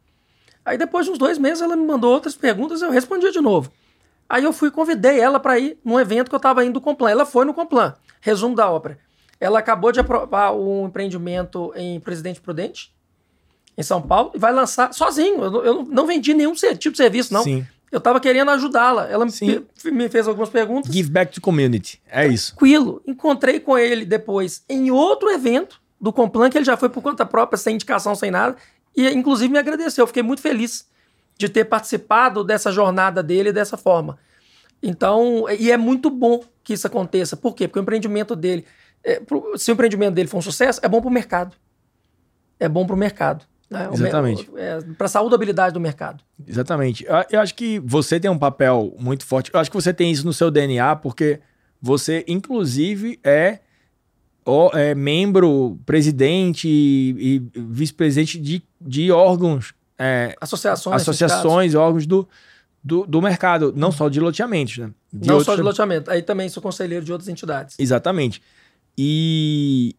Aí 0.63 0.78
depois 0.78 1.06
de 1.06 1.12
uns 1.12 1.17
dois 1.17 1.38
meses 1.38 1.62
ela 1.62 1.76
me 1.76 1.86
mandou 1.86 2.13
outras 2.13 2.36
perguntas 2.36 2.82
eu 2.82 2.89
respondi 2.89 3.30
de 3.30 3.41
novo. 3.41 3.74
Aí 4.30 4.45
eu 4.45 4.54
fui 4.54 4.71
convidei 4.71 5.19
ela 5.19 5.38
para 5.38 5.60
ir 5.60 5.78
num 5.84 6.00
evento 6.00 6.30
que 6.30 6.36
eu 6.36 6.38
estava 6.38 6.63
indo 6.63 6.76
do 6.76 6.82
Complan. 6.82 7.10
Ela 7.10 7.26
foi 7.26 7.43
no 7.43 7.54
Complan. 7.54 7.93
Resumo 8.22 8.56
da 8.56 8.70
ópera. 8.70 8.98
Ela 9.40 9.60
acabou 9.60 9.92
de 9.92 10.00
aprovar 10.00 10.54
um 10.54 10.86
empreendimento 10.86 11.74
em 11.76 12.00
Presidente 12.00 12.40
Prudente. 12.40 12.94
em 13.78 13.84
São 13.84 14.02
Paulo 14.02 14.32
e 14.36 14.40
vai 14.40 14.54
lançar 14.54 14.94
sozinho. 14.94 15.44
Eu, 15.44 15.66
eu 15.66 15.84
não 15.86 16.06
vendi 16.06 16.34
nenhum 16.34 16.54
tipo 16.54 16.92
de 16.92 16.98
serviço, 16.98 17.34
não. 17.34 17.44
Sim. 17.44 17.66
Eu 17.92 17.98
estava 17.98 18.20
querendo 18.20 18.52
ajudá-la. 18.52 19.10
Ela 19.10 19.28
Sim. 19.30 19.66
me 19.86 20.08
fez 20.08 20.28
algumas 20.28 20.50
perguntas. 20.50 20.94
Give 20.94 21.10
back 21.10 21.34
to 21.34 21.42
community. 21.42 22.02
É 22.10 22.26
isso. 22.28 22.52
Tranquilo. 22.52 23.02
Encontrei 23.06 23.60
com 23.60 23.78
ele 23.78 24.06
depois 24.06 24.64
em 24.70 24.92
outro 24.92 25.30
evento 25.30 25.82
do 26.00 26.14
Complan, 26.14 26.50
que 26.50 26.58
ele 26.58 26.66
já 26.66 26.78
foi 26.78 26.90
por 26.90 27.02
conta 27.02 27.26
própria, 27.26 27.58
sem 27.58 27.76
indicação, 27.76 28.16
sem 28.16 28.32
nada. 28.32 28.56
E 28.96 29.08
inclusive 29.10 29.52
me 29.52 29.60
agradeceu. 29.60 30.04
Eu 30.04 30.08
fiquei 30.08 30.24
muito 30.24 30.42
feliz 30.42 30.88
de 31.38 31.50
ter 31.50 31.66
participado 31.66 32.44
dessa 32.44 32.72
jornada 32.72 33.22
dele 33.22 33.52
dessa 33.52 33.76
forma. 33.76 34.18
Então, 34.82 35.46
e 35.60 35.72
é 35.72 35.78
muito 35.78 36.10
bom 36.10 36.44
que 36.63 36.74
isso 36.74 36.88
aconteça. 36.88 37.38
Por 37.38 37.54
quê? 37.54 37.67
Porque 37.67 37.80
o 37.80 37.84
empreendimento 37.84 38.36
dele, 38.36 38.65
é, 39.04 39.22
se 39.58 39.72
o 39.72 39.74
empreendimento 39.74 40.13
dele 40.13 40.28
for 40.28 40.38
um 40.38 40.41
sucesso, 40.41 40.80
é 40.84 40.89
bom 40.89 41.02
para 41.02 41.10
o 41.10 41.13
mercado. 41.13 41.56
É 42.60 42.67
bom 42.67 42.86
para 42.86 42.96
o 42.96 42.98
mercado. 42.98 43.46
Né? 43.70 43.89
Exatamente. 43.94 44.50
É, 44.58 44.80
para 44.98 45.06
a 45.06 45.10
saudabilidade 45.10 45.74
do 45.74 45.80
mercado. 45.80 46.24
Exatamente. 46.46 47.06
Eu, 47.06 47.15
eu, 47.32 47.39
acho 47.39 47.56
que 47.56 47.80
você 47.80 48.20
tem 48.20 48.30
um 48.30 48.38
papel 48.38 48.94
muito 49.00 49.26
forte. 49.26 49.50
Eu 49.54 49.60
acho 49.60 49.70
que 49.72 49.76
você 49.76 49.94
tem 49.94 50.12
isso 50.12 50.26
no 50.26 50.34
seu 50.34 50.52
DNA, 50.52 50.96
porque 50.98 51.39
você, 51.82 52.26
inclusive, 52.28 53.20
é, 53.24 53.60
é 54.74 54.94
membro, 54.94 55.80
presidente 55.86 56.67
e, 56.67 57.15
e 57.56 57.62
vice-presidente 57.62 58.38
de, 58.38 58.62
de 58.80 59.12
órgãos. 59.12 59.74
É, 59.98 60.36
associações. 60.41 61.02
Associações, 61.02 61.76
órgãos 61.76 62.06
do, 62.06 62.28
do, 62.84 63.06
do, 63.06 63.22
mercado, 63.22 63.74
não 63.76 63.91
só 63.91 64.10
de 64.10 64.20
loteamentos, 64.20 64.78
né? 64.78 64.91
De 65.12 65.28
não 65.28 65.44
só 65.44 65.56
de 65.56 65.62
loteamento. 65.62 66.10
Aí 66.10 66.22
também 66.22 66.50
sou 66.50 66.62
conselheiro 66.62 67.06
de 67.06 67.12
outras 67.12 67.28
entidades. 67.28 67.80
Exatamente. 67.80 68.41
E, 68.98 69.96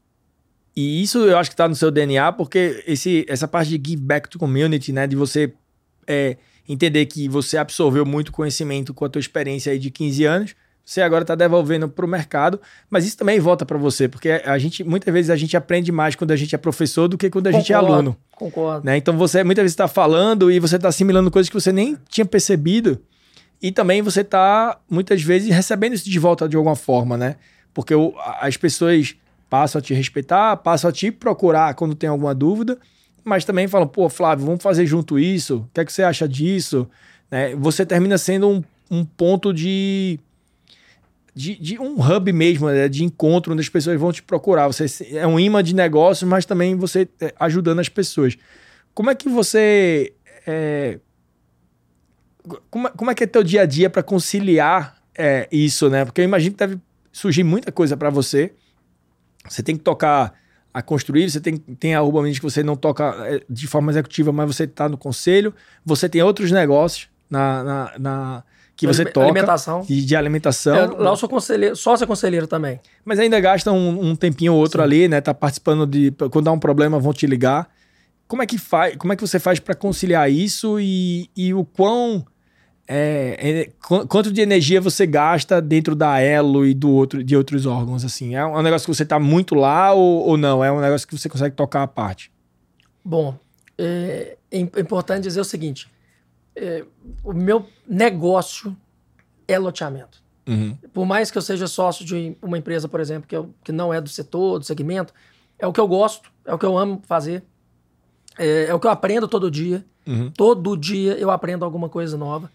e 0.76 1.02
isso 1.02 1.18
eu 1.18 1.38
acho 1.38 1.50
que 1.50 1.54
está 1.54 1.68
no 1.68 1.76
seu 1.76 1.90
DNA, 1.90 2.32
porque 2.32 2.82
esse, 2.86 3.24
essa 3.28 3.46
parte 3.46 3.76
de 3.76 3.90
give 3.90 4.02
back 4.02 4.28
to 4.28 4.38
community, 4.38 4.92
né? 4.92 5.06
De 5.06 5.14
você 5.14 5.52
é, 6.06 6.36
entender 6.68 7.06
que 7.06 7.28
você 7.28 7.56
absorveu 7.56 8.04
muito 8.04 8.32
conhecimento 8.32 8.92
com 8.92 9.04
a 9.04 9.08
tua 9.08 9.20
experiência 9.20 9.72
aí 9.72 9.78
de 9.78 9.90
15 9.90 10.24
anos, 10.24 10.54
você 10.84 11.00
agora 11.00 11.22
está 11.22 11.34
devolvendo 11.34 11.88
para 11.88 12.04
o 12.04 12.08
mercado, 12.08 12.60
mas 12.90 13.06
isso 13.06 13.16
também 13.16 13.38
volta 13.38 13.64
para 13.64 13.78
você, 13.78 14.08
porque 14.08 14.42
a 14.44 14.58
gente 14.58 14.82
muitas 14.82 15.12
vezes 15.12 15.30
a 15.30 15.36
gente 15.36 15.56
aprende 15.56 15.92
mais 15.92 16.14
quando 16.16 16.32
a 16.32 16.36
gente 16.36 16.54
é 16.54 16.58
professor 16.58 17.08
do 17.08 17.16
que 17.16 17.30
quando 17.30 17.46
a 17.46 17.50
concordo, 17.50 17.66
gente 17.66 17.72
é 17.72 17.76
aluno. 17.76 18.16
Concordo. 18.32 18.84
Né? 18.84 18.96
Então 18.96 19.16
você 19.16 19.44
muitas 19.44 19.62
vezes 19.62 19.74
está 19.74 19.86
falando 19.86 20.50
e 20.50 20.58
você 20.58 20.76
está 20.76 20.88
assimilando 20.88 21.30
coisas 21.30 21.48
que 21.48 21.54
você 21.54 21.72
nem 21.72 21.96
tinha 22.08 22.24
percebido. 22.24 23.00
E 23.62 23.70
também 23.70 24.02
você 24.02 24.22
está, 24.22 24.76
muitas 24.90 25.22
vezes, 25.22 25.54
recebendo 25.54 25.92
isso 25.92 26.10
de 26.10 26.18
volta 26.18 26.48
de 26.48 26.56
alguma 26.56 26.74
forma, 26.74 27.16
né? 27.16 27.36
Porque 27.72 27.94
o, 27.94 28.12
as 28.40 28.56
pessoas 28.56 29.14
passam 29.48 29.78
a 29.78 29.82
te 29.82 29.94
respeitar, 29.94 30.56
passam 30.56 30.90
a 30.90 30.92
te 30.92 31.12
procurar 31.12 31.74
quando 31.74 31.94
tem 31.94 32.08
alguma 32.08 32.34
dúvida, 32.34 32.76
mas 33.22 33.44
também 33.44 33.68
falam, 33.68 33.86
pô, 33.86 34.08
Flávio, 34.08 34.46
vamos 34.46 34.62
fazer 34.62 34.84
junto 34.84 35.16
isso, 35.16 35.58
o 35.58 35.70
que 35.72 35.80
é 35.80 35.84
que 35.84 35.92
você 35.92 36.02
acha 36.02 36.26
disso? 36.26 36.88
Né? 37.30 37.54
Você 37.56 37.86
termina 37.86 38.18
sendo 38.18 38.48
um, 38.48 38.64
um 38.90 39.04
ponto 39.04 39.54
de, 39.54 40.18
de, 41.34 41.56
de, 41.56 41.78
um 41.78 42.00
hub 42.00 42.32
mesmo, 42.32 42.68
né? 42.68 42.88
de 42.88 43.04
encontro, 43.04 43.52
onde 43.52 43.62
as 43.62 43.68
pessoas 43.68 43.98
vão 43.98 44.12
te 44.12 44.22
procurar. 44.22 44.66
Você 44.66 44.86
é 45.16 45.26
um 45.26 45.40
imã 45.40 45.62
de 45.62 45.74
negócios, 45.74 46.28
mas 46.28 46.44
também 46.44 46.76
você 46.76 47.08
é, 47.20 47.32
ajudando 47.38 47.78
as 47.78 47.88
pessoas. 47.88 48.36
Como 48.94 49.10
é 49.10 49.14
que 49.14 49.28
você... 49.28 50.12
É, 50.46 50.98
como, 52.70 52.90
como 52.90 53.10
é 53.10 53.14
que 53.14 53.24
é 53.24 53.26
teu 53.26 53.42
dia 53.42 53.62
a 53.62 53.66
dia 53.66 53.88
para 53.88 54.02
conciliar 54.02 54.96
é, 55.16 55.48
isso, 55.50 55.88
né? 55.88 56.04
Porque 56.04 56.20
eu 56.20 56.24
imagino 56.24 56.52
que 56.52 56.58
deve 56.58 56.78
surgir 57.12 57.44
muita 57.44 57.70
coisa 57.70 57.96
para 57.96 58.10
você, 58.10 58.52
você 59.48 59.62
tem 59.62 59.76
que 59.76 59.82
tocar 59.82 60.34
a 60.72 60.80
construir, 60.80 61.30
você 61.30 61.40
tem, 61.40 61.56
tem 61.56 61.94
a 61.94 62.02
urbanamente 62.02 62.40
que 62.40 62.44
você 62.44 62.62
não 62.62 62.76
toca 62.76 63.14
é, 63.28 63.42
de 63.48 63.66
forma 63.66 63.92
executiva, 63.92 64.32
mas 64.32 64.56
você 64.56 64.64
está 64.64 64.88
no 64.88 64.96
conselho. 64.96 65.54
Você 65.84 66.08
tem 66.08 66.22
outros 66.22 66.50
negócios 66.50 67.08
na, 67.28 67.62
na, 67.62 67.98
na 67.98 68.44
que 68.86 68.94
você 68.94 69.04
toca. 69.04 69.26
Alimentação. 69.26 69.82
De, 69.82 70.04
de 70.04 70.16
alimentação. 70.16 70.76
É, 70.76 70.86
lá 70.86 71.10
eu 71.10 71.16
sou 71.16 71.28
conselheiro, 71.28 71.76
sócio 71.76 72.06
conselheiro 72.06 72.46
também. 72.46 72.80
Mas 73.04 73.18
ainda 73.18 73.38
gasta 73.40 73.72
um, 73.72 74.10
um 74.10 74.16
tempinho 74.16 74.52
ou 74.52 74.60
outro 74.60 74.80
Sim. 74.80 74.84
ali, 74.84 75.08
né? 75.08 75.20
Tá 75.20 75.32
participando 75.32 75.86
de. 75.86 76.10
Quando 76.30 76.44
dá 76.44 76.52
um 76.52 76.58
problema, 76.58 76.98
vão 76.98 77.12
te 77.12 77.26
ligar. 77.26 77.68
Como 78.26 78.42
é 78.42 78.46
que, 78.46 78.56
faz, 78.56 78.96
como 78.96 79.12
é 79.12 79.16
que 79.16 79.20
você 79.20 79.38
faz 79.38 79.60
para 79.60 79.74
conciliar 79.74 80.30
isso 80.30 80.80
e, 80.80 81.28
e 81.36 81.52
o 81.52 81.64
quão 81.66 82.24
é, 82.88 83.36
é, 83.38 83.70
quanto 84.08 84.32
de 84.32 84.40
energia 84.40 84.80
você 84.80 85.06
gasta 85.06 85.62
dentro 85.62 85.94
da 85.94 86.18
Elo 86.18 86.66
e 86.66 86.74
do 86.74 86.90
outro, 86.90 87.22
de 87.22 87.36
outros 87.36 87.66
órgãos, 87.66 88.04
assim? 88.04 88.34
É 88.34 88.44
um 88.44 88.62
negócio 88.62 88.86
que 88.86 88.94
você 88.94 89.02
está 89.02 89.18
muito 89.18 89.54
lá 89.54 89.92
ou, 89.92 90.28
ou 90.28 90.36
não? 90.36 90.64
É 90.64 90.72
um 90.72 90.80
negócio 90.80 91.06
que 91.06 91.16
você 91.16 91.28
consegue 91.28 91.54
tocar 91.54 91.82
à 91.82 91.86
parte? 91.86 92.32
Bom, 93.04 93.36
é, 93.78 94.36
é 94.50 94.58
importante 94.58 95.22
dizer 95.22 95.40
o 95.40 95.44
seguinte: 95.44 95.88
é, 96.54 96.84
o 97.22 97.32
meu 97.32 97.66
negócio 97.86 98.76
é 99.46 99.58
loteamento. 99.58 100.22
Uhum. 100.46 100.76
Por 100.92 101.06
mais 101.06 101.30
que 101.30 101.38
eu 101.38 101.42
seja 101.42 101.66
sócio 101.66 102.04
de 102.04 102.36
uma 102.42 102.58
empresa, 102.58 102.88
por 102.88 103.00
exemplo, 103.00 103.28
que, 103.28 103.36
eu, 103.36 103.54
que 103.62 103.72
não 103.72 103.92
é 103.92 104.00
do 104.00 104.08
setor, 104.08 104.58
do 104.58 104.64
segmento, 104.64 105.12
é 105.58 105.66
o 105.66 105.72
que 105.72 105.80
eu 105.80 105.86
gosto, 105.86 106.30
é 106.44 106.52
o 106.52 106.58
que 106.58 106.66
eu 106.66 106.76
amo 106.76 107.00
fazer, 107.06 107.44
é, 108.38 108.64
é 108.64 108.74
o 108.74 108.80
que 108.80 108.86
eu 108.86 108.90
aprendo 108.90 109.28
todo 109.28 109.50
dia. 109.50 109.84
Uhum. 110.06 110.30
Todo 110.30 110.76
dia 110.76 111.12
eu 111.14 111.30
aprendo 111.30 111.64
alguma 111.64 111.88
coisa 111.88 112.16
nova 112.16 112.50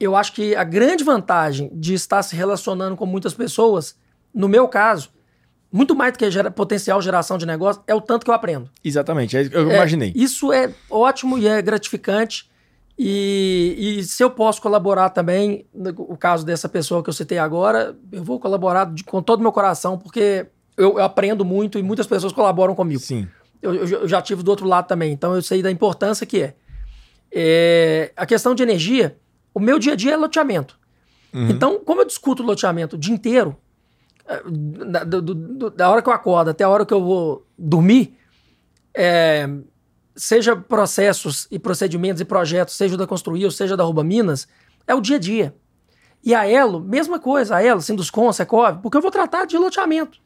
eu 0.00 0.16
acho 0.16 0.32
que 0.32 0.56
a 0.56 0.64
grande 0.64 1.04
vantagem 1.04 1.70
de 1.74 1.92
estar 1.92 2.22
se 2.22 2.34
relacionando 2.34 2.96
com 2.96 3.04
muitas 3.04 3.34
pessoas, 3.34 3.94
no 4.34 4.48
meu 4.48 4.66
caso, 4.66 5.10
muito 5.70 5.94
mais 5.94 6.12
do 6.14 6.18
que 6.18 6.30
gera, 6.30 6.50
potencial 6.50 7.00
geração 7.02 7.36
de 7.36 7.44
negócio, 7.44 7.82
é 7.86 7.94
o 7.94 8.00
tanto 8.00 8.24
que 8.24 8.30
eu 8.30 8.34
aprendo. 8.34 8.70
Exatamente, 8.82 9.36
é 9.36 9.42
eu 9.52 9.70
é, 9.70 9.74
imaginei. 9.74 10.10
Isso 10.16 10.50
é 10.50 10.72
ótimo 10.88 11.38
e 11.38 11.46
é 11.46 11.60
gratificante. 11.60 12.50
E, 13.02 13.76
e, 13.78 14.04
se 14.04 14.22
eu 14.22 14.30
posso 14.30 14.60
colaborar 14.60 15.08
também, 15.08 15.64
no 15.72 16.18
caso 16.18 16.44
dessa 16.44 16.68
pessoa 16.68 17.02
que 17.02 17.08
eu 17.08 17.14
citei 17.14 17.38
agora, 17.38 17.96
eu 18.12 18.22
vou 18.22 18.38
colaborar 18.38 18.92
de, 18.92 19.02
com 19.02 19.22
todo 19.22 19.38
o 19.38 19.42
meu 19.42 19.52
coração, 19.52 19.96
porque 19.96 20.48
eu, 20.76 20.98
eu, 20.98 21.02
aprendo 21.02 21.42
muito 21.42 21.78
e 21.78 21.82
muitas 21.82 22.06
pessoas 22.06 22.30
colaboram 22.30 22.74
comigo. 22.74 23.00
Sim. 23.00 23.26
Eu, 23.62 23.74
eu, 23.74 24.06
já 24.06 24.20
tive 24.20 24.42
do 24.42 24.50
outro 24.50 24.68
lado 24.68 24.86
também, 24.86 25.12
então 25.12 25.34
eu 25.34 25.40
sei 25.40 25.62
da 25.62 25.70
importância 25.70 26.26
que 26.26 26.42
é. 26.42 26.54
é 27.32 28.12
a 28.14 28.26
questão 28.26 28.54
de 28.54 28.62
energia, 28.62 29.16
o 29.54 29.60
meu 29.60 29.78
dia 29.78 29.94
a 29.94 29.96
dia 29.96 30.12
é 30.12 30.16
loteamento. 30.18 30.78
Uhum. 31.32 31.48
Então, 31.48 31.80
como 31.82 32.02
eu 32.02 32.06
discuto 32.06 32.42
loteamento 32.42 32.96
o 32.96 32.98
dia 32.98 33.14
inteiro, 33.14 33.56
eh, 34.28 34.42
da, 34.90 35.04
do, 35.04 35.22
do, 35.22 35.70
da, 35.70 35.88
hora 35.88 36.02
que 36.02 36.08
eu 36.10 36.12
acordo 36.12 36.50
até 36.50 36.64
a 36.64 36.68
hora 36.68 36.84
que 36.84 36.92
eu 36.92 37.02
vou 37.02 37.46
dormir, 37.56 38.14
é, 38.92 39.48
seja 40.14 40.56
processos 40.56 41.46
e 41.50 41.58
procedimentos 41.58 42.20
e 42.20 42.24
projetos, 42.24 42.74
seja 42.74 42.96
da 42.96 43.06
Construir 43.06 43.44
ou 43.44 43.50
seja 43.50 43.76
da 43.76 43.84
Rouba 43.84 44.04
Minas, 44.04 44.46
é 44.86 44.94
o 44.94 45.00
dia 45.00 45.16
a 45.16 45.18
dia. 45.18 45.54
E 46.22 46.34
a 46.34 46.46
Elo, 46.46 46.80
mesma 46.80 47.18
coisa, 47.18 47.56
a 47.56 47.62
Elo, 47.62 47.80
Sinduscon, 47.80 48.32
Secov, 48.32 48.80
porque 48.82 48.96
eu 48.96 49.02
vou 49.02 49.10
tratar 49.10 49.46
de 49.46 49.56
loteamento. 49.56 50.18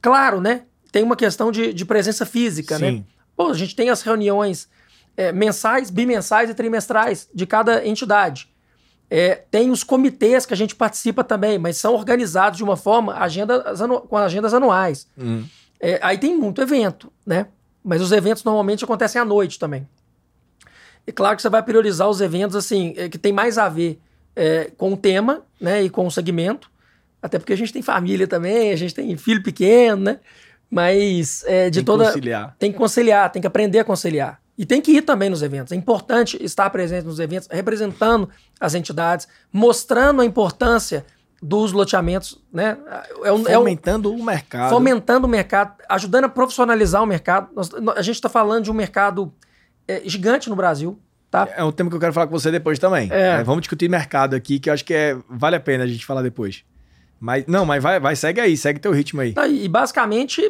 Claro, 0.00 0.40
né? 0.40 0.62
Tem 0.90 1.02
uma 1.02 1.16
questão 1.16 1.50
de, 1.50 1.72
de 1.72 1.84
presença 1.84 2.24
física, 2.24 2.78
né? 2.78 2.90
Sim. 2.90 2.96
né? 2.98 3.04
Pô, 3.36 3.48
a 3.48 3.54
gente 3.54 3.74
tem 3.74 3.88
as 3.90 4.02
reuniões 4.02 4.68
é, 5.16 5.32
mensais, 5.32 5.90
bimensais 5.90 6.50
e 6.50 6.54
trimestrais 6.54 7.28
de 7.34 7.46
cada 7.46 7.86
entidade. 7.86 8.48
É, 9.10 9.34
tem 9.50 9.70
os 9.70 9.84
comitês 9.84 10.46
que 10.46 10.54
a 10.54 10.56
gente 10.56 10.74
participa 10.74 11.22
também, 11.22 11.58
mas 11.58 11.76
são 11.76 11.94
organizados 11.94 12.56
de 12.56 12.64
uma 12.64 12.76
forma 12.76 13.14
agenda, 13.14 13.74
com 14.08 14.16
agendas 14.16 14.54
anuais. 14.54 15.06
Uhum. 15.16 15.44
É, 15.78 15.98
aí 16.02 16.16
tem 16.16 16.36
muito 16.36 16.62
evento, 16.62 17.12
né? 17.26 17.48
Mas 17.84 18.00
os 18.00 18.12
eventos 18.12 18.44
normalmente 18.44 18.84
acontecem 18.84 19.20
à 19.20 19.24
noite 19.24 19.58
também. 19.58 19.86
E 21.06 21.12
claro 21.12 21.36
que 21.36 21.42
você 21.42 21.48
vai 21.48 21.62
priorizar 21.62 22.08
os 22.08 22.20
eventos 22.20 22.54
assim 22.56 22.94
é, 22.96 23.08
que 23.08 23.18
tem 23.18 23.32
mais 23.32 23.58
a 23.58 23.68
ver 23.68 24.00
é, 24.36 24.70
com 24.76 24.92
o 24.92 24.96
tema, 24.96 25.42
né, 25.60 25.82
e 25.82 25.90
com 25.90 26.06
o 26.06 26.10
segmento. 26.10 26.70
Até 27.20 27.38
porque 27.38 27.52
a 27.52 27.56
gente 27.56 27.72
tem 27.72 27.82
família 27.82 28.26
também, 28.26 28.72
a 28.72 28.76
gente 28.76 28.94
tem 28.94 29.16
filho 29.16 29.42
pequeno, 29.42 30.02
né? 30.02 30.20
Mas 30.70 31.44
é, 31.46 31.70
de 31.70 31.80
tem 31.80 31.84
toda 31.84 32.06
conciliar. 32.06 32.56
tem 32.58 32.72
que 32.72 32.78
conciliar, 32.78 33.30
tem 33.30 33.42
que 33.42 33.46
aprender 33.46 33.78
a 33.78 33.84
conciliar. 33.84 34.40
E 34.56 34.66
tem 34.66 34.80
que 34.80 34.92
ir 34.92 35.02
também 35.02 35.30
nos 35.30 35.42
eventos. 35.42 35.72
É 35.72 35.76
importante 35.76 36.42
estar 36.42 36.68
presente 36.70 37.04
nos 37.04 37.18
eventos, 37.18 37.48
representando 37.50 38.28
as 38.60 38.74
entidades, 38.74 39.28
mostrando 39.52 40.20
a 40.20 40.24
importância 40.24 41.04
dos 41.42 41.72
loteamentos, 41.72 42.40
né? 42.52 42.78
É 43.24 43.32
um, 43.32 43.44
fomentando 43.44 44.08
é 44.08 44.12
um, 44.12 44.20
o 44.20 44.24
mercado. 44.24 44.70
Fomentando 44.70 45.26
o 45.26 45.30
mercado, 45.30 45.74
ajudando 45.88 46.24
a 46.24 46.28
profissionalizar 46.28 47.02
o 47.02 47.06
mercado. 47.06 47.48
Nós, 47.52 47.70
a 47.96 48.02
gente 48.02 48.14
está 48.14 48.28
falando 48.28 48.64
de 48.64 48.70
um 48.70 48.74
mercado 48.74 49.32
é, 49.88 50.02
gigante 50.04 50.48
no 50.48 50.54
Brasil. 50.54 50.98
Tá? 51.28 51.48
É 51.56 51.64
um 51.64 51.72
tema 51.72 51.90
que 51.90 51.96
eu 51.96 52.00
quero 52.00 52.12
falar 52.12 52.26
com 52.26 52.38
você 52.38 52.50
depois 52.50 52.78
também. 52.78 53.08
É. 53.10 53.40
É, 53.40 53.42
vamos 53.42 53.62
discutir 53.62 53.88
mercado 53.88 54.36
aqui, 54.36 54.60
que 54.60 54.70
eu 54.70 54.74
acho 54.74 54.84
que 54.84 54.94
é, 54.94 55.16
vale 55.28 55.56
a 55.56 55.60
pena 55.60 55.82
a 55.82 55.86
gente 55.86 56.06
falar 56.06 56.22
depois. 56.22 56.62
Mas, 57.18 57.44
não, 57.46 57.64
mas 57.64 57.82
vai, 57.82 57.98
vai, 57.98 58.14
segue 58.14 58.40
aí, 58.40 58.56
segue 58.56 58.78
teu 58.78 58.92
ritmo 58.92 59.20
aí. 59.20 59.32
Tá, 59.32 59.48
e 59.48 59.66
basicamente 59.66 60.42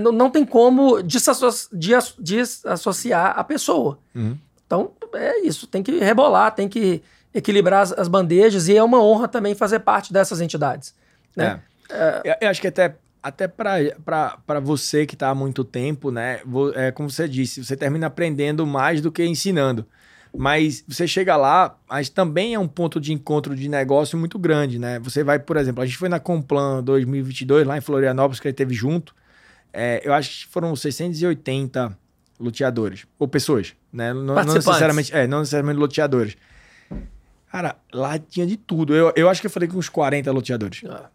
não, 0.00 0.12
não 0.12 0.30
tem 0.30 0.44
como 0.44 1.02
desassociar 1.02 3.38
a 3.38 3.44
pessoa. 3.44 3.98
Uhum. 4.14 4.36
Então, 4.66 4.90
é 5.14 5.46
isso. 5.46 5.66
Tem 5.66 5.82
que 5.82 5.98
rebolar, 5.98 6.54
tem 6.54 6.68
que 6.68 7.02
equilibrar 7.38 7.82
as, 7.82 7.92
as, 7.92 8.08
bandejas 8.08 8.68
e 8.68 8.76
é 8.76 8.82
uma 8.82 9.02
honra 9.02 9.28
também 9.28 9.54
fazer 9.54 9.80
parte 9.80 10.12
dessas 10.12 10.40
entidades. 10.40 10.94
Né? 11.34 11.60
É. 11.90 11.94
É... 11.94 12.20
Eu, 12.24 12.34
eu 12.40 12.48
acho 12.48 12.60
que 12.60 12.68
até 12.68 12.96
até 13.22 13.48
para 13.48 14.60
você 14.62 15.04
que 15.04 15.14
está 15.14 15.30
há 15.30 15.34
muito 15.34 15.64
tempo, 15.64 16.12
né? 16.12 16.40
É 16.76 16.92
como 16.92 17.10
você 17.10 17.26
disse, 17.26 17.64
você 17.64 17.76
termina 17.76 18.06
aprendendo 18.06 18.64
mais 18.64 19.00
do 19.00 19.10
que 19.10 19.24
ensinando. 19.24 19.84
Mas 20.36 20.84
você 20.86 21.08
chega 21.08 21.36
lá, 21.36 21.76
mas 21.88 22.08
também 22.08 22.54
é 22.54 22.58
um 22.58 22.68
ponto 22.68 23.00
de 23.00 23.12
encontro 23.12 23.56
de 23.56 23.68
negócio 23.68 24.16
muito 24.16 24.38
grande, 24.38 24.78
né? 24.78 25.00
Você 25.00 25.24
vai, 25.24 25.40
por 25.40 25.56
exemplo, 25.56 25.82
a 25.82 25.86
gente 25.86 25.98
foi 25.98 26.08
na 26.08 26.20
Complan 26.20 26.84
2022 26.84 27.66
lá 27.66 27.76
em 27.76 27.80
Florianópolis, 27.80 28.38
que 28.38 28.46
ele 28.46 28.54
teve 28.54 28.74
junto. 28.74 29.14
É, 29.72 30.00
eu 30.04 30.12
acho 30.12 30.46
que 30.46 30.52
foram 30.52 30.76
680 30.76 31.98
loteadores, 32.38 33.06
ou 33.18 33.26
pessoas, 33.26 33.74
né? 33.92 34.12
Não, 34.12 34.22
não 34.22 34.44
necessariamente, 34.44 35.12
é, 35.12 35.26
não 35.26 35.40
necessariamente 35.40 35.80
loteadores. 35.80 36.36
Cara, 37.56 37.74
lá 37.90 38.18
tinha 38.18 38.46
de 38.46 38.58
tudo. 38.58 38.94
Eu, 38.94 39.10
eu 39.16 39.30
acho 39.30 39.40
que 39.40 39.46
eu 39.46 39.50
falei 39.50 39.66
com 39.66 39.78
uns 39.78 39.88
40 39.88 40.30
loteadores. 40.30 40.82
Ah. 40.90 41.06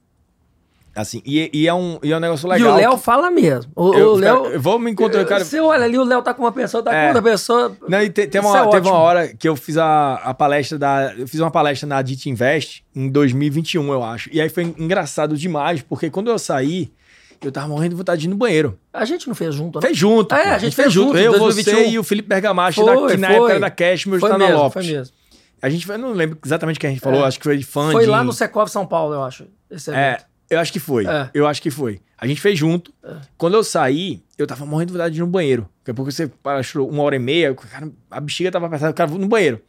Assim, 0.96 1.22
e, 1.24 1.52
e, 1.54 1.68
é 1.68 1.74
um, 1.74 2.00
e 2.02 2.12
é 2.12 2.18
um 2.18 2.20
negócio 2.20 2.50
legal. 2.50 2.68
E 2.68 2.74
o 2.74 2.76
Léo 2.78 2.98
que... 2.98 3.04
fala 3.04 3.30
mesmo. 3.30 3.72
O, 3.76 3.94
eu, 3.94 4.14
o 4.14 4.16
Léo. 4.16 4.60
Vou 4.60 4.80
me 4.80 4.90
encontrar, 4.90 5.24
cara. 5.26 5.46
Você 5.46 5.60
olha 5.60 5.86
ali, 5.86 6.00
o 6.00 6.04
Léo 6.04 6.24
tá 6.24 6.34
com 6.34 6.42
uma 6.42 6.52
pessoa, 6.52 6.82
tá 6.82 6.92
é. 6.92 7.02
com 7.02 7.08
outra 7.10 7.22
pessoa. 7.22 7.78
Não, 7.88 8.02
e 8.02 8.10
te, 8.10 8.26
tem 8.26 8.42
uma, 8.42 8.58
é 8.58 8.70
teve 8.72 8.88
uma 8.88 8.98
hora 8.98 9.28
que 9.28 9.48
eu 9.48 9.56
fiz 9.56 9.78
a, 9.78 10.16
a 10.16 10.34
palestra 10.34 10.80
da. 10.80 11.14
Eu 11.16 11.28
fiz 11.28 11.40
uma 11.40 11.52
palestra 11.52 11.88
na 11.88 12.02
Dit 12.02 12.28
Invest 12.28 12.84
em 12.96 13.08
2021, 13.08 13.94
eu 13.94 14.04
acho. 14.04 14.28
E 14.34 14.42
aí 14.42 14.50
foi 14.50 14.64
engraçado 14.64 15.38
demais, 15.38 15.84
porque 15.84 16.10
quando 16.10 16.32
eu 16.32 16.40
saí, 16.40 16.92
eu 17.40 17.52
tava 17.52 17.68
morrendo 17.68 17.92
de 17.92 17.98
vontade 17.98 18.22
de 18.22 18.28
ir 18.28 18.32
no 18.32 18.36
banheiro. 18.36 18.80
A 18.92 19.06
gente 19.06 19.28
não 19.28 19.36
fez 19.36 19.54
junto, 19.54 19.80
né? 19.80 19.86
Fez 19.86 19.96
junto. 19.96 20.34
É, 20.34 20.56
a 20.56 20.58
gente 20.58 20.76
fez, 20.76 20.86
fez 20.86 20.92
junto. 20.92 21.16
Eu, 21.16 21.38
2021. 21.38 21.76
você 21.76 21.88
e 21.88 22.00
o 22.00 22.04
Felipe 22.04 22.28
Bergamacho, 22.28 22.84
que 23.08 23.18
na 23.18 23.30
época 23.30 23.52
era 23.52 23.60
da 23.60 23.70
Cash, 23.70 24.08
meu 24.08 24.16
está 24.18 24.40
na 24.40 24.50
Lopes. 24.50 24.74
Foi 24.74 24.92
mesmo. 24.92 25.21
A 25.62 25.70
gente, 25.70 25.88
eu 25.88 25.98
não 25.98 26.12
lembro 26.12 26.40
exatamente 26.44 26.78
o 26.78 26.80
que 26.80 26.88
a 26.88 26.90
gente 26.90 27.02
falou, 27.02 27.24
é. 27.24 27.28
acho 27.28 27.38
que 27.38 27.44
foi 27.44 27.58
de 27.58 27.64
fã 27.64 27.92
Foi 27.92 28.06
lá 28.06 28.24
no 28.24 28.34
Secov 28.34 28.68
São 28.68 28.86
Paulo, 28.86 29.14
eu 29.14 29.24
acho, 29.24 29.46
esse 29.70 29.92
é, 29.92 29.94
evento. 29.94 30.22
É, 30.22 30.56
eu 30.56 30.60
acho 30.60 30.74
que 30.74 30.80
foi. 30.80 31.06
É. 31.06 31.30
Eu 31.34 31.48
acho 31.48 31.62
que 31.62 31.70
foi. 31.70 32.02
A 32.18 32.28
gente 32.28 32.42
fez 32.42 32.58
junto. 32.58 32.94
É. 33.04 33.16
Quando 33.38 33.54
eu 33.54 33.64
saí, 33.64 34.24
eu 34.38 34.48
tava 34.48 34.66
morrendo 34.66 34.88
de 34.88 34.94
vontade 34.94 35.14
de 35.14 35.22
ir 35.22 35.24
no 35.24 35.28
banheiro. 35.28 35.70
Daqui 35.80 35.92
a 35.92 35.94
pouco 35.94 36.12
você 36.12 36.28
parou 36.28 36.90
uma 36.90 37.04
hora 37.04 37.16
e 37.16 37.20
meia, 37.20 37.54
cara, 37.54 37.90
a 38.10 38.20
bexiga 38.20 38.52
tava 38.52 38.66
apertada, 38.66 38.92
o 38.92 38.94
cara 38.94 39.12
no 39.12 39.28
banheiro. 39.28 39.62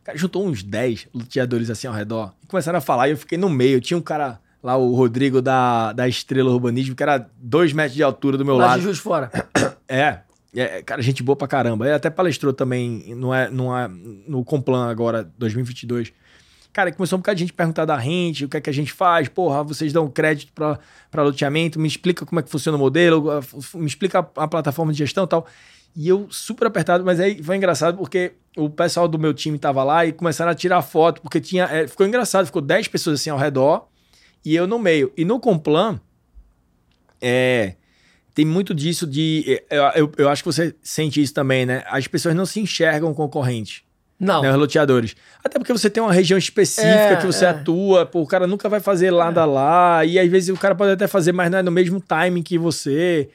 O 0.00 0.04
cara 0.04 0.18
juntou 0.18 0.46
uns 0.46 0.62
10 0.62 1.08
luteadores 1.14 1.70
assim 1.70 1.86
ao 1.86 1.94
redor. 1.94 2.32
E 2.42 2.46
começaram 2.46 2.78
a 2.78 2.82
falar 2.82 3.08
e 3.08 3.12
eu 3.12 3.16
fiquei 3.16 3.38
no 3.38 3.48
meio. 3.48 3.80
Tinha 3.80 3.96
um 3.96 4.02
cara 4.02 4.40
lá, 4.62 4.76
o 4.76 4.94
Rodrigo 4.94 5.40
da, 5.40 5.92
da 5.92 6.08
Estrela 6.08 6.50
Urbanismo, 6.50 6.94
que 6.94 7.02
era 7.02 7.28
dois 7.38 7.72
metros 7.72 7.94
de 7.94 8.02
altura 8.02 8.36
do 8.36 8.44
meu 8.44 8.56
lá 8.56 8.66
lado. 8.66 8.92
De 8.92 9.00
Fora. 9.00 9.30
É. 9.88 10.20
É, 10.56 10.82
cara, 10.82 11.02
gente 11.02 11.22
boa 11.22 11.36
pra 11.36 11.46
caramba. 11.46 11.84
Ele 11.84 11.94
até 11.94 12.08
palestrou 12.08 12.52
também 12.52 13.14
no, 13.14 13.32
é, 13.34 13.50
no, 13.50 13.76
é, 13.76 13.88
no 14.26 14.42
Complan 14.42 14.88
agora, 14.88 15.30
2022. 15.36 16.12
Cara, 16.72 16.92
começou 16.92 17.18
um 17.18 17.20
bocado 17.20 17.36
de 17.36 17.40
gente 17.40 17.52
perguntar 17.52 17.84
da 17.84 17.96
rente, 17.96 18.44
o 18.44 18.48
que 18.48 18.56
é 18.56 18.60
que 18.60 18.68
a 18.68 18.72
gente 18.72 18.92
faz, 18.92 19.28
porra, 19.28 19.62
vocês 19.62 19.92
dão 19.92 20.10
crédito 20.10 20.52
para 20.52 21.22
loteamento, 21.22 21.80
me 21.80 21.88
explica 21.88 22.26
como 22.26 22.38
é 22.38 22.42
que 22.42 22.50
funciona 22.50 22.76
o 22.76 22.80
modelo, 22.80 23.40
me 23.74 23.86
explica 23.86 24.18
a, 24.18 24.44
a 24.44 24.48
plataforma 24.48 24.92
de 24.92 24.98
gestão 24.98 25.24
e 25.24 25.28
tal. 25.28 25.46
E 25.94 26.06
eu 26.06 26.26
super 26.30 26.66
apertado, 26.66 27.02
mas 27.02 27.18
aí 27.18 27.42
foi 27.42 27.56
engraçado 27.56 27.96
porque 27.96 28.34
o 28.54 28.68
pessoal 28.68 29.08
do 29.08 29.18
meu 29.18 29.32
time 29.32 29.58
tava 29.58 29.82
lá 29.82 30.04
e 30.04 30.12
começaram 30.12 30.52
a 30.52 30.54
tirar 30.54 30.82
foto, 30.82 31.22
porque 31.22 31.40
tinha. 31.40 31.64
É, 31.64 31.86
ficou 31.86 32.06
engraçado, 32.06 32.44
ficou 32.44 32.60
10 32.60 32.88
pessoas 32.88 33.20
assim 33.20 33.30
ao 33.30 33.38
redor 33.38 33.88
e 34.44 34.54
eu 34.54 34.66
no 34.66 34.78
meio. 34.78 35.10
E 35.16 35.24
no 35.24 35.40
Complan, 35.40 35.98
é, 37.20 37.76
tem 38.36 38.44
muito 38.44 38.74
disso 38.74 39.06
de. 39.06 39.62
Eu, 39.70 39.82
eu, 39.94 40.12
eu, 40.18 40.28
acho 40.28 40.44
que 40.44 40.52
você 40.52 40.74
sente 40.82 41.22
isso 41.22 41.32
também, 41.32 41.64
né? 41.64 41.82
As 41.86 42.06
pessoas 42.06 42.34
não 42.34 42.44
se 42.44 42.60
enxergam 42.60 43.14
concorrente. 43.14 43.82
Não. 44.20 44.42
Né, 44.42 44.50
os 44.50 44.56
loteadores. 44.56 45.16
Até 45.42 45.58
porque 45.58 45.72
você 45.72 45.88
tem 45.88 46.02
uma 46.02 46.12
região 46.12 46.36
específica 46.36 47.12
é, 47.12 47.16
que 47.16 47.24
você 47.24 47.46
é. 47.46 47.48
atua, 47.48 48.04
pô, 48.04 48.20
o 48.20 48.26
cara 48.26 48.46
nunca 48.46 48.68
vai 48.68 48.78
fazer 48.78 49.10
nada 49.10 49.40
é. 49.40 49.44
lá, 49.46 50.04
e 50.04 50.18
às 50.18 50.28
vezes 50.28 50.50
o 50.50 50.58
cara 50.58 50.74
pode 50.74 50.92
até 50.92 51.06
fazer, 51.06 51.32
mas 51.32 51.50
não 51.50 51.58
é 51.60 51.62
no 51.62 51.70
mesmo 51.70 51.98
timing 51.98 52.42
que 52.42 52.58
você. 52.58 53.30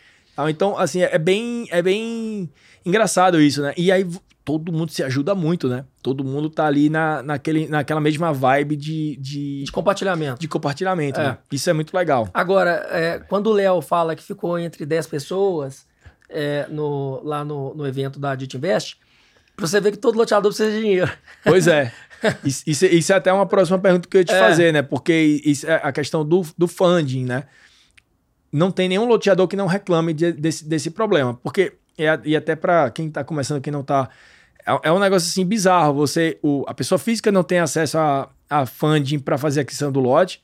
Então, 0.47 0.77
assim, 0.77 1.01
é 1.01 1.17
bem, 1.17 1.67
é 1.71 1.81
bem 1.81 2.47
engraçado 2.85 3.41
isso, 3.41 3.63
né? 3.63 3.73
E 3.75 3.91
aí 3.91 4.05
todo 4.51 4.73
mundo 4.73 4.91
se 4.91 5.01
ajuda 5.01 5.33
muito, 5.33 5.69
né? 5.69 5.85
Todo 6.03 6.25
mundo 6.25 6.49
tá 6.49 6.65
ali 6.65 6.89
na, 6.89 7.23
naquele, 7.23 7.69
naquela 7.69 8.01
mesma 8.01 8.33
vibe 8.33 8.75
de, 8.75 9.15
de, 9.15 9.63
de 9.63 9.71
compartilhamento. 9.71 10.41
De 10.41 10.47
compartilhamento, 10.49 11.21
é. 11.21 11.23
né? 11.23 11.37
Isso 11.49 11.69
é 11.69 11.73
muito 11.73 11.95
legal. 11.95 12.27
Agora, 12.33 12.85
é, 12.91 13.19
quando 13.19 13.47
o 13.47 13.53
Léo 13.53 13.81
fala 13.81 14.13
que 14.13 14.23
ficou 14.23 14.59
entre 14.59 14.85
10 14.85 15.07
pessoas 15.07 15.85
é, 16.29 16.67
no, 16.69 17.21
lá 17.23 17.45
no, 17.45 17.73
no 17.73 17.87
evento 17.87 18.19
da 18.19 18.35
Dit 18.35 18.57
Invest, 18.57 18.97
Pra 19.55 19.67
você 19.67 19.79
ver 19.79 19.91
que 19.91 19.97
todo 19.97 20.17
loteador 20.17 20.51
precisa 20.51 20.71
de 20.71 20.81
dinheiro. 20.81 21.11
Pois 21.43 21.67
é. 21.67 21.93
Isso, 22.43 22.63
isso, 22.67 22.85
isso, 22.85 23.13
é 23.13 23.15
até 23.15 23.31
uma 23.31 23.45
próxima 23.45 23.77
pergunta 23.79 24.07
que 24.07 24.17
eu 24.17 24.21
ia 24.21 24.25
te 24.25 24.33
é. 24.33 24.39
fazer, 24.39 24.71
né? 24.73 24.81
Porque 24.81 25.41
isso 25.43 25.67
é 25.67 25.79
a 25.83 25.91
questão 25.91 26.25
do, 26.25 26.43
do 26.57 26.67
funding, 26.67 27.25
né? 27.25 27.43
Não 28.51 28.71
tem 28.71 28.89
nenhum 28.89 29.05
loteador 29.05 29.47
que 29.47 29.55
não 29.55 29.67
reclame 29.67 30.13
de, 30.13 30.31
desse, 30.31 30.67
desse 30.67 30.91
problema. 30.91 31.33
Porque, 31.35 31.73
e 31.97 32.35
até 32.35 32.55
para 32.55 32.89
quem 32.91 33.09
tá 33.09 33.23
começando, 33.23 33.61
quem 33.61 33.73
não 33.73 33.83
tá. 33.83 34.09
É, 34.65 34.89
é, 34.89 34.91
um 34.91 34.99
negócio 34.99 35.27
assim 35.27 35.45
bizarro. 35.45 35.93
Você, 35.93 36.37
o, 36.41 36.63
a 36.67 36.73
pessoa 36.73 36.97
física 36.99 37.31
não 37.31 37.43
tem 37.43 37.59
acesso 37.59 37.97
a, 37.97 38.29
a 38.49 38.65
funding 38.65 39.19
para 39.19 39.37
fazer 39.37 39.61
a 39.61 39.63
aquisição 39.63 39.91
do 39.91 39.99
lote. 39.99 40.41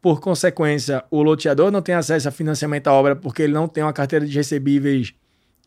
Por 0.00 0.20
consequência, 0.20 1.04
o 1.10 1.22
loteador 1.22 1.70
não 1.70 1.82
tem 1.82 1.94
acesso 1.94 2.28
a 2.28 2.30
financiamento 2.30 2.86
à 2.86 2.92
obra 2.92 3.16
porque 3.16 3.42
ele 3.42 3.52
não 3.52 3.66
tem 3.66 3.82
uma 3.82 3.92
carteira 3.92 4.24
de 4.24 4.34
recebíveis 4.34 5.14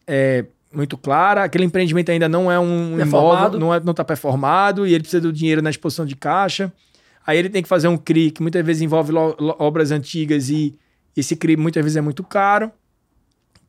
é, 0.08 0.45
muito 0.74 0.97
clara. 0.97 1.43
Aquele 1.43 1.66
empreendimento 1.66 2.12
ainda 2.12 2.30
não 2.30 2.52
é 2.52 2.60
um 2.60 3.00
imóvel, 3.00 3.60
não, 3.60 3.74
é, 3.74 3.80
não 3.80 3.93
tá 3.93 4.04
performado 4.04 4.88
e 4.88 4.93
ele 4.93 5.02
precisa 5.02 5.22
do 5.22 5.34
dinheiro 5.34 5.62
na 5.62 5.70
exposição 5.70 6.06
de 6.06 6.16
caixa. 6.16 6.72
Aí 7.26 7.38
ele 7.38 7.50
tem 7.50 7.62
que 7.62 7.70
fazer 7.70 7.88
um 7.88 7.97
CRI, 7.97 8.32
que 8.32 8.41
muitas 8.41 8.66
vezes 8.66 8.82
envolve 8.82 9.14
obras 9.60 9.91
antigas 9.91 10.50
e 10.50 10.76
esse 11.16 11.36
CRI 11.36 11.58
muitas 11.58 11.84
vezes 11.84 11.97
é 11.97 12.02
muito 12.02 12.24
caro. 12.24 12.72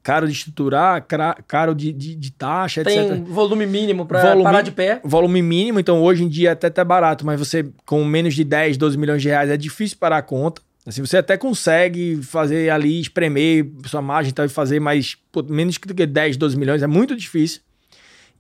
Caro 0.03 0.27
de 0.27 0.33
estruturar, 0.33 1.07
caro 1.47 1.75
de, 1.75 1.93
de, 1.93 2.15
de 2.15 2.33
taxa, 2.33 2.83
tem 2.83 2.99
etc. 2.99 3.13
Tem 3.13 3.25
volume 3.25 3.67
mínimo 3.67 4.07
para 4.07 4.35
parar 4.43 4.63
de 4.63 4.71
pé. 4.71 5.01
Volume 5.05 5.43
mínimo, 5.43 5.79
então 5.79 6.03
hoje 6.03 6.25
em 6.25 6.29
dia 6.29 6.53
até 6.53 6.71
tá 6.71 6.83
barato, 6.83 7.27
mas 7.27 7.39
você 7.39 7.67
com 7.85 8.03
menos 8.03 8.35
de 8.35 8.43
10, 8.43 8.79
12 8.79 8.97
milhões 8.97 9.21
de 9.21 9.29
reais 9.29 9.51
é 9.51 9.57
difícil 9.59 9.99
parar 9.99 10.19
a 10.19 10.23
conta. 10.23 10.63
Assim, 10.87 11.05
você 11.05 11.19
até 11.19 11.37
consegue 11.37 12.21
fazer 12.23 12.71
ali, 12.71 13.01
espremer 13.01 13.71
sua 13.85 14.01
margem 14.01 14.31
e 14.31 14.33
tal, 14.33 14.47
e 14.47 14.49
fazer 14.49 14.81
mais, 14.81 15.17
pô, 15.31 15.43
menos 15.43 15.77
que 15.77 15.93
10, 15.93 16.37
12 16.37 16.57
milhões, 16.57 16.83
é 16.83 16.87
muito 16.87 17.15
difícil. 17.15 17.61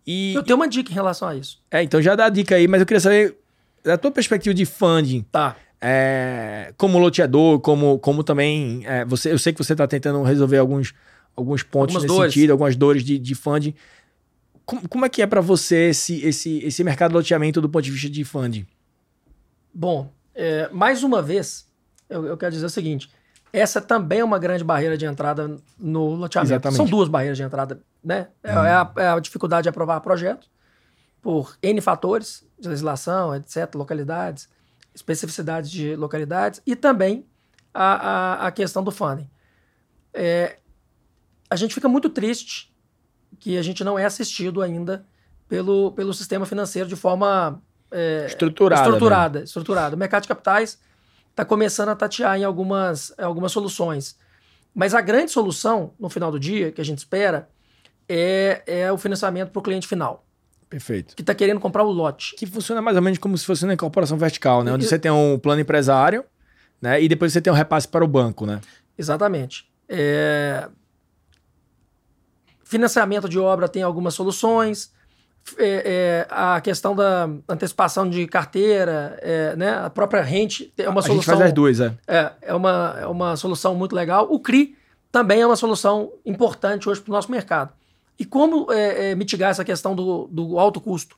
E, 0.06 0.34
eu 0.34 0.42
tenho 0.42 0.56
uma 0.56 0.66
dica 0.66 0.90
em 0.90 0.94
relação 0.94 1.28
a 1.28 1.36
isso. 1.36 1.60
É, 1.70 1.82
então 1.82 2.00
já 2.00 2.16
dá 2.16 2.26
a 2.26 2.28
dica 2.30 2.54
aí, 2.54 2.66
mas 2.66 2.80
eu 2.80 2.86
queria 2.86 3.00
saber, 3.00 3.36
da 3.84 3.98
tua 3.98 4.10
perspectiva 4.10 4.54
de 4.54 4.64
funding, 4.64 5.24
tá. 5.30 5.56
É, 5.82 6.72
como 6.76 6.98
loteador, 6.98 7.60
como, 7.60 7.98
como 7.98 8.24
também, 8.24 8.82
é, 8.86 9.04
você, 9.04 9.32
eu 9.32 9.38
sei 9.38 9.52
que 9.52 9.62
você 9.62 9.72
está 9.72 9.86
tentando 9.86 10.22
resolver 10.22 10.58
alguns, 10.58 10.92
alguns 11.40 11.62
pontos 11.62 11.96
algumas 11.96 12.02
nesse 12.02 12.16
dores. 12.16 12.34
sentido, 12.34 12.50
algumas 12.50 12.76
dores 12.76 13.04
de, 13.04 13.18
de 13.18 13.34
funding. 13.34 13.74
Como, 14.64 14.88
como 14.88 15.04
é 15.04 15.08
que 15.08 15.22
é 15.22 15.26
para 15.26 15.40
você 15.40 15.88
esse, 15.90 16.24
esse, 16.24 16.58
esse 16.58 16.84
mercado 16.84 17.10
de 17.10 17.16
loteamento 17.16 17.60
do 17.60 17.68
ponto 17.68 17.82
de 17.82 17.90
vista 17.90 18.08
de 18.08 18.24
funding? 18.24 18.66
Bom, 19.72 20.12
é, 20.34 20.68
mais 20.70 21.02
uma 21.02 21.20
vez, 21.20 21.66
eu, 22.08 22.26
eu 22.26 22.36
quero 22.36 22.52
dizer 22.52 22.66
o 22.66 22.70
seguinte: 22.70 23.10
essa 23.52 23.80
também 23.80 24.20
é 24.20 24.24
uma 24.24 24.38
grande 24.38 24.62
barreira 24.62 24.96
de 24.96 25.04
entrada 25.04 25.56
no 25.78 26.14
loteamento. 26.14 26.52
Exatamente. 26.52 26.76
São 26.76 26.86
duas 26.86 27.08
barreiras 27.08 27.36
de 27.36 27.42
entrada, 27.42 27.80
né? 28.02 28.28
É, 28.42 28.52
hum. 28.52 28.64
é, 28.64 28.72
a, 28.72 28.92
é, 28.96 29.08
a, 29.08 29.18
dificuldade 29.18 29.64
de 29.64 29.68
aprovar 29.68 30.00
projeto 30.00 30.48
por 31.20 31.56
N 31.62 31.80
fatores, 31.80 32.46
de 32.58 32.68
legislação, 32.68 33.34
etc., 33.34 33.74
localidades, 33.74 34.48
especificidades 34.94 35.70
de 35.70 35.96
localidades, 35.96 36.62
e 36.66 36.74
também 36.74 37.26
a, 37.74 37.84
a, 37.84 38.46
a 38.46 38.50
questão 38.52 38.82
do 38.82 38.90
funding. 38.90 39.28
É, 40.14 40.58
a 41.50 41.56
gente 41.56 41.74
fica 41.74 41.88
muito 41.88 42.08
triste 42.08 42.72
que 43.38 43.58
a 43.58 43.62
gente 43.62 43.82
não 43.82 43.98
é 43.98 44.04
assistido 44.04 44.62
ainda 44.62 45.04
pelo, 45.48 45.90
pelo 45.92 46.14
sistema 46.14 46.46
financeiro 46.46 46.88
de 46.88 46.96
forma 46.96 47.60
é, 47.90 48.26
estruturada. 48.26 48.82
Estruturada, 48.82 49.38
né? 49.40 49.44
estruturada. 49.44 49.96
O 49.96 49.98
mercado 49.98 50.22
de 50.22 50.28
capitais 50.28 50.78
está 51.30 51.44
começando 51.44 51.88
a 51.88 51.96
tatear 51.96 52.38
em 52.38 52.44
algumas, 52.44 53.12
algumas 53.18 53.50
soluções. 53.50 54.16
Mas 54.74 54.94
a 54.94 55.00
grande 55.00 55.32
solução, 55.32 55.92
no 55.98 56.08
final 56.08 56.30
do 56.30 56.38
dia, 56.38 56.70
que 56.70 56.80
a 56.80 56.84
gente 56.84 56.98
espera, 56.98 57.48
é, 58.08 58.62
é 58.66 58.92
o 58.92 58.98
financiamento 58.98 59.50
para 59.50 59.58
o 59.58 59.62
cliente 59.62 59.88
final. 59.88 60.24
Perfeito. 60.68 61.16
Que 61.16 61.22
está 61.22 61.34
querendo 61.34 61.58
comprar 61.58 61.82
o 61.82 61.90
lote. 61.90 62.36
Que 62.36 62.46
funciona 62.46 62.80
mais 62.80 62.96
ou 62.96 63.02
menos 63.02 63.18
como 63.18 63.36
se 63.36 63.44
fosse 63.44 63.64
uma 63.64 63.74
incorporação 63.74 64.16
vertical, 64.16 64.62
né? 64.62 64.72
Onde 64.72 64.86
você 64.86 64.98
tem 64.98 65.10
um 65.10 65.36
plano 65.36 65.60
empresário, 65.60 66.24
né? 66.80 67.02
E 67.02 67.08
depois 67.08 67.32
você 67.32 67.40
tem 67.40 67.52
um 67.52 67.56
repasse 67.56 67.88
para 67.88 68.04
o 68.04 68.08
banco, 68.08 68.46
né? 68.46 68.60
Exatamente. 68.96 69.68
É... 69.88 70.68
Financiamento 72.70 73.28
de 73.28 73.36
obra 73.36 73.68
tem 73.68 73.82
algumas 73.82 74.14
soluções 74.14 74.92
é, 75.58 75.64
é, 75.66 76.26
a 76.30 76.60
questão 76.60 76.94
da 76.94 77.28
antecipação 77.48 78.08
de 78.08 78.28
carteira, 78.28 79.18
é, 79.20 79.56
né? 79.56 79.70
a 79.72 79.90
própria 79.90 80.22
rente 80.22 80.72
é 80.78 80.88
uma 80.88 81.00
a 81.00 81.02
solução. 81.02 81.34
A 81.34 81.36
gente 81.36 81.40
faz 81.40 81.40
as 81.40 81.52
duas, 81.52 81.80
é. 81.80 81.92
É, 82.06 82.32
é, 82.42 82.54
uma, 82.54 82.96
é 83.00 83.06
uma 83.06 83.36
solução 83.36 83.74
muito 83.74 83.92
legal. 83.92 84.28
O 84.30 84.38
CRI 84.38 84.76
também 85.10 85.40
é 85.40 85.46
uma 85.46 85.56
solução 85.56 86.12
importante 86.24 86.88
hoje 86.88 87.00
para 87.00 87.10
o 87.10 87.14
nosso 87.14 87.28
mercado. 87.28 87.72
E 88.16 88.24
como 88.24 88.70
é, 88.70 89.10
é, 89.10 89.14
mitigar 89.16 89.50
essa 89.50 89.64
questão 89.64 89.96
do, 89.96 90.28
do 90.30 90.56
alto 90.56 90.80
custo? 90.80 91.16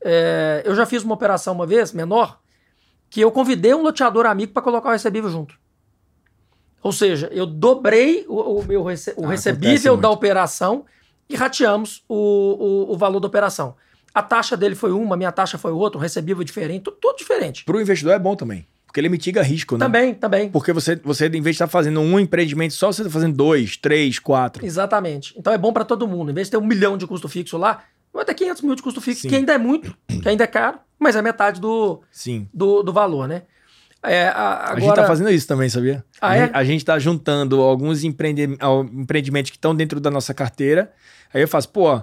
É, 0.00 0.62
eu 0.64 0.74
já 0.74 0.86
fiz 0.86 1.02
uma 1.02 1.12
operação 1.12 1.52
uma 1.52 1.66
vez, 1.66 1.92
menor, 1.92 2.40
que 3.10 3.20
eu 3.20 3.30
convidei 3.30 3.74
um 3.74 3.82
loteador 3.82 4.24
amigo 4.24 4.54
para 4.54 4.62
colocar 4.62 4.88
o 4.88 4.92
recebível 4.92 5.28
junto. 5.28 5.54
Ou 6.82 6.92
seja, 6.92 7.28
eu 7.32 7.46
dobrei 7.46 8.24
o, 8.28 8.60
o 8.60 8.64
meu 8.64 8.84
rece 8.84 9.12
o 9.16 9.24
Ah, 9.24 9.30
recebível 9.30 9.96
da 9.96 10.10
operação 10.10 10.84
e 11.28 11.34
rateamos 11.36 12.02
o, 12.08 12.14
o, 12.88 12.92
o 12.94 12.96
valor 12.96 13.20
da 13.20 13.26
operação. 13.26 13.74
A 14.14 14.22
taxa 14.22 14.56
dele 14.56 14.74
foi 14.74 14.90
uma, 14.92 15.16
minha 15.16 15.32
taxa 15.32 15.58
foi 15.58 15.72
outra, 15.72 15.98
o 15.98 16.02
recebível 16.02 16.42
diferente, 16.42 16.84
tudo, 16.84 16.96
tudo 17.00 17.16
diferente. 17.18 17.64
Para 17.64 17.76
o 17.76 17.80
investidor 17.80 18.14
é 18.14 18.18
bom 18.18 18.34
também, 18.34 18.66
porque 18.86 19.00
ele 19.00 19.08
mitiga 19.08 19.42
risco, 19.42 19.76
né? 19.76 19.84
Também, 19.84 20.14
também. 20.14 20.50
Porque 20.50 20.72
você, 20.72 20.96
você, 20.96 21.26
em 21.26 21.30
vez 21.42 21.44
de 21.44 21.50
estar 21.50 21.68
fazendo 21.68 22.00
um 22.00 22.18
empreendimento 22.18 22.74
só, 22.74 22.90
você 22.90 23.02
está 23.02 23.12
fazendo 23.12 23.36
dois, 23.36 23.76
três, 23.76 24.18
quatro. 24.18 24.64
Exatamente. 24.64 25.34
Então 25.36 25.52
é 25.52 25.58
bom 25.58 25.72
para 25.72 25.84
todo 25.84 26.08
mundo. 26.08 26.30
Em 26.30 26.34
vez 26.34 26.46
de 26.46 26.52
ter 26.52 26.56
um 26.56 26.66
milhão 26.66 26.96
de 26.96 27.06
custo 27.06 27.28
fixo 27.28 27.58
lá, 27.58 27.84
vai 28.12 28.24
ter 28.24 28.34
500 28.34 28.62
mil 28.62 28.74
de 28.74 28.82
custo 28.82 29.00
fixo, 29.00 29.22
Sim. 29.22 29.28
que 29.28 29.36
ainda 29.36 29.52
é 29.52 29.58
muito, 29.58 29.96
que 30.22 30.28
ainda 30.28 30.44
é 30.44 30.46
caro, 30.46 30.78
mas 30.98 31.14
é 31.14 31.22
metade 31.22 31.60
do, 31.60 32.00
Sim. 32.10 32.48
do, 32.52 32.82
do 32.82 32.92
valor, 32.92 33.28
né? 33.28 33.42
É, 34.02 34.28
a, 34.28 34.32
A 34.32 34.64
agora, 34.70 34.80
gente 34.80 34.94
tá 34.94 35.06
fazendo 35.06 35.30
isso 35.30 35.46
também, 35.46 35.68
sabia? 35.68 36.04
Ah, 36.20 36.30
a, 36.30 36.36
é? 36.36 36.40
gente, 36.46 36.54
a 36.54 36.64
gente 36.64 36.84
tá 36.84 36.98
juntando 36.98 37.60
alguns 37.60 38.04
empreende- 38.04 38.56
empreendimentos 38.92 39.50
que 39.50 39.56
estão 39.56 39.74
dentro 39.74 39.98
da 40.00 40.10
nossa 40.10 40.32
carteira. 40.32 40.92
Aí 41.34 41.42
eu 41.42 41.48
faço, 41.48 41.68
pô, 41.70 42.00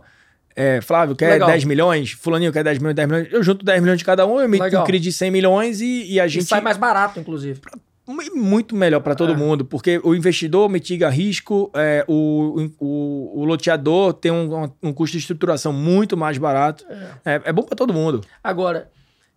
é, 0.55 0.81
Flávio, 0.81 1.15
quer 1.15 1.31
Legal. 1.31 1.47
10 1.49 1.63
milhões? 1.63 2.11
Fulaninho 2.11 2.51
quer 2.51 2.63
10 2.63 2.79
milhões, 2.79 2.95
10 2.95 3.07
milhões. 3.09 3.27
Eu 3.31 3.41
junto 3.43 3.63
10 3.63 3.81
milhões 3.81 3.97
de 3.99 4.05
cada 4.05 4.25
um, 4.27 4.39
eu 4.39 4.45
emito 4.45 4.63
Legal. 4.63 4.83
um 4.83 4.85
CRI 4.85 4.99
de 4.99 5.11
100 5.11 5.31
milhões 5.31 5.79
e, 5.81 6.11
e 6.13 6.19
a 6.19 6.25
e 6.25 6.29
gente. 6.29 6.45
sai 6.45 6.61
mais 6.61 6.77
barato, 6.77 7.17
inclusive. 7.19 7.61
mu- 8.05 8.21
Muito 8.35 8.75
melhor 8.75 8.99
para 8.99 9.15
todo 9.15 9.31
É. 9.33 9.35
mundo, 9.35 9.63
porque 9.65 9.99
o 10.03 10.13
investidor 10.13 10.69
mitiga 10.69 11.09
risco, 11.09 11.71
é, 11.73 12.03
o, 12.07 12.69
o, 12.77 13.41
o 13.41 13.45
loteador 13.45 14.13
tem 14.13 14.31
um, 14.31 14.69
um 14.83 14.91
custo 14.93 15.13
de 15.13 15.19
estruturação 15.21 15.71
muito 15.73 16.15
mais 16.17 16.37
barato. 16.37 16.85
É, 17.23 17.41
é 17.45 17.53
bom 17.53 17.63
para 17.63 17.75
todo 17.75 17.93
mundo. 17.93 18.21
Agora, 18.43 18.89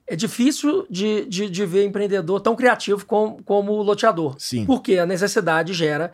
é 0.09 0.17
difícil 0.17 0.87
de, 0.89 1.25
de, 1.27 1.51
de 1.51 1.67
ver 1.67 1.85
empreendedor 1.85 2.41
tão 2.41 2.57
criativo 2.57 3.05
como, 3.05 3.43
como 3.43 3.73
o 3.73 3.83
loteador. 3.83 4.35
Sim. 4.39 4.65
Porque 4.65 4.97
a 4.99 5.05
necessidade 5.07 5.73
gera 5.75 6.13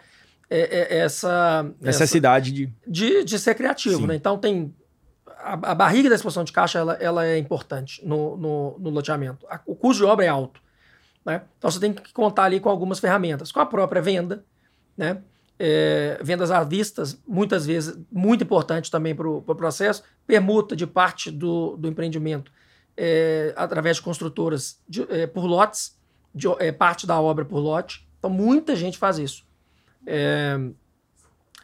é, 0.50 0.60
é, 0.60 0.98
essa, 0.98 1.64
essa 1.80 1.86
Necessidade 1.86 2.52
de. 2.52 2.72
de, 2.86 3.24
de 3.24 3.38
ser 3.38 3.54
criativo, 3.54 4.06
né? 4.06 4.14
Então 4.16 4.36
tem 4.36 4.74
a, 5.38 5.52
a 5.70 5.74
barriga 5.74 6.08
da 6.08 6.14
exposição 6.16 6.44
de 6.44 6.52
caixa 6.52 6.78
ela, 6.78 6.94
ela 6.94 7.24
é 7.26 7.38
importante 7.38 8.04
no, 8.06 8.36
no, 8.36 8.76
no 8.78 8.90
loteamento. 8.90 9.46
A- 9.48 9.60
o 9.66 9.74
custo 9.74 10.02
de 10.04 10.10
obra 10.10 10.24
é 10.24 10.28
alto, 10.28 10.60
né? 11.24 11.42
Então 11.58 11.70
você 11.70 11.78
tem 11.80 11.92
que 11.92 12.12
contar 12.12 12.44
ali 12.44 12.60
com 12.60 12.68
algumas 12.68 12.98
ferramentas, 12.98 13.50
com 13.52 13.60
a 13.60 13.66
própria 13.66 14.02
venda, 14.02 14.44
né? 14.96 15.18
É, 15.56 16.18
vendas 16.20 16.50
à 16.50 16.64
vista, 16.64 17.04
muitas 17.26 17.64
vezes 17.64 17.96
muito 18.10 18.42
importante 18.42 18.90
também 18.90 19.14
para 19.14 19.28
o 19.28 19.40
pro 19.40 19.54
processo, 19.54 20.02
permuta 20.26 20.74
de 20.74 20.84
parte 20.84 21.30
do, 21.30 21.76
do 21.76 21.86
empreendimento 21.86 22.50
é, 22.96 23.52
através 23.56 23.96
de 23.96 24.02
construtoras 24.02 24.78
de- 24.88 25.06
é, 25.10 25.26
por 25.26 25.44
lotes, 25.44 25.96
de, 26.34 26.46
é, 26.58 26.70
parte 26.72 27.06
da 27.06 27.20
obra 27.20 27.44
por 27.44 27.58
lote. 27.58 28.06
Então 28.18 28.30
muita 28.30 28.74
gente 28.76 28.96
faz 28.98 29.18
isso 29.18 29.44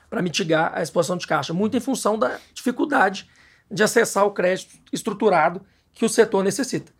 para 0.09 0.23
mitigar 0.23 0.73
a 0.75 0.83
exposição 0.83 1.17
de 1.17 1.27
caixa, 1.27 1.53
muito 1.53 1.77
em 1.77 1.81
função 1.81 2.19
da 2.19 2.39
dificuldade 2.53 3.29
de 3.71 3.83
acessar 3.83 4.25
o 4.27 4.33
crédito 4.33 4.75
estruturado 4.93 5.61
que 5.93 6.05
o 6.05 6.09
setor 6.09 6.43
necessita. 6.43 6.93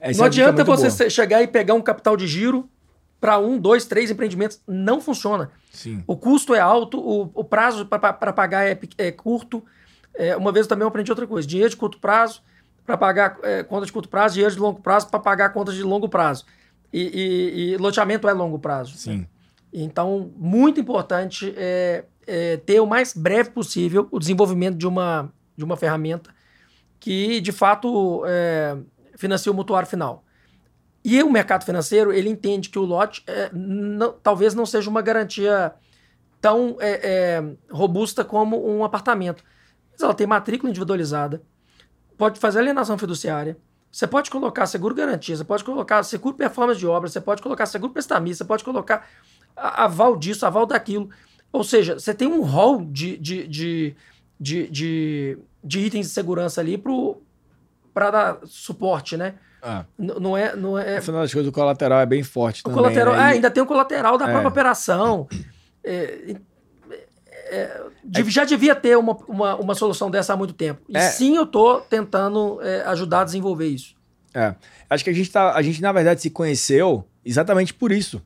Essa 0.00 0.18
não 0.18 0.24
é 0.24 0.28
adianta 0.28 0.64
você 0.64 0.88
boa. 0.88 1.10
chegar 1.10 1.42
e 1.42 1.46
pegar 1.46 1.74
um 1.74 1.82
capital 1.82 2.16
de 2.16 2.26
giro 2.26 2.68
para 3.20 3.38
um, 3.38 3.58
dois, 3.58 3.84
três 3.86 4.10
empreendimentos. 4.10 4.60
Não 4.66 5.00
funciona. 5.00 5.50
Sim. 5.72 6.02
O 6.06 6.16
custo 6.16 6.54
é 6.54 6.60
alto, 6.60 6.98
o, 6.98 7.30
o 7.34 7.44
prazo 7.44 7.86
para 7.86 8.32
pagar 8.32 8.66
é, 8.66 8.78
é 8.98 9.12
curto. 9.12 9.64
É, 10.14 10.36
uma 10.36 10.52
vez 10.52 10.64
eu 10.66 10.68
também 10.68 10.86
aprendi 10.86 11.10
outra 11.10 11.26
coisa: 11.26 11.46
dinheiro 11.46 11.70
de 11.70 11.76
curto 11.76 11.98
prazo 11.98 12.42
para 12.84 12.96
pagar 12.96 13.38
é, 13.42 13.62
conta 13.62 13.86
de 13.86 13.92
curto 13.92 14.08
prazo, 14.08 14.34
dinheiro 14.34 14.54
de 14.54 14.60
longo 14.60 14.80
prazo 14.80 15.08
para 15.08 15.18
pagar 15.20 15.50
contas 15.50 15.74
de 15.74 15.82
longo 15.82 16.08
prazo. 16.08 16.44
E, 16.92 17.00
e- 17.02 17.72
e 17.72 17.76
loteamento 17.76 18.28
é 18.28 18.32
longo 18.32 18.58
prazo. 18.58 18.96
Sim. 18.96 19.26
Então, 19.72 20.30
muito 20.36 20.80
importante 20.80 21.52
é, 21.56 22.04
é 22.26 22.56
ter 22.58 22.78
o 22.80 22.86
mais 22.86 23.12
breve 23.14 23.50
possível 23.50 24.06
o 24.10 24.18
desenvolvimento 24.18 24.76
de 24.76 24.86
uma, 24.86 25.32
de 25.56 25.64
uma 25.64 25.76
ferramenta 25.76 26.30
que, 27.00 27.40
de 27.40 27.50
fato, 27.52 28.22
é, 28.26 28.76
financia 29.16 29.50
o 29.50 29.54
mutuário 29.54 29.88
final. 29.88 30.24
E 31.04 31.22
o 31.22 31.30
mercado 31.30 31.64
financeiro, 31.64 32.12
ele 32.12 32.28
entende 32.30 32.68
que 32.70 32.78
o 32.78 32.82
lote 32.84 33.22
é, 33.26 33.50
não- 33.52 34.12
talvez 34.22 34.54
não 34.54 34.64
seja 34.64 34.88
uma 34.88 35.02
garantia 35.02 35.72
tão 36.40 36.76
é, 36.78 37.00
é, 37.02 37.44
robusta 37.70 38.24
como 38.24 38.66
um 38.70 38.84
apartamento. 38.84 39.42
Mas 39.92 40.00
ela 40.02 40.14
tem 40.14 40.26
matrícula 40.26 40.70
individualizada, 40.70 41.42
pode 42.16 42.38
fazer 42.40 42.58
alienação 42.60 42.96
fiduciária, 42.98 43.56
você 43.90 44.06
pode 44.06 44.30
colocar 44.30 44.66
seguro 44.66 44.94
garantia, 44.94 45.36
você 45.36 45.44
pode 45.44 45.62
colocar 45.64 46.02
seguro 46.02 46.34
performance 46.36 46.78
de 46.80 46.86
obra, 46.86 47.08
você 47.08 47.20
pode 47.20 47.40
colocar 47.42 47.66
seguro 47.66 47.92
prestamista, 47.92 48.42
você 48.44 48.48
pode 48.48 48.64
colocar 48.64 49.08
aval 49.56 50.16
disso, 50.16 50.44
aval 50.44 50.66
daquilo. 50.66 51.08
Ou 51.52 51.62
seja, 51.62 51.94
você 51.98 52.12
tem 52.12 52.26
um 52.26 52.42
rol 52.42 52.84
de, 52.84 53.16
de, 53.16 53.46
de, 53.46 53.94
de, 54.40 54.68
de, 54.68 55.38
de 55.62 55.78
itens 55.80 56.06
de 56.06 56.12
segurança 56.12 56.60
ali 56.60 56.76
para 57.92 58.10
dar 58.10 58.38
suporte, 58.46 59.16
né? 59.16 59.34
Ah, 59.62 59.84
Não 59.96 60.36
é. 60.36 60.54
Não 60.56 60.76
é 60.78 60.96
no 60.96 61.02
final 61.02 61.22
das 61.22 61.32
coisas, 61.32 61.48
o 61.48 61.52
colateral 61.52 62.00
é 62.00 62.06
bem 62.06 62.22
forte 62.22 62.60
o 62.60 62.64
também. 62.64 62.76
colateral. 62.78 63.14
né? 63.14 63.20
E- 63.20 63.32
ainda 63.34 63.50
tem 63.50 63.62
o 63.62 63.66
colateral 63.66 64.18
da 64.18 64.26
É. 64.26 64.30
própria 64.30 64.48
operação. 64.48 65.26
É, 65.86 66.36
é, 67.50 67.80
já 68.28 68.44
devia 68.44 68.74
ter 68.74 68.96
uma, 68.96 69.16
uma, 69.28 69.56
uma 69.56 69.74
solução 69.74 70.10
dessa 70.10 70.32
há 70.32 70.36
muito 70.36 70.52
tempo. 70.54 70.80
E 70.88 70.96
É. 70.96 71.00
sim, 71.00 71.36
eu 71.36 71.44
estou 71.44 71.80
tentando 71.80 72.60
é, 72.62 72.82
ajudar 72.86 73.20
a 73.20 73.24
desenvolver 73.24 73.68
isso. 73.68 73.94
É. 74.32 74.54
Acho 74.90 75.04
que 75.04 75.10
a 75.10 75.12
gente, 75.12 75.30
tá, 75.30 75.54
a 75.54 75.62
gente, 75.62 75.80
na 75.80 75.92
verdade, 75.92 76.20
se 76.20 76.30
conheceu 76.30 77.04
exatamente 77.24 77.72
por 77.72 77.92
isso. 77.92 78.22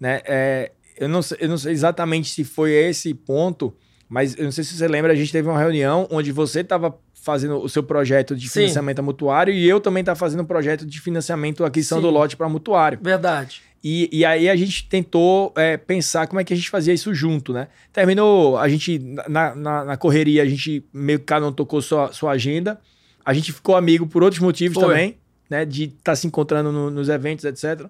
Né? 0.00 0.20
É, 0.24 0.72
eu, 0.96 1.08
não, 1.08 1.22
sei- 1.22 1.38
eu 1.40 1.48
não 1.48 1.58
sei 1.58 1.72
exatamente 1.72 2.30
se 2.30 2.44
foi 2.44 2.72
esse 2.72 3.12
ponto, 3.14 3.74
mas 4.08 4.36
eu 4.36 4.44
não 4.44 4.52
sei 4.52 4.64
se 4.64 4.74
você 4.76 4.88
lembra, 4.88 5.12
a 5.12 5.16
gente 5.16 5.30
teve 5.32 5.48
uma 5.48 5.58
reunião 5.58 6.06
onde 6.10 6.32
você 6.32 6.60
estava 6.60 6.98
fazendo 7.20 7.58
o 7.62 7.68
seu 7.68 7.82
projeto 7.82 8.34
de 8.34 8.48
Sim. 8.48 8.60
financiamento 8.60 9.00
a 9.00 9.02
mutuário 9.02 9.52
e 9.52 9.68
eu 9.68 9.80
também 9.80 10.00
estava 10.00 10.18
fazendo 10.18 10.42
um 10.42 10.46
projeto 10.46 10.86
de 10.86 11.00
financiamento, 11.00 11.64
aquisição 11.64 11.98
Sim. 11.98 12.02
do 12.02 12.10
lote 12.10 12.36
para 12.36 12.48
mutuário. 12.48 12.98
Verdade. 13.02 13.62
E, 13.82 14.08
e 14.12 14.24
aí 14.24 14.48
a 14.48 14.56
gente 14.56 14.88
tentou 14.88 15.52
é, 15.56 15.76
pensar 15.76 16.26
como 16.26 16.40
é 16.40 16.44
que 16.44 16.52
a 16.52 16.56
gente 16.56 16.68
fazia 16.68 16.92
isso 16.92 17.14
junto, 17.14 17.52
né? 17.52 17.68
Terminou, 17.92 18.58
a 18.58 18.68
gente, 18.68 18.98
na, 19.28 19.54
na, 19.54 19.84
na 19.84 19.96
correria, 19.96 20.42
a 20.42 20.46
gente 20.46 20.84
meio 20.92 21.18
que 21.20 21.24
cada 21.24 21.46
um 21.46 21.52
tocou 21.52 21.80
sua, 21.80 22.12
sua 22.12 22.32
agenda. 22.32 22.80
A 23.24 23.32
gente 23.32 23.52
ficou 23.52 23.76
amigo 23.76 24.06
por 24.06 24.22
outros 24.22 24.42
motivos 24.42 24.74
Foi. 24.76 24.86
também, 24.88 25.16
né? 25.48 25.64
De 25.64 25.84
estar 25.84 26.16
se 26.16 26.26
encontrando 26.26 26.72
no- 26.72 26.90
nos 26.90 27.08
eventos, 27.08 27.44
etc. 27.44 27.86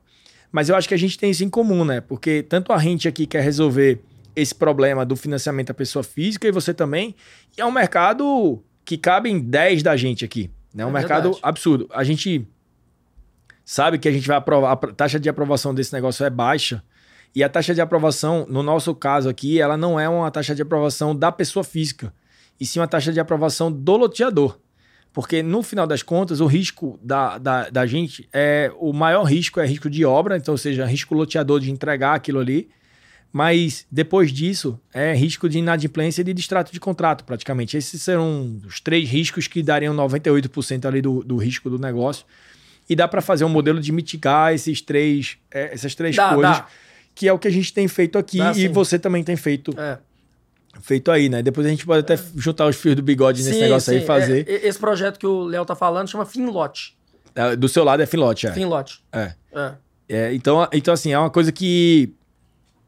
Mas 0.53 0.69
eu 0.69 0.77
acho 0.77 0.87
que 0.89 0.95
a 0.95 0.99
gente 0.99 1.17
tem 1.19 1.31
isso 1.31 1.43
em 1.45 1.49
comum, 1.49 1.85
né? 1.85 2.01
Porque 2.03 2.43
tanto 2.43 2.73
a 2.73 2.79
gente 2.79 3.09
aqui 3.09 3.27
quer 3.27 3.43
resolver 3.43 4.01
esse 4.37 4.55
problema 4.55 5.05
do 5.07 5.17
financiamento 5.17 5.71
à 5.71 5.75
pessoa 5.75 6.03
física 6.03 6.47
e 6.47 6.53
você 6.53 6.73
também. 6.75 7.15
E 7.57 7.61
é 7.61 7.65
um 7.65 7.73
mercado 7.73 8.63
que 8.85 8.97
cabe 8.99 9.31
em 9.31 9.39
10 9.41 9.83
da 9.83 9.97
gente 9.97 10.25
aqui. 10.25 10.51
né? 10.75 10.83
É 10.83 10.87
um 10.87 10.91
É 10.91 10.93
mercado 10.93 11.23
verdade. 11.25 11.41
absurdo. 11.43 11.89
A 11.91 12.05
gente 12.05 12.47
sabe 13.69 13.99
que 13.99 14.09
a 14.09 14.11
gente 14.11 14.27
vai 14.27 14.39
aprovar, 14.39 14.73
a 14.73 14.77
taxa 14.77 15.21
de 15.21 15.29
aprovação 15.29 15.75
desse 15.75 15.93
negócio 15.93 16.25
é 16.25 16.31
baixa. 16.31 16.83
E 17.37 17.45
a 17.45 17.51
taxa 17.51 17.75
de 17.75 17.83
aprovação, 17.83 18.47
no 18.49 18.63
nosso 18.63 18.95
caso 18.95 19.29
aqui, 19.29 19.61
ela 19.61 19.77
não 19.77 20.01
é 20.01 20.09
uma 20.09 20.31
taxa 20.31 20.55
de 20.55 20.63
aprovação 20.63 21.15
da 21.15 21.31
pessoa 21.31 21.63
física, 21.63 22.11
e 22.59 22.65
sim 22.65 22.81
uma 22.81 22.89
taxa 22.89 23.13
de 23.13 23.21
aprovação 23.21 23.71
do 23.71 23.95
loteador. 23.99 24.59
Porque 25.13 25.43
no 25.43 25.63
final 25.63 25.87
das 25.87 26.03
contas, 26.03 26.41
o 26.41 26.47
risco 26.47 26.99
da, 27.03 27.37
da, 27.37 27.69
da 27.69 27.85
gente 27.85 28.27
é. 28.33 28.73
O 28.79 28.95
maior 28.95 29.25
risco 29.25 29.61
é 29.61 29.67
risco 29.67 29.91
de 29.91 30.03
obra, 30.03 30.39
então, 30.39 30.55
ou 30.55 30.59
seja, 30.59 30.87
risco 30.87 31.15
loteador 31.15 31.61
de 31.61 31.71
entregar 31.71 32.15
aquilo 32.15 32.41
ali. 32.41 32.71
Mas 33.31 33.87
depois 33.93 34.33
disso, 34.33 34.81
é 34.95 35.13
risco 35.13 35.47
de 35.47 35.59
inadimplência 35.59 36.23
e 36.23 36.25
de 36.25 36.33
distrato 36.33 36.73
de 36.73 36.81
contrato, 36.81 37.23
praticamente. 37.23 37.77
Esses 37.77 38.01
serão 38.01 38.63
os 38.67 38.81
três 38.81 39.11
riscos 39.11 39.47
que 39.47 39.63
dariam 39.63 39.95
98% 39.95 40.87
ali 40.87 41.03
do, 41.03 41.23
do 41.23 41.37
risco 41.37 41.69
do 41.69 41.79
negócio. 41.79 42.25
E 42.89 42.97
dá 42.97 43.07
para 43.07 43.21
fazer 43.21 43.45
um 43.45 43.49
modelo 43.49 43.81
de 43.81 43.93
mitigar 43.93 44.55
esses 44.55 44.81
três, 44.81 45.37
é, 45.51 45.73
essas 45.75 45.95
três 45.95 46.17
Dá, 46.17 46.35
coisas, 46.35 46.57
dá. 46.59 46.67
que 47.15 47.29
é 47.29 47.33
o 47.33 47.39
que 47.39 47.47
a 47.49 47.51
gente 47.51 47.73
tem 47.73 47.87
feito 47.87 48.17
aqui 48.19 48.39
Dá, 48.39 48.53
e 48.53 48.55
sim. 48.55 48.69
você 48.69 48.99
também 48.99 49.23
tem 49.23 49.37
feito, 49.37 49.73
É. 49.79 49.99
feito 50.81 51.11
aí, 51.11 51.29
né? 51.29 51.43
Depois 51.43 51.67
a 51.67 51.71
gente 51.71 51.85
pode 51.85 52.01
até 52.01 52.17
juntar 52.37 52.67
os 52.67 52.77
fios 52.77 52.97
do 52.97 53.03
bigode 53.03 53.43
nesse 53.43 53.55
Sim, 53.57 53.61
negócio 53.63 53.93
aí 53.93 53.99
sim. 53.99 54.05
e 54.05 54.07
fazer. 54.07 54.49
É, 54.49 54.67
esse 54.67 54.79
projeto 54.79 55.19
que 55.19 55.27
o 55.27 55.45
Léo 55.45 55.65
tá 55.67 55.75
falando 55.75 56.09
chama 56.09 56.25
Finlote. 56.25 56.97
É, 57.35 57.55
Do 57.55 57.69
seu 57.69 57.85
lado 57.85 58.03
é 58.03 58.07
Finlote, 58.07 58.47
é. 58.47 58.53
Finlote. 58.53 59.03
É. 59.13 59.33
É. 59.53 59.73
É, 60.09 60.35
então, 60.35 60.67
então, 60.73 60.95
assim, 60.95 61.13
é 61.13 61.19
uma 61.19 61.29
coisa 61.31 61.53
que 61.53 62.15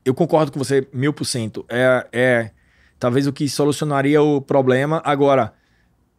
eu 0.04 0.14
concordo 0.14 0.50
com 0.50 0.58
você 0.58 0.88
mil 0.94 1.12
por 1.12 1.26
cento. 1.26 1.66
É, 1.68 2.06
é 2.10 2.50
talvez 2.98 3.26
o 3.26 3.32
que 3.32 3.46
solucionaria 3.48 4.22
o 4.22 4.40
problema. 4.40 5.02
Agora, 5.04 5.52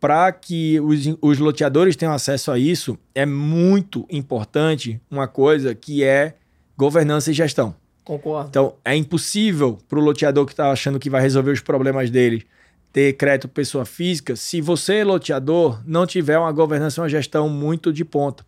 para 0.01 0.31
que 0.31 0.79
os, 0.79 1.15
os 1.21 1.37
loteadores 1.37 1.95
tenham 1.95 2.11
acesso 2.11 2.51
a 2.51 2.57
isso, 2.57 2.97
é 3.13 3.23
muito 3.23 4.07
importante 4.09 4.99
uma 5.11 5.27
coisa 5.27 5.75
que 5.75 6.03
é 6.03 6.33
governança 6.75 7.29
e 7.29 7.33
gestão. 7.35 7.75
Concordo. 8.03 8.49
Então, 8.49 8.73
é 8.83 8.95
impossível 8.95 9.77
para 9.87 9.99
o 9.99 10.01
loteador 10.01 10.47
que 10.47 10.53
está 10.53 10.71
achando 10.71 10.99
que 10.99 11.07
vai 11.07 11.21
resolver 11.21 11.51
os 11.51 11.61
problemas 11.61 12.09
dele 12.09 12.43
ter 12.91 13.13
crédito 13.13 13.47
pessoa 13.47 13.85
física 13.85 14.35
se 14.35 14.59
você, 14.59 15.03
loteador, 15.03 15.79
não 15.85 16.07
tiver 16.07 16.37
uma 16.39 16.51
governança 16.51 16.99
e 16.99 17.01
uma 17.03 17.09
gestão 17.09 17.47
muito 17.47 17.93
de 17.93 18.03
ponta. 18.03 18.43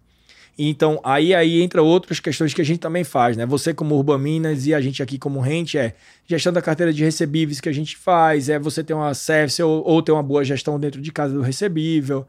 Então, 0.58 0.99
aí, 1.04 1.34
aí 1.34 1.62
entra 1.64 1.82
outras 1.82 2.20
questões 2.20 2.54
que 2.54 2.62
a 2.62 2.66
gente 2.66 2.80
também 2.80 3.04
faz, 3.04 3.36
né? 3.36 3.45
Você 3.45 3.74
como 3.74 3.95
Urban 3.95 4.20
Minas 4.20 4.68
e 4.68 4.74
a 4.74 4.80
gente 4.80 5.01
aqui 5.01 5.18
como 5.18 5.39
Rente 5.39 5.80
é 5.80 5.95
gestão 6.28 6.54
da 6.54 6.62
carteira 6.62 6.93
de 6.93 7.04
recebíveis 7.04 7.60
que 7.60 7.68
a 7.68 7.72
gente 7.72 7.97
faz, 7.97 8.49
é 8.49 8.60
você 8.60 8.84
ter 8.84 8.93
uma 8.93 9.14
service 9.16 9.62
ou, 9.64 9.84
ou 9.84 10.01
ter 10.04 10.12
uma 10.12 10.22
boa 10.22 10.43
gestão 10.43 10.80
dentro 10.80 11.01
de 11.01 11.12
casa 11.12 11.34
do 11.34 11.41
recebível, 11.41 12.28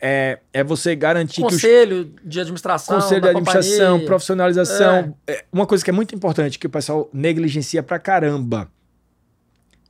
é, 0.00 0.38
é 0.52 0.62
você 0.62 0.94
garantir 0.94 1.42
conselho 1.42 2.04
que 2.04 2.26
os... 2.26 2.30
de 2.30 2.40
administração, 2.40 3.00
conselho 3.00 3.22
de 3.22 3.28
administração, 3.28 3.86
companhia. 3.86 4.06
profissionalização, 4.06 5.16
é. 5.26 5.32
É 5.32 5.44
uma 5.52 5.66
coisa 5.66 5.82
que 5.82 5.90
é 5.90 5.92
muito 5.92 6.14
importante 6.14 6.60
que 6.60 6.68
o 6.68 6.70
pessoal 6.70 7.10
negligencia 7.12 7.82
pra 7.82 7.98
caramba, 7.98 8.70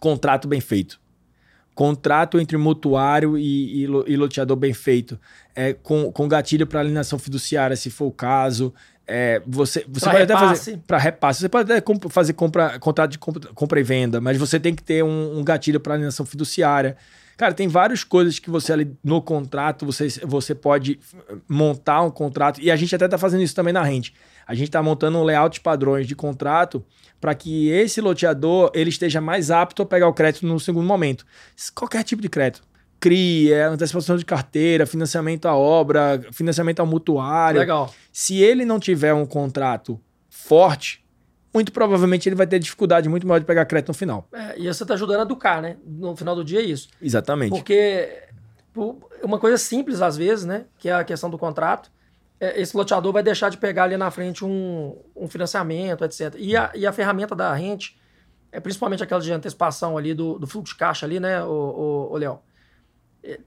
contrato 0.01 0.49
bem 0.49 0.61
feito 0.61 0.99
contrato 1.75 2.39
entre 2.39 2.57
mutuário 2.57 3.37
e, 3.37 3.83
e, 3.83 3.83
e 3.83 4.17
loteador 4.17 4.57
bem 4.57 4.73
feito, 4.73 5.19
é, 5.55 5.73
com, 5.73 6.11
com 6.11 6.29
gatilho 6.29 6.67
para 6.67 6.81
alienação 6.81 7.19
fiduciária, 7.19 7.77
se 7.77 7.91
for 7.91 8.07
o 8.07 8.13
caso. 8.13 8.75
É, 9.07 9.43
você 9.47 9.85
você 9.87 10.07
pode 10.07 10.19
repasse. 10.19 10.45
até 10.45 10.57
fazer 10.57 10.79
para 10.87 10.99
repasse. 10.99 11.41
Você 11.41 11.49
pode 11.49 11.73
até 11.73 11.85
fazer 12.09 12.33
compra, 12.33 12.79
contrato 12.79 13.11
de 13.11 13.19
compra, 13.19 13.51
compra, 13.55 13.81
e 13.81 13.83
venda, 13.83 14.21
mas 14.21 14.39
você 14.39 14.59
tem 14.59 14.75
que 14.75 14.83
ter 14.83 15.05
um, 15.05 15.39
um 15.39 15.45
gatilho 15.45 15.79
para 15.79 15.95
alienação 15.95 16.25
fiduciária. 16.25 16.97
Cara, 17.37 17.53
tem 17.53 17.67
várias 17.67 18.05
coisas 18.05 18.39
que 18.39 18.49
você 18.49 18.73
ali 18.73 18.97
no 19.03 19.21
contrato 19.21 19.85
você, 19.85 20.09
você 20.23 20.55
pode 20.55 21.01
montar 21.49 22.03
um 22.03 22.11
contrato 22.11 22.61
e 22.61 22.71
a 22.71 22.77
gente 22.77 22.95
até 22.95 23.07
está 23.07 23.19
fazendo 23.19 23.43
isso 23.43 23.55
também 23.55 23.73
na 23.73 23.83
rente. 23.83 24.15
A 24.47 24.55
gente 24.55 24.69
está 24.69 24.83
montando 24.83 25.19
um 25.19 25.25
layout 25.25 25.61
padrões 25.61 26.07
de 26.07 26.15
contrato 26.15 26.85
para 27.21 27.35
que 27.35 27.69
esse 27.71 28.01
loteador 28.01 28.71
ele 28.75 28.91
esteja 28.91 29.21
mais 29.21 29.51
apto 29.51 29.83
a 29.83 29.87
pegar 29.87 30.07
o 30.07 30.15
crédito 30.15 30.47
no 30.47 30.61
segundo 30.61 30.87
momento. 30.87 31.27
Qualquer 31.75 32.05
tipo 32.05 32.23
de 32.23 32.29
crédito. 32.29 32.63
CRI, 33.09 33.53
é, 33.53 33.65
antecipação 33.65 34.17
de 34.17 34.25
carteira, 34.25 34.87
financiamento 34.87 35.47
à 35.47 35.57
obra, 35.57 36.21
financiamento 36.33 36.81
ao 36.81 36.87
mutuário. 36.87 37.61
Legal. 37.61 37.93
Se 38.13 38.39
ele 38.43 38.65
não 38.65 38.79
tiver 38.79 39.13
um 39.13 39.27
contrato 39.27 40.01
forte, 40.29 41.05
muito 41.53 41.73
provavelmente 41.73 42.29
ele 42.29 42.37
vai 42.37 42.47
ter 42.47 42.59
dificuldade 42.59 43.09
muito 43.09 43.27
maior 43.27 43.39
de 43.39 43.45
pegar 43.45 43.65
crédito 43.65 43.89
no 43.89 43.95
final. 43.95 44.27
É, 44.33 44.59
e 44.59 44.67
você 44.67 44.83
está 44.83 44.95
ajudando 44.95 45.21
a 45.21 45.23
educar, 45.23 45.61
né? 45.61 45.77
No 45.85 46.17
final 46.17 46.35
do 46.35 46.45
dia 46.45 46.61
é 46.61 46.65
isso. 46.65 46.89
Exatamente. 47.01 47.51
Porque 47.51 48.23
uma 49.23 49.39
coisa 49.39 49.57
simples 49.57 50.01
às 50.03 50.17
vezes, 50.17 50.45
né? 50.45 50.65
Que 50.79 50.89
é 50.89 50.95
a 50.95 51.05
questão 51.05 51.31
do 51.31 51.39
contrato 51.39 51.91
é, 52.45 52.61
esse 52.61 52.77
loteador 52.77 53.13
vai 53.13 53.23
deixar 53.23 53.49
de 53.49 53.57
pegar 53.57 53.85
ali 53.85 53.97
na 53.97 54.11
frente 54.11 54.45
um, 54.45 54.97
um 55.15 55.29
financiamento, 55.29 56.05
etc. 56.05 56.35
E 56.37 56.57
a, 56.57 56.71
e 56.75 56.87
a 56.87 56.93
ferramenta 56.93 57.35
da 57.35 57.53
rente, 57.55 57.99
é 58.53 58.61
principalmente 58.61 59.03
aquela 59.03 59.21
de 59.21 59.33
antecipação 59.33 59.97
ali 59.97 60.15
do, 60.15 60.39
do 60.39 60.47
fluxo 60.47 60.75
de 60.75 60.79
caixa 60.79 61.07
ali, 61.07 61.19
né, 61.19 61.43
o, 61.43 61.49
o, 61.49 62.13
o 62.13 62.17
Léo, 62.17 62.41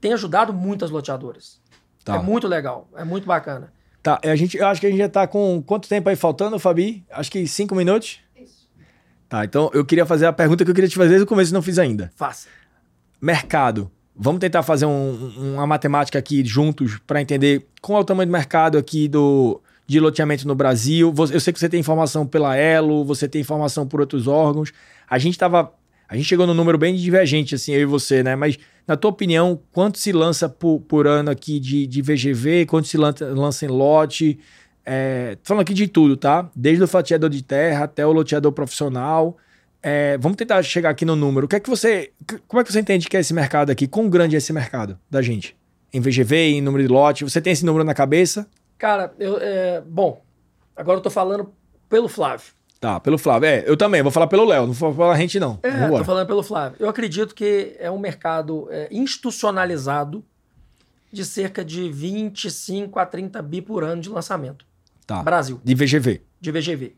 tem 0.00 0.12
ajudado 0.12 0.52
muitas 0.52 0.90
loteadoras. 0.90 1.60
Tá. 2.04 2.16
É 2.16 2.18
muito 2.18 2.46
legal, 2.46 2.88
é 2.96 3.04
muito 3.04 3.26
bacana. 3.26 3.72
Tá, 4.02 4.20
a 4.24 4.36
gente, 4.36 4.56
eu 4.56 4.66
acho 4.66 4.80
que 4.80 4.86
a 4.86 4.90
gente 4.90 4.98
já 4.98 5.08
tá 5.08 5.26
com 5.26 5.62
quanto 5.62 5.88
tempo 5.88 6.08
aí 6.08 6.16
faltando, 6.16 6.58
Fabi? 6.58 7.04
Acho 7.10 7.30
que 7.30 7.46
cinco 7.46 7.74
minutos? 7.74 8.20
Isso. 8.36 8.68
Tá, 9.28 9.44
então 9.44 9.70
eu 9.74 9.84
queria 9.84 10.06
fazer 10.06 10.26
a 10.26 10.32
pergunta 10.32 10.64
que 10.64 10.70
eu 10.70 10.74
queria 10.74 10.88
te 10.88 10.96
fazer 10.96 11.10
desde 11.10 11.24
o 11.24 11.26
começo 11.26 11.50
e 11.50 11.54
não 11.54 11.62
fiz 11.62 11.78
ainda. 11.78 12.10
Faça. 12.16 12.48
Mercado. 13.20 13.90
Vamos 14.20 14.40
tentar 14.40 14.62
fazer 14.64 14.86
um, 14.86 15.54
uma 15.54 15.66
matemática 15.66 16.18
aqui 16.18 16.44
juntos 16.44 16.98
para 17.06 17.20
entender 17.22 17.66
qual 17.80 17.98
é 17.98 18.02
o 18.02 18.04
tamanho 18.04 18.26
do 18.26 18.32
mercado 18.32 18.76
aqui 18.76 19.06
do, 19.06 19.60
de 19.86 20.00
loteamento 20.00 20.46
no 20.46 20.54
Brasil. 20.54 21.14
Eu 21.32 21.40
sei 21.40 21.52
que 21.52 21.58
você 21.58 21.68
tem 21.68 21.78
informação 21.78 22.26
pela 22.26 22.56
Elo, 22.56 23.04
você 23.04 23.28
tem 23.28 23.40
informação 23.40 23.86
por 23.86 24.00
outros 24.00 24.26
órgãos. 24.26 24.72
A 25.08 25.18
gente 25.18 25.34
estava. 25.34 25.72
A 26.08 26.16
gente 26.16 26.26
chegou 26.26 26.46
num 26.46 26.54
número 26.54 26.78
bem 26.78 26.94
divergente, 26.94 27.54
assim, 27.54 27.72
eu 27.72 27.82
e 27.82 27.84
você, 27.84 28.22
né? 28.22 28.34
Mas, 28.34 28.58
na 28.86 28.96
tua 28.96 29.10
opinião, 29.10 29.60
quanto 29.70 29.98
se 29.98 30.10
lança 30.10 30.48
por, 30.48 30.80
por 30.80 31.06
ano 31.06 31.30
aqui 31.30 31.60
de, 31.60 31.86
de 31.86 32.00
VGV? 32.00 32.64
Quanto 32.64 32.88
se 32.88 32.96
lança, 32.96 33.26
lança 33.26 33.66
em 33.66 33.68
lote? 33.68 34.38
É, 34.86 35.36
falando 35.42 35.60
aqui 35.60 35.74
de 35.74 35.86
tudo, 35.86 36.16
tá? 36.16 36.50
Desde 36.56 36.82
o 36.82 36.88
fatiador 36.88 37.28
de 37.28 37.42
terra 37.42 37.84
até 37.84 38.06
o 38.06 38.12
loteador 38.12 38.52
profissional. 38.52 39.36
É, 39.82 40.16
vamos 40.16 40.36
tentar 40.38 40.62
chegar 40.62 40.88
aqui 40.88 41.04
no 41.04 41.14
número. 41.14 41.44
O 41.44 41.48
que 41.48 41.56
é 41.56 41.60
que 41.60 41.68
você. 41.68 42.10
Como 42.48 42.58
é 42.58 42.64
que 42.64 42.72
você 42.72 42.80
entende 42.80 43.06
que 43.06 43.16
é 43.16 43.20
esse 43.20 43.34
mercado 43.34 43.70
aqui? 43.70 43.86
Quão 43.86 44.08
grande 44.08 44.34
é 44.34 44.38
esse 44.38 44.52
mercado 44.52 44.98
da 45.10 45.20
gente? 45.20 45.54
Em 45.92 46.00
VGV, 46.00 46.36
em 46.36 46.62
número 46.62 46.82
de 46.82 46.88
lote? 46.88 47.22
Você 47.22 47.40
tem 47.40 47.52
esse 47.52 47.66
número 47.66 47.84
na 47.84 47.92
cabeça? 47.92 48.48
Cara, 48.78 49.12
eu. 49.18 49.38
É, 49.38 49.82
bom, 49.86 50.22
agora 50.74 50.98
eu 50.98 51.02
tô 51.02 51.10
falando 51.10 51.52
pelo 51.88 52.08
Flávio. 52.08 52.57
Tá, 52.80 53.00
pelo 53.00 53.18
Flávio. 53.18 53.48
É, 53.48 53.64
eu 53.66 53.76
também, 53.76 54.02
vou 54.02 54.12
falar 54.12 54.28
pelo 54.28 54.44
Léo, 54.44 54.66
não 54.66 54.72
vou 54.72 54.94
falar 54.94 55.14
a 55.14 55.16
gente, 55.16 55.40
não. 55.40 55.58
É, 55.62 55.70
Vambora. 55.70 55.98
tô 55.98 56.04
falando 56.04 56.26
pelo 56.26 56.42
Flávio. 56.42 56.76
Eu 56.78 56.88
acredito 56.88 57.34
que 57.34 57.74
é 57.78 57.90
um 57.90 57.98
mercado 57.98 58.68
é, 58.70 58.88
institucionalizado 58.90 60.24
de 61.12 61.24
cerca 61.24 61.64
de 61.64 61.90
25 61.90 62.98
a 62.98 63.06
30 63.06 63.42
bi 63.42 63.60
por 63.60 63.82
ano 63.82 64.00
de 64.00 64.08
lançamento. 64.08 64.64
Tá. 65.06 65.22
Brasil. 65.22 65.60
De 65.64 65.74
VGV. 65.74 66.22
De 66.40 66.52
VGV. 66.52 66.94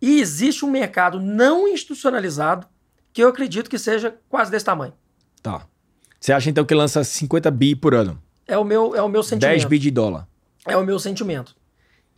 E 0.00 0.20
existe 0.20 0.64
um 0.64 0.70
mercado 0.70 1.18
não 1.18 1.66
institucionalizado 1.66 2.66
que 3.12 3.22
eu 3.22 3.28
acredito 3.28 3.68
que 3.68 3.78
seja 3.78 4.14
quase 4.28 4.50
desse 4.50 4.64
tamanho. 4.64 4.92
Tá. 5.42 5.66
Você 6.20 6.32
acha 6.32 6.48
então 6.48 6.64
que 6.64 6.74
lança 6.74 7.02
50 7.02 7.50
bi 7.50 7.74
por 7.74 7.94
ano? 7.94 8.22
É 8.46 8.56
o 8.56 8.64
meu, 8.64 8.94
é 8.94 9.02
o 9.02 9.08
meu 9.08 9.22
sentimento. 9.22 9.50
10 9.50 9.64
bi 9.64 9.78
de 9.78 9.90
dólar. 9.90 10.28
É 10.66 10.76
o 10.76 10.84
meu 10.84 10.98
sentimento. 10.98 11.56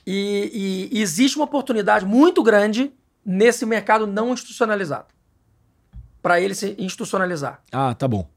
E, 0.06 0.90
e, 0.92 1.00
existe 1.00 1.36
uma 1.36 1.44
oportunidade 1.44 2.04
muito 2.04 2.42
grande 2.42 2.92
nesse 3.24 3.64
mercado 3.64 4.06
não 4.06 4.32
institucionalizado. 4.32 5.06
Para 6.20 6.40
ele 6.40 6.54
se 6.54 6.74
institucionalizar. 6.78 7.62
Ah, 7.72 7.94
tá 7.94 8.06
bom. 8.06 8.28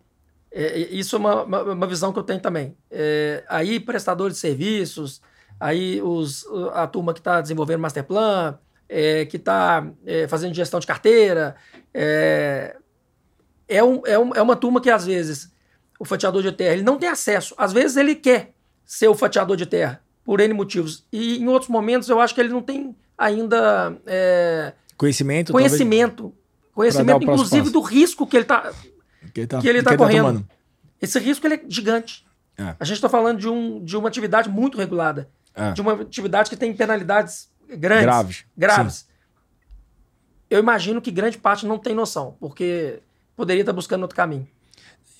É, 0.52 0.78
isso 0.78 1.16
é 1.16 1.20
uma, 1.20 1.44
uma, 1.44 1.64
uma, 1.74 1.88
visão 1.88 2.14
que 2.14 2.20
eu 2.20 2.24
tenho 2.24 2.40
também. 2.40 2.76
É, 2.90 3.44
aí, 3.50 3.80
prestadores 3.80 4.36
de 4.36 4.40
serviços, 4.40 5.22
aí 5.60 6.02
os, 6.02 6.46
a 6.74 6.88
turma 6.88 7.14
que 7.14 7.20
está 7.20 7.42
desenvolvendo 7.42 7.82
masterplan, 7.82 8.58
é, 8.90 9.26
que 9.26 9.38
está 9.38 9.88
é, 10.06 10.28
fazendo 10.28 10.54
gestão 10.54 10.80
de 10.80 10.88
carteira. 10.88 11.56
É, 11.94 12.76
é, 13.68 13.84
um, 13.84 14.02
é, 14.06 14.18
um, 14.18 14.34
é 14.36 14.42
uma 14.42 14.56
turma 14.56 14.80
que, 14.80 14.90
às 14.90 15.06
vezes, 15.06 15.52
o 16.00 16.06
fatiador 16.06 16.42
de 16.42 16.52
terra 16.52 16.74
ele 16.74 16.84
não 16.84 16.98
tem 16.98 17.10
acesso. 17.10 17.54
Às 17.58 17.74
vezes, 17.74 17.98
ele 17.98 18.16
quer 18.16 18.54
ser 18.86 19.10
o 19.10 19.16
fatiador 19.16 19.58
de 19.58 19.66
terra, 19.66 20.02
por 20.28 20.42
N 20.42 20.54
motivos. 20.54 21.06
E 21.10 21.38
em 21.38 21.48
outros 21.48 21.70
momentos, 21.70 22.10
eu 22.10 22.20
acho 22.20 22.36
que 22.36 22.42
ele 22.42 22.50
não 22.50 22.62
tem 22.62 22.94
ainda. 23.18 23.98
É, 24.06 24.74
conhecimento. 24.98 25.54
Conhecimento. 25.54 26.36
Conhecimento, 26.74 27.24
inclusive, 27.24 27.70
do 27.70 27.80
risco 27.80 28.28
que 28.28 28.36
ele 28.36 28.44
está 28.44 28.74
que 29.34 29.40
ele 29.40 29.48
tá, 29.48 29.62
que 29.62 29.68
ele 29.70 29.82
tá, 29.82 29.92
tá 29.92 29.98
correndo. 29.98 30.42
Tá 30.42 30.46
Esse 31.02 31.18
risco 31.18 31.48
ele 31.48 31.56
é 31.56 31.62
gigante. 31.70 32.28
É. 32.58 32.76
A 32.78 32.84
gente 32.84 32.98
está 32.98 33.08
falando 33.08 33.40
de, 33.40 33.48
um, 33.48 33.82
de 33.84 33.96
uma 33.96 34.10
atividade 34.10 34.50
muito 34.50 34.78
regulada. 34.78 35.30
É. 35.56 35.72
De 35.72 35.80
uma 35.80 35.94
atividade 35.94 36.50
que 36.50 36.58
tem 36.58 36.74
penalidades 36.74 37.50
grandes. 37.70 38.06
Graves. 38.06 38.46
Graves. 38.58 38.96
Sim. 38.96 39.06
Eu 40.50 40.60
imagino 40.60 41.02
que 41.02 41.10
grande 41.10 41.38
parte 41.38 41.66
não 41.66 41.78
tem 41.78 41.96
noção, 41.96 42.36
porque 42.38 43.00
poderia 43.34 43.62
estar 43.62 43.74
buscando 43.74 44.02
outro 44.02 44.16
caminho. 44.16 44.48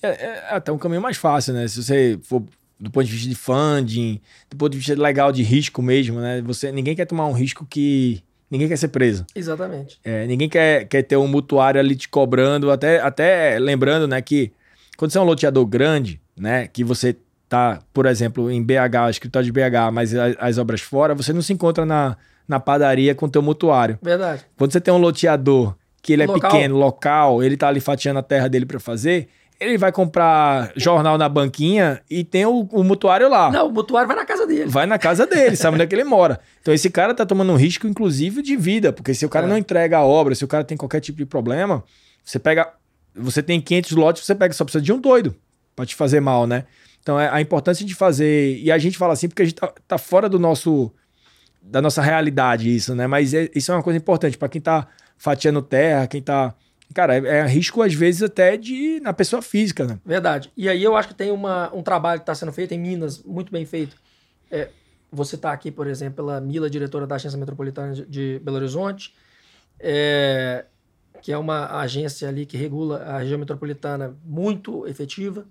É, 0.02 0.08
é 0.08 0.54
até 0.54 0.70
um 0.70 0.78
caminho 0.78 1.00
mais 1.00 1.16
fácil, 1.16 1.54
né? 1.54 1.66
Se 1.66 1.82
você 1.82 2.20
for 2.22 2.44
do 2.78 2.90
ponto 2.90 3.06
de 3.06 3.12
vista 3.12 3.28
de 3.28 3.34
funding, 3.34 4.20
do 4.48 4.56
ponto 4.56 4.72
de 4.72 4.78
vista 4.78 4.94
legal 4.94 5.32
de 5.32 5.42
risco 5.42 5.82
mesmo, 5.82 6.20
né? 6.20 6.40
Você, 6.42 6.70
ninguém 6.70 6.94
quer 6.94 7.06
tomar 7.06 7.26
um 7.26 7.32
risco 7.32 7.66
que 7.68 8.22
ninguém 8.50 8.68
quer 8.68 8.76
ser 8.76 8.88
preso. 8.88 9.26
Exatamente. 9.34 9.98
É, 10.04 10.26
ninguém 10.26 10.48
quer, 10.48 10.86
quer 10.86 11.02
ter 11.02 11.16
um 11.16 11.26
mutuário 11.26 11.80
ali 11.80 11.96
te 11.96 12.08
cobrando, 12.08 12.70
até, 12.70 13.00
até 13.00 13.58
lembrando, 13.58 14.06
né, 14.06 14.22
que 14.22 14.52
quando 14.96 15.10
você 15.10 15.18
é 15.18 15.20
um 15.20 15.24
loteador 15.24 15.66
grande, 15.66 16.20
né, 16.36 16.66
que 16.66 16.82
você 16.82 17.16
tá, 17.48 17.80
por 17.92 18.06
exemplo, 18.06 18.50
em 18.50 18.62
BH, 18.62 19.10
escritório 19.10 19.46
de 19.46 19.52
BH, 19.52 19.92
mas 19.92 20.14
as, 20.14 20.36
as 20.38 20.58
obras 20.58 20.80
fora, 20.80 21.14
você 21.14 21.32
não 21.32 21.42
se 21.42 21.52
encontra 21.52 21.84
na, 21.84 22.16
na 22.46 22.60
padaria 22.60 23.14
com 23.14 23.26
o 23.26 23.30
teu 23.30 23.42
mutuário. 23.42 23.98
Verdade. 24.02 24.44
Quando 24.56 24.72
você 24.72 24.80
tem 24.80 24.92
um 24.92 24.98
loteador 24.98 25.74
que 26.02 26.12
ele 26.12 26.22
é 26.22 26.26
local. 26.26 26.50
pequeno, 26.50 26.76
local, 26.76 27.42
ele 27.42 27.56
tá 27.56 27.68
ali 27.68 27.80
fatiando 27.80 28.18
a 28.18 28.22
terra 28.22 28.48
dele 28.48 28.66
para 28.66 28.78
fazer, 28.78 29.28
ele 29.60 29.76
vai 29.76 29.90
comprar 29.90 30.72
jornal 30.76 31.18
na 31.18 31.28
banquinha 31.28 32.00
e 32.08 32.22
tem 32.22 32.46
o, 32.46 32.68
o, 32.70 32.84
mutuário 32.84 33.28
lá. 33.28 33.50
Não, 33.50 33.68
o 33.68 33.72
mutuário 33.72 34.06
vai 34.06 34.16
na 34.16 34.24
casa 34.24 34.46
dele. 34.46 34.66
Vai 34.66 34.86
na 34.86 34.98
casa 34.98 35.26
dele, 35.26 35.56
sabe 35.56 35.74
onde 35.74 35.84
é 35.84 35.86
que 35.86 35.94
ele 35.94 36.04
mora. 36.04 36.40
Então 36.60 36.72
esse 36.72 36.88
cara 36.88 37.12
tá 37.12 37.26
tomando 37.26 37.52
um 37.52 37.56
risco, 37.56 37.86
inclusive, 37.86 38.40
de 38.42 38.56
vida, 38.56 38.92
porque 38.92 39.14
se 39.14 39.26
o 39.26 39.28
cara 39.28 39.46
é. 39.46 39.48
não 39.48 39.58
entrega 39.58 39.98
a 39.98 40.04
obra, 40.04 40.34
se 40.34 40.44
o 40.44 40.48
cara 40.48 40.62
tem 40.62 40.76
qualquer 40.76 41.00
tipo 41.00 41.18
de 41.18 41.26
problema, 41.26 41.82
você 42.24 42.38
pega. 42.38 42.72
Você 43.14 43.42
tem 43.42 43.60
500 43.60 43.92
lotes, 43.92 44.24
você 44.24 44.34
pega, 44.34 44.54
só 44.54 44.64
precisa 44.64 44.82
de 44.82 44.92
um 44.92 45.00
doido 45.00 45.34
para 45.74 45.84
te 45.84 45.96
fazer 45.96 46.20
mal, 46.20 46.46
né? 46.46 46.64
Então 47.02 47.18
é 47.18 47.28
a 47.28 47.40
importância 47.40 47.84
de 47.84 47.94
fazer. 47.94 48.58
E 48.58 48.70
a 48.70 48.78
gente 48.78 48.96
fala 48.96 49.14
assim 49.14 49.28
porque 49.28 49.42
a 49.42 49.44
gente 49.44 49.56
tá, 49.56 49.72
tá 49.88 49.98
fora 49.98 50.28
do 50.28 50.38
nosso 50.38 50.92
da 51.60 51.82
nossa 51.82 52.00
realidade 52.00 52.74
isso, 52.74 52.94
né? 52.94 53.06
Mas 53.06 53.34
é, 53.34 53.50
isso 53.54 53.70
é 53.70 53.74
uma 53.74 53.82
coisa 53.82 53.96
importante 53.96 54.38
para 54.38 54.48
quem 54.48 54.60
tá 54.60 54.86
fatiando 55.16 55.60
terra, 55.60 56.06
quem 56.06 56.22
tá. 56.22 56.54
Cara, 56.94 57.16
é, 57.16 57.38
é 57.40 57.46
risco 57.46 57.82
às 57.82 57.94
vezes 57.94 58.22
até 58.22 58.56
de 58.56 59.00
na 59.00 59.12
pessoa 59.12 59.42
física, 59.42 59.84
né? 59.84 59.98
Verdade. 60.04 60.50
E 60.56 60.68
aí 60.68 60.82
eu 60.82 60.96
acho 60.96 61.08
que 61.08 61.14
tem 61.14 61.30
uma, 61.30 61.72
um 61.74 61.82
trabalho 61.82 62.20
que 62.20 62.22
está 62.22 62.34
sendo 62.34 62.52
feito 62.52 62.72
em 62.72 62.78
Minas, 62.78 63.22
muito 63.22 63.52
bem 63.52 63.64
feito. 63.66 63.96
É, 64.50 64.70
você 65.10 65.36
está 65.36 65.52
aqui, 65.52 65.70
por 65.70 65.86
exemplo, 65.86 66.16
pela 66.16 66.40
Mila, 66.40 66.68
diretora 66.68 67.06
da 67.06 67.14
Agência 67.14 67.38
Metropolitana 67.38 67.94
de 67.94 68.40
Belo 68.42 68.56
Horizonte, 68.56 69.14
é, 69.78 70.64
que 71.20 71.32
é 71.32 71.38
uma 71.38 71.78
agência 71.80 72.28
ali 72.28 72.46
que 72.46 72.56
regula 72.56 73.02
a 73.02 73.18
região 73.18 73.38
metropolitana 73.38 74.16
muito 74.24 74.86
efetiva 74.86 75.46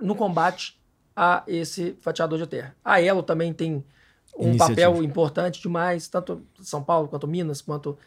no 0.00 0.14
combate 0.14 0.78
a 1.14 1.42
esse 1.46 1.96
fatiador 2.00 2.38
de 2.38 2.46
terra. 2.46 2.74
A 2.84 3.00
Elo 3.00 3.22
também 3.22 3.52
tem 3.52 3.84
um 4.36 4.56
papel 4.56 5.02
importante 5.02 5.60
demais, 5.60 6.08
tanto 6.08 6.42
São 6.62 6.82
Paulo 6.82 7.08
quanto 7.08 7.28
Minas, 7.28 7.60
quanto 7.60 7.98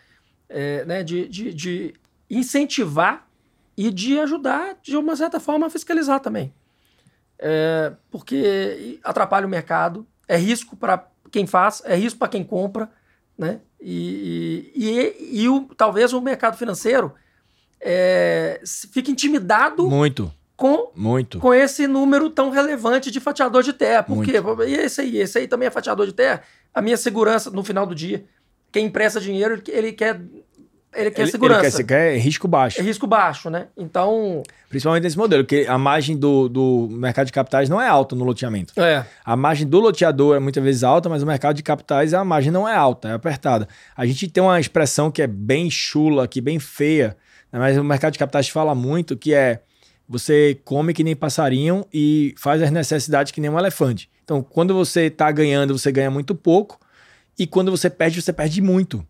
é, 0.50 0.86
né, 0.86 1.04
de, 1.04 1.28
de, 1.28 1.54
de, 1.54 1.94
incentivar 2.36 3.28
e 3.76 3.92
de 3.92 4.20
ajudar, 4.20 4.78
de 4.82 4.96
uma 4.96 5.16
certa 5.16 5.40
forma, 5.40 5.68
a 5.68 5.70
fiscalizar 5.70 6.20
também. 6.20 6.54
É, 7.40 7.94
porque 8.12 9.00
atrapalha 9.04 9.46
o 9.46 9.50
mercado, 9.50 10.06
é 10.28 10.38
risco 10.38 10.76
para 10.76 11.08
quem 11.32 11.48
faz, 11.48 11.82
é 11.86 11.96
risco 11.96 12.20
para 12.20 12.30
quem 12.30 12.44
compra, 12.44 12.90
né? 13.38 13.60
E, 13.82 14.72
e, 14.76 14.86
e, 14.86 15.42
e 15.42 15.50
o, 15.50 15.64
talvez 15.76 16.14
o 16.14 16.22
mercado 16.22 16.58
financeiro 16.58 17.14
é, 17.82 18.62
fique 18.64 19.12
intimidado 19.12 19.90
muito 19.90 20.32
com, 20.56 20.92
muito. 20.96 21.40
com 21.40 21.54
esse 21.54 21.88
número 21.88 22.30
tão 22.30 22.50
relevante 22.50 23.12
de 23.12 23.20
fatiador 23.20 23.64
de 23.64 23.74
terra. 23.74 24.04
Por 24.04 24.24
quê? 24.24 24.34
E 24.68 24.76
esse 24.76 25.02
aí, 25.02 25.18
esse 25.18 25.38
aí 25.38 25.48
também 25.48 25.68
é 25.68 25.72
fatiador 25.72 26.06
de 26.06 26.14
terra. 26.14 26.42
A 26.74 26.82
minha 26.82 26.96
segurança 26.96 27.50
no 27.50 27.64
final 27.64 27.86
do 27.86 27.94
dia. 27.94 28.26
Quem 28.72 28.86
empresta 28.86 29.20
dinheiro, 29.20 29.62
ele 29.68 29.92
quer 29.92 30.22
ele 30.96 31.12
quer 31.12 31.22
ele, 31.24 31.32
segurança. 31.32 31.78
Ele 31.78 31.88
quer, 31.88 32.14
quer 32.14 32.18
risco 32.18 32.48
baixo. 32.48 32.80
É 32.80 32.84
risco 32.84 33.08
baixo, 33.08 33.50
né? 33.50 33.68
Então. 33.78 34.44
Principalmente 34.70 35.04
nesse 35.04 35.18
modelo, 35.18 35.44
porque 35.44 35.66
a 35.68 35.78
margem 35.78 36.18
do, 36.18 36.50
do 36.50 36.88
mercado 36.92 37.28
de 37.28 37.32
capitais 37.32 37.70
não 37.70 37.80
é 37.80 37.88
alta 37.88 38.16
no 38.16 38.24
loteamento. 38.24 38.74
É. 38.82 39.06
A 39.24 39.36
margem 39.36 39.68
do 39.68 39.80
loteador 39.80 40.36
é 40.36 40.40
muitas 40.40 40.64
vezes 40.64 40.84
alta, 40.84 41.10
mas 41.10 41.22
o 41.22 41.26
mercado 41.26 41.56
de 41.56 41.64
capitais 41.64 42.14
a 42.14 42.24
margem 42.24 42.52
não 42.52 42.68
é 42.68 42.76
alta, 42.76 43.10
é 43.10 43.14
apertada. 43.14 43.68
A 43.96 44.06
gente 44.06 44.28
tem 44.28 44.42
uma 44.42 44.60
expressão 44.60 45.12
que 45.12 45.22
é 45.22 45.28
bem 45.28 45.70
chula 45.70 46.24
aqui, 46.24 46.42
bem 46.42 46.60
feia, 46.60 47.16
né? 47.52 47.60
mas 47.60 47.78
o 47.78 47.84
mercado 47.84 48.14
de 48.14 48.20
capitais 48.20 48.50
fala 48.50 48.74
muito 48.74 49.16
que 49.16 49.34
é 49.34 49.62
você 50.08 50.60
come 50.66 50.94
que 50.94 51.04
nem 51.04 51.16
passarinho 51.16 51.86
e 51.94 52.34
faz 52.38 52.62
as 52.62 52.72
necessidades 52.72 53.32
que 53.32 53.40
nem 53.40 53.50
um 53.50 53.58
elefante. 53.58 54.10
Então, 54.24 54.42
quando 54.42 54.74
você 54.74 55.02
está 55.04 55.32
ganhando, 55.32 55.78
você 55.78 55.92
ganha 55.92 56.10
muito 56.10 56.34
pouco, 56.34 56.80
e 57.38 57.48
quando 57.48 57.72
você 57.72 57.90
perde, 57.90 58.22
você 58.22 58.32
perde 58.32 58.62
muito. 58.62 59.06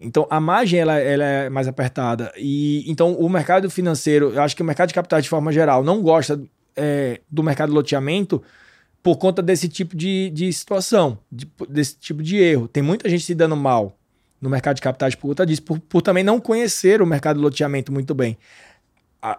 Então, 0.00 0.26
a 0.28 0.40
margem 0.40 0.80
ela, 0.80 0.98
ela 0.98 1.24
é 1.24 1.48
mais 1.48 1.68
apertada. 1.68 2.32
E 2.36 2.84
então, 2.90 3.14
o 3.14 3.28
mercado 3.28 3.70
financeiro, 3.70 4.32
eu 4.34 4.42
acho 4.42 4.54
que 4.54 4.62
o 4.62 4.64
mercado 4.64 4.88
de 4.88 4.94
capitais, 4.94 5.24
de 5.24 5.30
forma 5.30 5.52
geral, 5.52 5.82
não 5.82 6.02
gosta 6.02 6.40
é, 6.76 7.20
do 7.30 7.42
mercado 7.42 7.70
de 7.70 7.74
loteamento 7.74 8.42
por 9.02 9.16
conta 9.16 9.42
desse 9.42 9.68
tipo 9.68 9.96
de, 9.96 10.30
de 10.30 10.52
situação, 10.52 11.18
de, 11.30 11.48
desse 11.68 11.96
tipo 11.96 12.22
de 12.22 12.36
erro. 12.36 12.66
Tem 12.66 12.82
muita 12.82 13.08
gente 13.08 13.24
se 13.24 13.34
dando 13.34 13.56
mal 13.56 13.96
no 14.40 14.50
mercado 14.50 14.76
de 14.76 14.82
capitais 14.82 15.14
por 15.14 15.28
conta 15.28 15.46
disso, 15.46 15.62
por, 15.62 15.78
por 15.78 16.02
também 16.02 16.24
não 16.24 16.40
conhecer 16.40 17.00
o 17.00 17.06
mercado 17.06 17.36
de 17.36 17.42
loteamento 17.42 17.92
muito 17.92 18.14
bem 18.14 18.36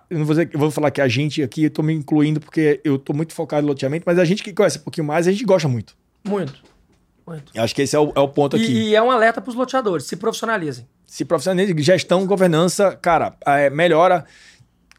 eu 0.09 0.17
não 0.17 0.25
vou, 0.25 0.35
dizer, 0.35 0.49
eu 0.51 0.59
vou 0.59 0.71
falar 0.71 0.89
que 0.89 0.99
a 0.99 1.07
gente 1.07 1.43
aqui, 1.43 1.65
eu 1.65 1.69
tô 1.69 1.83
me 1.83 1.93
incluindo 1.93 2.39
porque 2.39 2.81
eu 2.83 2.97
tô 2.97 3.13
muito 3.13 3.33
focado 3.33 3.61
no 3.61 3.67
loteamento, 3.67 4.03
mas 4.05 4.17
a 4.17 4.25
gente 4.25 4.43
que 4.43 4.51
conhece 4.51 4.79
um 4.79 4.81
pouquinho 4.81 5.05
mais, 5.05 5.27
a 5.27 5.31
gente 5.31 5.45
gosta 5.45 5.67
muito. 5.67 5.95
Muito. 6.27 6.63
Muito. 7.25 7.51
Eu 7.55 7.63
acho 7.63 7.73
que 7.73 7.81
esse 7.81 7.95
é 7.95 7.99
o, 7.99 8.11
é 8.15 8.19
o 8.19 8.27
ponto 8.27 8.55
aqui. 8.55 8.65
E, 8.65 8.89
e 8.89 8.95
é 8.95 9.01
um 9.01 9.09
alerta 9.09 9.41
para 9.41 9.49
os 9.49 9.55
loteadores, 9.55 10.05
se 10.05 10.15
profissionalizem. 10.15 10.87
Se 11.07 11.25
profissionalizem, 11.25 11.77
gestão, 11.79 12.25
governança, 12.25 12.95
cara, 13.01 13.35
é, 13.45 13.69
melhora, 13.69 14.25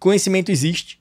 conhecimento 0.01 0.51
existe, 0.51 1.01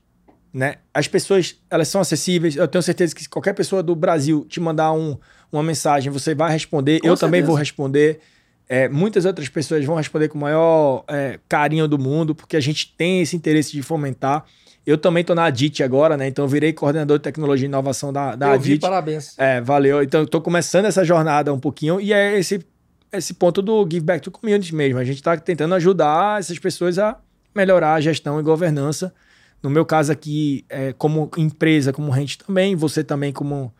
né? 0.53 0.75
As 0.93 1.07
pessoas, 1.07 1.55
elas 1.69 1.87
são 1.87 1.99
acessíveis, 1.99 2.55
eu 2.55 2.67
tenho 2.67 2.81
certeza 2.81 3.15
que 3.15 3.23
se 3.23 3.29
qualquer 3.29 3.53
pessoa 3.53 3.81
do 3.81 3.95
Brasil 3.95 4.45
te 4.47 4.59
mandar 4.59 4.91
um, 4.93 5.17
uma 5.51 5.63
mensagem, 5.63 6.11
você 6.11 6.35
vai 6.35 6.51
responder, 6.51 6.99
Com 6.99 7.07
eu 7.07 7.11
certeza. 7.11 7.27
também 7.27 7.43
vou 7.43 7.55
responder. 7.55 8.19
É, 8.67 8.89
muitas 8.89 9.25
outras 9.25 9.47
pessoas 9.47 9.85
vão 9.85 9.95
responder 9.95 10.27
com 10.27 10.37
o 10.37 10.41
maior 10.41 11.03
é, 11.07 11.39
carinho 11.47 11.87
do 11.87 11.99
mundo, 11.99 12.33
porque 12.33 12.57
a 12.57 12.59
gente 12.59 12.93
tem 12.97 13.21
esse 13.21 13.35
interesse 13.35 13.71
de 13.71 13.81
fomentar. 13.83 14.45
Eu 14.85 14.97
também 14.97 15.21
estou 15.21 15.35
na 15.35 15.45
Adit 15.45 15.81
agora, 15.81 16.15
né? 16.15 16.27
Então 16.27 16.45
eu 16.45 16.49
virei 16.49 16.71
coordenador 16.71 17.17
de 17.17 17.23
tecnologia 17.23 17.65
e 17.65 17.69
inovação 17.69 18.13
da, 18.13 18.35
da 18.35 18.47
eu 18.47 18.53
Adit. 18.53 18.73
Vi, 18.73 18.79
parabéns. 18.79 19.37
É, 19.37 19.59
valeu. 19.59 20.03
Então 20.03 20.21
eu 20.21 20.25
estou 20.25 20.39
começando 20.41 20.85
essa 20.85 21.03
jornada 21.03 21.51
um 21.53 21.59
pouquinho 21.59 21.99
e 21.99 22.13
é 22.13 22.37
esse, 22.37 22.63
esse 23.11 23.33
ponto 23.33 23.61
do 23.61 23.83
give 23.89 24.05
back 24.05 24.21
to 24.21 24.29
community 24.29 24.75
mesmo. 24.75 24.99
A 24.99 25.03
gente 25.03 25.17
está 25.17 25.35
tentando 25.37 25.73
ajudar 25.75 26.39
essas 26.39 26.59
pessoas 26.59 26.99
a 26.99 27.17
melhorar 27.55 27.95
a 27.95 28.01
gestão 28.01 28.39
e 28.39 28.43
governança. 28.43 29.13
No 29.63 29.69
meu 29.69 29.85
caso 29.85 30.11
aqui, 30.11 30.63
é, 30.69 30.93
como 30.93 31.31
empresa, 31.37 31.91
como 31.91 32.11
rente 32.11 32.37
também, 32.37 32.75
você 32.75 33.03
também 33.03 33.33
como, 33.33 33.73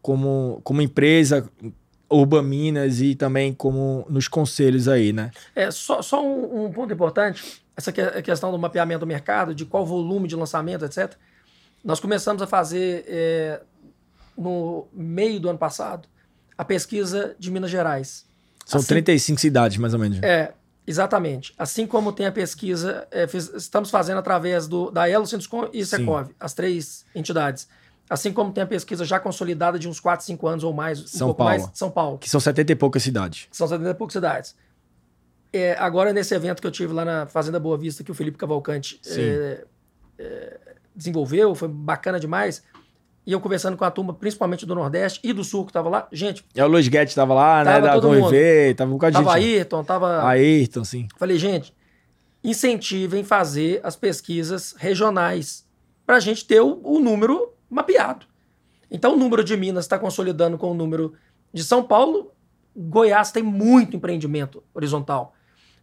como, 0.00 0.60
como 0.62 0.80
empresa, 0.80 1.48
Urban 2.12 2.42
Minas 2.42 3.00
e 3.00 3.14
também 3.14 3.52
como 3.52 4.06
nos 4.08 4.28
conselhos 4.28 4.88
aí, 4.88 5.12
né? 5.12 5.30
É, 5.54 5.70
só, 5.70 6.02
só 6.02 6.24
um, 6.24 6.66
um 6.66 6.72
ponto 6.72 6.92
importante, 6.92 7.62
essa 7.76 7.92
questão 7.92 8.50
do 8.50 8.58
mapeamento 8.58 9.00
do 9.00 9.06
mercado, 9.06 9.54
de 9.54 9.64
qual 9.64 9.86
volume 9.86 10.28
de 10.28 10.36
lançamento, 10.36 10.84
etc. 10.84 11.14
Nós 11.84 11.98
começamos 11.98 12.42
a 12.42 12.46
fazer 12.46 13.04
é, 13.08 13.60
no 14.36 14.86
meio 14.92 15.40
do 15.40 15.48
ano 15.48 15.58
passado 15.58 16.08
a 16.56 16.64
pesquisa 16.64 17.34
de 17.38 17.50
Minas 17.50 17.70
Gerais. 17.70 18.24
São 18.64 18.78
assim, 18.78 18.88
35 18.88 19.40
cidades, 19.40 19.76
mais 19.78 19.94
ou 19.94 20.00
menos. 20.00 20.22
É, 20.22 20.52
exatamente. 20.86 21.52
Assim 21.58 21.86
como 21.86 22.12
tem 22.12 22.26
a 22.26 22.32
pesquisa, 22.32 23.06
é, 23.10 23.26
fiz, 23.26 23.52
estamos 23.54 23.90
fazendo 23.90 24.18
através 24.18 24.68
do, 24.68 24.90
da 24.90 25.08
Elo, 25.08 25.26
Sinduscom 25.26 25.68
e 25.72 25.84
Secov, 25.84 26.30
as 26.38 26.54
três 26.54 27.04
entidades. 27.14 27.66
Assim 28.08 28.32
como 28.32 28.52
tem 28.52 28.62
a 28.62 28.66
pesquisa 28.66 29.04
já 29.04 29.18
consolidada 29.18 29.78
de 29.78 29.88
uns 29.88 29.98
4, 29.98 30.24
5 30.26 30.46
anos 30.46 30.64
ou 30.64 30.72
mais, 30.72 30.98
São 31.10 31.30
um 31.30 31.34
Paulo. 31.34 31.50
mais, 31.50 31.70
São 31.72 31.90
Paulo. 31.90 32.18
Que 32.18 32.28
são 32.28 32.40
70 32.40 32.72
e 32.72 32.74
poucas 32.74 33.02
cidades. 33.02 33.48
São 33.50 33.66
70 33.66 33.90
e 33.90 33.94
poucas 33.94 34.12
cidades. 34.12 34.54
É, 35.52 35.74
agora, 35.78 36.12
nesse 36.12 36.34
evento 36.34 36.60
que 36.60 36.66
eu 36.66 36.70
tive 36.70 36.92
lá 36.92 37.04
na 37.04 37.26
Fazenda 37.26 37.60
Boa 37.60 37.76
Vista, 37.76 38.02
que 38.02 38.10
o 38.10 38.14
Felipe 38.14 38.38
Cavalcante 38.38 39.00
é, 39.06 39.64
é, 40.18 40.58
desenvolveu, 40.94 41.54
foi 41.54 41.68
bacana 41.68 42.18
demais. 42.18 42.62
E 43.26 43.32
eu 43.32 43.40
conversando 43.40 43.76
com 43.76 43.84
a 43.84 43.90
turma, 43.90 44.12
principalmente 44.12 44.66
do 44.66 44.74
Nordeste 44.74 45.20
e 45.22 45.32
do 45.32 45.44
Sul, 45.44 45.64
que 45.66 45.72
tava 45.72 45.88
lá. 45.88 46.08
Gente. 46.10 46.44
É, 46.54 46.64
o 46.64 46.68
Luiz 46.68 46.88
Guedes 46.88 47.14
tava 47.14 47.34
lá, 47.34 47.62
né, 47.64 47.72
tava 47.74 47.86
né? 47.86 47.94
Da 47.94 48.00
Conviver, 48.00 48.74
tava 48.74 48.90
um 48.90 48.94
bocado 48.94 49.16
de 49.16 49.24
Tava 49.24 49.40
gente. 49.40 49.54
Ayrton, 49.54 49.84
tava. 49.84 50.26
Ayrton, 50.26 50.84
sim. 50.84 51.06
Falei, 51.16 51.38
gente, 51.38 51.72
incentivem 52.42 53.22
fazer 53.22 53.80
as 53.84 53.94
pesquisas 53.94 54.74
regionais 54.76 55.64
para 56.04 56.16
a 56.16 56.20
gente 56.20 56.44
ter 56.44 56.60
o, 56.60 56.80
o 56.82 56.98
número 56.98 57.51
mapeado. 57.74 58.26
Então 58.90 59.14
o 59.14 59.16
número 59.16 59.42
de 59.42 59.56
Minas 59.56 59.84
está 59.84 59.98
consolidando 59.98 60.58
com 60.58 60.70
o 60.70 60.74
número 60.74 61.14
de 61.52 61.64
São 61.64 61.82
Paulo. 61.82 62.30
Goiás 62.76 63.32
tem 63.32 63.42
muito 63.42 63.96
empreendimento 63.96 64.62
horizontal. 64.74 65.34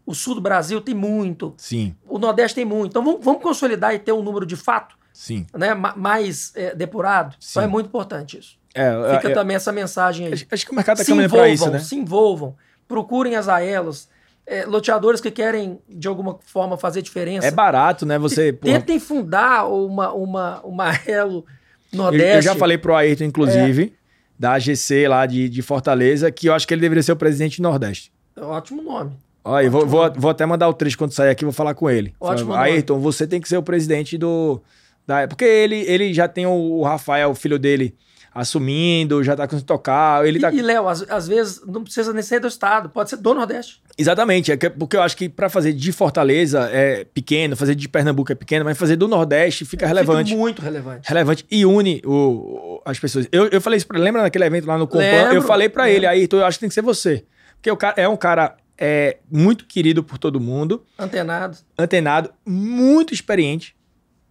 O 0.05 0.15
sul 0.15 0.35
do 0.35 0.41
Brasil 0.41 0.81
tem 0.81 0.95
muito. 0.95 1.53
Sim. 1.57 1.95
O 2.07 2.17
Nordeste 2.17 2.55
tem 2.55 2.65
muito. 2.65 2.91
Então 2.91 3.03
vamos, 3.03 3.23
vamos 3.23 3.41
consolidar 3.41 3.93
e 3.93 3.99
ter 3.99 4.11
um 4.11 4.23
número 4.23 4.45
de 4.45 4.55
fato 4.55 4.97
Sim. 5.13 5.45
Né, 5.53 5.73
mais 5.73 6.53
é, 6.55 6.73
depurado. 6.73 7.35
Sim. 7.39 7.49
Então 7.51 7.63
é 7.63 7.67
muito 7.67 7.87
importante 7.87 8.37
isso. 8.37 8.57
É, 8.73 8.91
Fica 9.15 9.31
é, 9.31 9.33
também 9.33 9.55
essa 9.55 9.71
mensagem 9.71 10.27
aí. 10.27 10.33
Acho, 10.33 10.65
que 10.65 10.71
o 10.71 10.75
mercado 10.75 11.01
está 11.01 11.11
caminhando 11.11 11.35
para 11.35 11.49
isso, 11.49 11.69
né? 11.69 11.79
Se 11.79 11.95
envolvam, 11.95 12.55
procurem 12.87 13.35
as 13.35 13.49
AELOS, 13.49 14.07
é, 14.45 14.65
loteadores 14.65 15.19
que 15.19 15.29
querem, 15.29 15.79
de 15.89 16.07
alguma 16.07 16.39
forma, 16.45 16.77
fazer 16.77 17.01
diferença. 17.01 17.47
É 17.47 17.51
barato, 17.51 18.05
né? 18.05 18.17
Você. 18.17 18.53
Tentem 18.53 18.99
fundar 18.99 19.67
uma, 19.67 20.13
uma, 20.13 20.61
uma 20.61 20.91
elo 21.05 21.45
Nordeste. 21.93 22.27
Eu, 22.27 22.35
eu 22.35 22.41
já 22.41 22.55
falei 22.55 22.77
pro 22.77 22.95
Ayrton, 22.95 23.25
inclusive, 23.25 23.83
é. 23.83 23.89
da 24.37 24.53
AGC 24.53 25.07
lá 25.07 25.25
de, 25.25 25.49
de 25.49 25.61
Fortaleza, 25.61 26.31
que 26.31 26.47
eu 26.47 26.53
acho 26.53 26.67
que 26.67 26.73
ele 26.73 26.81
deveria 26.81 27.03
ser 27.03 27.11
o 27.11 27.15
presidente 27.15 27.61
do 27.61 27.63
Nordeste. 27.63 28.11
Ótimo 28.37 28.81
nome. 28.81 29.11
Olha, 29.43 29.67
Ótimo 29.67 29.71
vou, 29.71 30.01
nome. 30.01 30.13
Vou, 30.13 30.21
vou 30.21 30.31
até 30.31 30.45
mandar 30.45 30.69
o 30.69 30.73
trecho 30.73 30.97
quando 30.97 31.11
sair 31.11 31.29
aqui, 31.29 31.43
vou 31.43 31.53
falar 31.53 31.73
com 31.73 31.89
ele. 31.89 32.13
Ótimo 32.19 32.53
Fala, 32.53 32.65
Ayrton, 32.65 32.99
você 32.99 33.25
tem 33.25 33.41
que 33.41 33.49
ser 33.49 33.57
o 33.57 33.63
presidente 33.63 34.17
do. 34.17 34.61
Da, 35.05 35.27
porque 35.27 35.45
ele, 35.45 35.77
ele 35.87 36.13
já 36.13 36.27
tem 36.27 36.45
o, 36.45 36.51
o 36.51 36.83
Rafael, 36.83 37.31
o 37.31 37.35
filho 37.35 37.57
dele, 37.57 37.95
assumindo, 38.33 39.23
já 39.23 39.35
tá 39.35 39.47
conseguindo 39.47 39.67
tocar. 39.67 40.25
Ele 40.25 40.37
e, 40.37 40.41
tá... 40.41 40.51
e 40.51 40.61
Léo, 40.61 40.87
às, 40.87 41.01
às, 41.09 41.27
vezes 41.27 41.61
não 41.65 41.83
precisa 41.83 42.13
nem 42.13 42.21
ser 42.21 42.39
do 42.39 42.47
estado, 42.47 42.89
pode 42.89 43.09
ser 43.09 43.17
do 43.17 43.33
Nordeste. 43.33 43.81
Exatamente, 43.97 44.51
é 44.51 44.57
que, 44.57 44.69
porque 44.69 44.95
eu 44.95 45.01
acho 45.01 45.17
que 45.17 45.27
para 45.27 45.49
fazer 45.49 45.73
de 45.73 45.91
Fortaleza 45.91 46.69
é 46.71 47.03
pequeno, 47.03 47.55
fazer 47.55 47.75
de 47.75 47.87
Pernambuco 47.89 48.31
é 48.31 48.35
pequeno, 48.35 48.63
mas 48.65 48.77
fazer 48.77 48.95
do 48.95 49.07
Nordeste 49.07 49.65
fica 49.65 49.85
relevante. 49.85 50.29
Fica 50.29 50.39
muito 50.39 50.61
relevante. 50.61 51.07
Relevante 51.07 51.45
e 51.49 51.65
une 51.65 52.01
o, 52.05 52.11
o 52.11 52.81
as 52.85 52.97
pessoas. 52.99 53.27
Eu, 53.31 53.47
eu 53.47 53.59
falei 53.59 53.77
isso 53.77 53.87
pra 53.87 53.99
lembra 53.99 54.21
naquele 54.21 54.45
evento 54.45 54.65
lá 54.65 54.77
no 54.77 54.87
Compan? 54.87 55.33
Eu 55.33 55.41
falei 55.41 55.69
para 55.69 55.89
ele, 55.89 56.05
aí, 56.05 56.23
então 56.23 56.39
eu 56.39 56.45
acho 56.45 56.57
que 56.57 56.61
tem 56.61 56.69
que 56.69 56.75
ser 56.75 56.81
você. 56.81 57.25
Porque 57.55 57.69
o 57.69 57.77
cara 57.77 57.95
é 57.97 58.07
um 58.07 58.15
cara 58.15 58.55
é, 58.77 59.17
muito 59.29 59.65
querido 59.65 60.01
por 60.03 60.17
todo 60.17 60.39
mundo. 60.39 60.85
Antenado. 60.97 61.57
Antenado, 61.77 62.31
muito 62.45 63.13
experiente 63.13 63.75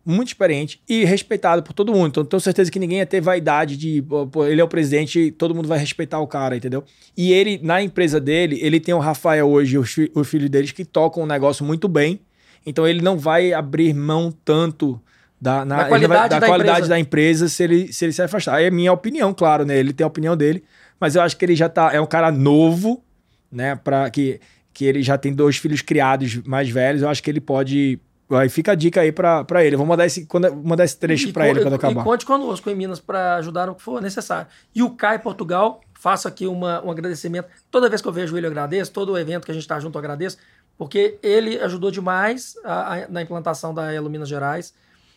muito 0.09 0.29
experiente 0.29 0.81
e 0.89 1.05
respeitado 1.05 1.63
por 1.63 1.75
todo 1.75 1.93
mundo. 1.93 2.09
Então, 2.09 2.25
tenho 2.25 2.41
certeza 2.41 2.71
que 2.71 2.79
ninguém 2.79 2.99
ia 2.99 3.07
ter 3.07 3.21
vaidade 3.21 3.77
de, 3.77 4.03
pô, 4.33 4.47
ele 4.47 4.59
é 4.59 4.65
o 4.65 4.69
presidente, 4.69 5.31
todo 5.33 5.55
mundo 5.55 5.69
vai 5.69 5.79
respeitar 5.79 6.19
o 6.19 6.27
cara, 6.27 6.57
entendeu? 6.57 6.83
E 7.15 7.31
ele, 7.31 7.61
na 7.63 7.83
empresa 7.83 8.19
dele, 8.19 8.59
ele 8.63 8.81
tem 8.81 8.95
o 8.95 8.99
Rafael 8.99 9.47
hoje, 9.47 9.77
o, 9.77 9.85
o 10.15 10.25
filho 10.25 10.49
deles, 10.49 10.73
que 10.73 10.83
tocam 10.83 11.23
o 11.23 11.27
negócio 11.27 11.63
muito 11.63 11.87
bem. 11.89 12.21
Então, 12.65 12.89
ele 12.89 13.03
não 13.03 13.19
vai 13.19 13.53
abrir 13.53 13.93
mão 13.93 14.33
tanto 14.45 14.99
da, 15.39 15.63
na, 15.63 15.83
da 15.83 15.85
qualidade, 15.89 16.21
vai, 16.21 16.29
da, 16.31 16.39
da, 16.39 16.47
qualidade 16.47 16.79
empresa. 16.79 16.89
da 16.89 16.99
empresa 16.99 17.49
se 17.49 17.63
ele, 17.63 17.93
se 17.93 18.05
ele 18.07 18.13
se 18.13 18.23
afastar. 18.23 18.55
Aí 18.55 18.65
é 18.65 18.71
minha 18.71 18.93
opinião, 18.93 19.35
claro, 19.35 19.67
né? 19.67 19.77
Ele 19.77 19.93
tem 19.93 20.05
a 20.05 20.09
opinião 20.09 20.35
dele, 20.35 20.65
mas 20.99 21.17
eu 21.17 21.23
acho 21.23 21.37
que 21.37 21.45
ele 21.45 21.55
já 21.55 21.69
tá. 21.69 21.93
É 21.93 22.01
um 22.01 22.07
cara 22.07 22.33
novo, 22.33 23.05
né? 23.53 23.77
Pra, 23.77 24.09
que, 24.09 24.41
que 24.73 24.87
ele 24.87 25.03
já 25.03 25.19
tem 25.19 25.35
dois 25.35 25.59
filhos 25.59 25.83
criados 25.83 26.37
mais 26.45 26.71
velhos. 26.71 27.03
Eu 27.03 27.11
acho 27.11 27.23
que 27.23 27.29
ele 27.29 27.43
pode 27.43 28.01
Aí 28.31 28.49
fica 28.49 28.73
a 28.73 28.75
dica 28.75 29.01
aí 29.01 29.11
pra, 29.11 29.43
pra 29.43 29.65
ele. 29.65 29.77
Vou 29.77 29.87
mandar 29.87 30.05
esse, 30.05 30.27
quando, 30.27 30.55
mandar 30.55 30.85
esse 30.85 30.99
trecho 30.99 31.33
para 31.33 31.49
ele 31.49 31.63
quando 31.63 31.75
acabar. 31.75 32.03
E 32.03 32.05
conte 32.05 32.27
conosco 32.27 32.69
em 32.69 32.75
Minas 32.75 33.01
para 33.01 33.37
ajudar 33.37 33.67
no 33.67 33.75
que 33.75 33.83
for 33.83 34.03
necessário. 34.03 34.49
E 34.75 34.83
o 34.83 34.91
CAI 34.91 35.19
Portugal 35.19 35.81
faço 35.95 36.29
aqui 36.29 36.47
uma, 36.47 36.85
um 36.85 36.91
agradecimento. 36.91 37.49
Toda 37.71 37.89
vez 37.89 38.03
que 38.03 38.09
eu 38.09 38.13
vejo 38.13 38.37
ele, 38.37 38.47
eu 38.47 38.51
agradeço. 38.51 38.93
Todo 38.93 39.17
evento 39.17 39.47
que 39.47 39.51
a 39.51 39.55
gente 39.55 39.63
está 39.63 39.81
junto, 39.81 39.97
eu 39.97 40.01
agradeço. 40.01 40.37
Porque 40.77 41.19
ele 41.23 41.59
ajudou 41.59 41.91
demais 41.91 42.55
a, 42.65 42.95
a, 42.95 43.09
na 43.09 43.23
implantação 43.23 43.73
da 43.73 43.93
Elo 43.93 44.11
Minas 44.11 44.29
Gerais. 44.29 44.75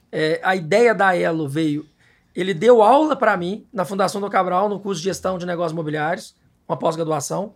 É, 0.10 0.40
a 0.42 0.56
ideia 0.56 0.96
da 0.96 1.16
Elo 1.16 1.50
veio. 1.50 1.86
Ele 2.34 2.54
deu 2.54 2.82
aula 2.82 3.16
para 3.16 3.36
mim 3.36 3.68
na 3.74 3.84
Fundação 3.84 4.22
do 4.22 4.30
Cabral, 4.30 4.70
no 4.70 4.80
curso 4.80 5.02
de 5.02 5.06
Gestão 5.06 5.38
de 5.38 5.46
Negócios 5.46 5.74
Imobiliários, 5.74 6.34
uma 6.66 6.78
pós-graduação. 6.78 7.54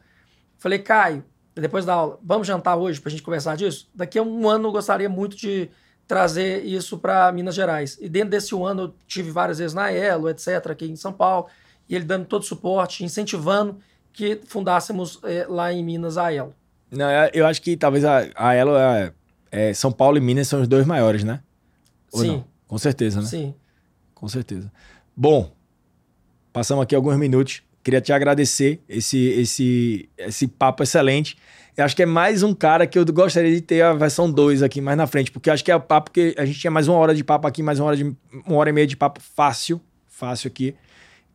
Falei, 0.57 0.79
Caio, 0.79 1.23
depois 1.61 1.85
da 1.85 1.93
aula, 1.93 2.19
vamos 2.21 2.47
jantar 2.47 2.75
hoje 2.75 2.99
para 2.99 3.09
a 3.09 3.11
gente 3.11 3.23
conversar 3.23 3.55
disso? 3.55 3.89
Daqui 3.95 4.19
a 4.19 4.23
um 4.23 4.47
ano 4.49 4.67
eu 4.67 4.71
gostaria 4.71 5.09
muito 5.09 5.37
de 5.37 5.69
trazer 6.07 6.63
isso 6.65 6.97
para 6.97 7.31
Minas 7.31 7.55
Gerais. 7.55 7.97
E 7.99 8.09
dentro 8.09 8.31
desse 8.31 8.53
um 8.53 8.65
ano 8.65 8.83
eu 8.83 8.95
tive 9.07 9.31
várias 9.31 9.57
vezes 9.57 9.73
na 9.73 9.91
Elo, 9.91 10.29
etc., 10.29 10.67
aqui 10.69 10.85
em 10.85 10.95
São 10.95 11.13
Paulo, 11.13 11.47
e 11.87 11.95
ele 11.95 12.05
dando 12.05 12.25
todo 12.25 12.41
o 12.41 12.45
suporte, 12.45 13.03
incentivando 13.03 13.77
que 14.11 14.39
fundássemos 14.45 15.19
é, 15.23 15.45
lá 15.47 15.71
em 15.73 15.83
Minas 15.83 16.17
a 16.17 16.31
Elo. 16.31 16.53
Não, 16.91 17.05
é, 17.05 17.31
eu 17.33 17.45
acho 17.45 17.61
que 17.61 17.75
talvez 17.75 18.05
a, 18.05 18.27
a 18.35 18.53
Elo, 18.53 18.75
é, 18.75 19.13
é, 19.51 19.73
São 19.73 19.91
Paulo 19.91 20.17
e 20.17 20.21
Minas 20.21 20.47
são 20.47 20.61
os 20.61 20.67
dois 20.67 20.85
maiores, 20.85 21.23
né? 21.23 21.41
Ou 22.11 22.21
Sim. 22.21 22.27
Não? 22.27 22.45
Com 22.67 22.77
certeza, 22.77 23.21
né? 23.21 23.27
Sim. 23.27 23.53
Com 24.13 24.27
certeza. 24.27 24.71
Bom, 25.15 25.51
passamos 26.51 26.83
aqui 26.83 26.95
alguns 26.95 27.17
minutos. 27.17 27.61
Queria 27.85 28.01
te 28.01 28.11
agradecer 28.11 28.81
esse, 28.89 29.27
esse, 29.27 30.09
esse 30.17 30.47
papo 30.47 30.81
excelente. 30.81 31.37
Eu 31.77 31.85
acho 31.85 31.95
que 31.95 32.01
é 32.01 32.05
mais 32.07 32.41
um 32.41 32.51
cara 32.51 32.87
que 32.87 32.97
eu 32.97 33.05
gostaria 33.05 33.53
de 33.53 33.61
ter 33.61 33.83
a 33.83 33.93
versão 33.93 34.31
2 34.31 34.63
aqui 34.63 34.81
mais 34.81 34.97
na 34.97 35.05
frente, 35.05 35.29
porque 35.29 35.51
acho 35.51 35.63
que 35.63 35.71
é 35.71 35.75
o 35.75 35.79
papo 35.79 36.09
que 36.09 36.33
a 36.35 36.45
gente 36.45 36.59
tinha 36.59 36.71
mais 36.71 36.87
uma 36.87 36.97
hora 36.97 37.13
de 37.13 37.23
papo 37.23 37.47
aqui, 37.47 37.61
mais 37.61 37.79
uma 37.79 37.85
hora, 37.85 37.95
de, 37.95 38.03
uma 38.43 38.55
hora 38.55 38.71
e 38.71 38.73
meia 38.73 38.87
de 38.87 38.97
papo 38.97 39.21
fácil, 39.21 39.79
fácil 40.07 40.47
aqui. 40.47 40.73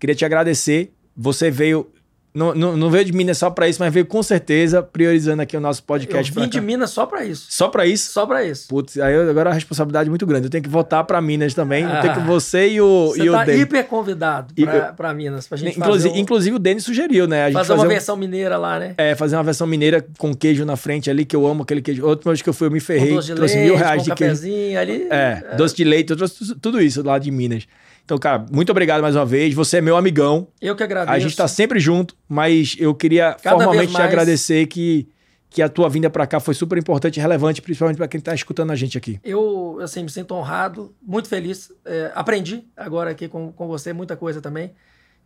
Queria 0.01 0.17
te 0.17 0.25
agradecer. 0.25 0.93
Você 1.17 1.53
veio 1.53 1.89
não, 2.33 2.55
não, 2.55 2.77
não, 2.77 2.91
veio 2.91 3.05
de 3.05 3.13
Minas 3.13 3.39
só 3.39 3.51
para 3.51 3.69
isso, 3.69 3.83
mas 3.83 3.93
veio 3.93 4.07
com 4.07 4.23
certeza 4.23 4.81
priorizando 4.81 5.43
aqui 5.43 5.57
o 5.57 5.61
nosso 5.61 5.83
podcast. 5.83 6.33
Eu 6.35 6.43
vim 6.43 6.49
de 6.49 6.61
Minas 6.61 6.91
só 6.91 7.05
para 7.05 7.25
isso. 7.25 7.47
Só 7.51 7.69
para 7.69 7.85
isso? 7.87 8.13
Só 8.13 8.25
para 8.25 8.45
isso. 8.45 8.69
Putz, 8.69 8.99
aí 8.99 9.13
eu, 9.13 9.29
agora 9.29 9.51
a 9.51 9.53
responsabilidade 9.53 10.09
é 10.09 10.11
muito 10.11 10.25
grande. 10.27 10.47
Eu 10.47 10.51
tenho 10.51 10.63
que 10.63 10.71
voltar 10.71 11.03
para 11.03 11.21
Minas 11.21 11.55
também. 11.55 11.85
Ah, 11.85 11.97
eu 11.97 12.03
tenho 12.03 12.15
que 12.15 12.21
você 12.21 12.69
e 12.69 12.81
o 12.81 13.09
Você 13.09 13.25
e 13.25 13.31
tá 13.31 13.45
o 13.45 13.51
hiper 13.51 13.85
convidado 13.87 14.55
para 14.97 15.13
Minas. 15.13 15.49
Pra 15.49 15.59
gente 15.59 15.77
inclusive, 15.77 16.09
fazer 16.09 16.21
um, 16.21 16.23
inclusive 16.23 16.57
o 16.57 16.59
Denis 16.61 16.85
sugeriu, 16.85 17.27
né? 17.27 17.43
A 17.43 17.47
gente 17.47 17.55
fazer, 17.55 17.69
fazer 17.69 17.81
uma 17.81 17.87
um, 17.87 17.89
versão 17.89 18.17
mineira 18.17 18.57
lá, 18.57 18.79
né? 18.79 18.95
É, 18.97 19.17
fazer 19.17 19.37
uma 19.37 19.43
versão 19.43 19.67
mineira 19.67 20.05
com 20.17 20.33
queijo 20.33 20.65
na 20.65 20.77
frente 20.77 21.11
ali, 21.11 21.25
que 21.25 21.35
eu 21.35 21.45
amo 21.45 21.65
aquele 21.65 21.83
queijo. 21.83 22.07
Outra 22.07 22.31
vez 22.31 22.41
que 22.41 22.49
eu 22.49 22.55
fui, 22.55 22.69
eu 22.69 22.71
me 22.71 22.81
ferrei. 22.81 23.13
doce 23.13 23.27
de 23.27 23.35
trouxe 23.35 23.55
leite, 23.57 23.67
mil 23.67 23.77
reais 23.77 24.03
com 24.03 24.09
de 24.09 24.15
queijo. 24.15 24.43
Ali, 24.79 25.09
é, 25.11 25.43
é, 25.51 25.57
doce 25.57 25.75
de 25.75 25.83
leite, 25.83 26.11
eu 26.11 26.17
trouxe 26.17 26.55
tudo 26.57 26.81
isso 26.81 27.03
lá 27.03 27.19
de 27.19 27.29
Minas. 27.33 27.67
Então, 28.11 28.19
cara, 28.19 28.45
muito 28.51 28.71
obrigado 28.71 29.01
mais 29.03 29.15
uma 29.15 29.25
vez. 29.25 29.55
Você 29.55 29.77
é 29.77 29.81
meu 29.81 29.97
amigão. 29.97 30.49
Eu 30.61 30.75
que 30.75 30.83
agradeço. 30.83 31.15
A 31.15 31.19
gente 31.21 31.37
tá 31.37 31.47
sempre 31.47 31.79
junto, 31.79 32.17
mas 32.29 32.75
eu 32.77 32.93
queria 32.93 33.37
Cada 33.41 33.57
formalmente 33.57 33.95
te 33.95 34.03
agradecer 34.03 34.67
que, 34.67 35.09
que 35.49 35.63
a 35.63 35.69
tua 35.69 35.89
vinda 35.89 36.11
para 36.11 36.27
cá 36.27 36.41
foi 36.41 36.53
super 36.53 36.77
importante 36.77 37.19
e 37.19 37.21
relevante, 37.21 37.63
principalmente 37.63 37.99
para 37.99 38.09
quem 38.09 38.21
tá 38.21 38.35
escutando 38.35 38.73
a 38.73 38.75
gente 38.75 38.99
aqui. 38.99 39.21
Eu, 39.23 39.79
assim, 39.81 40.03
me 40.03 40.11
sinto 40.11 40.35
honrado, 40.35 40.93
muito 41.01 41.29
feliz. 41.29 41.71
É, 41.85 42.11
aprendi 42.13 42.65
agora 42.77 43.11
aqui 43.13 43.29
com, 43.29 43.53
com 43.53 43.69
você 43.69 43.93
muita 43.93 44.17
coisa 44.17 44.41
também. 44.41 44.73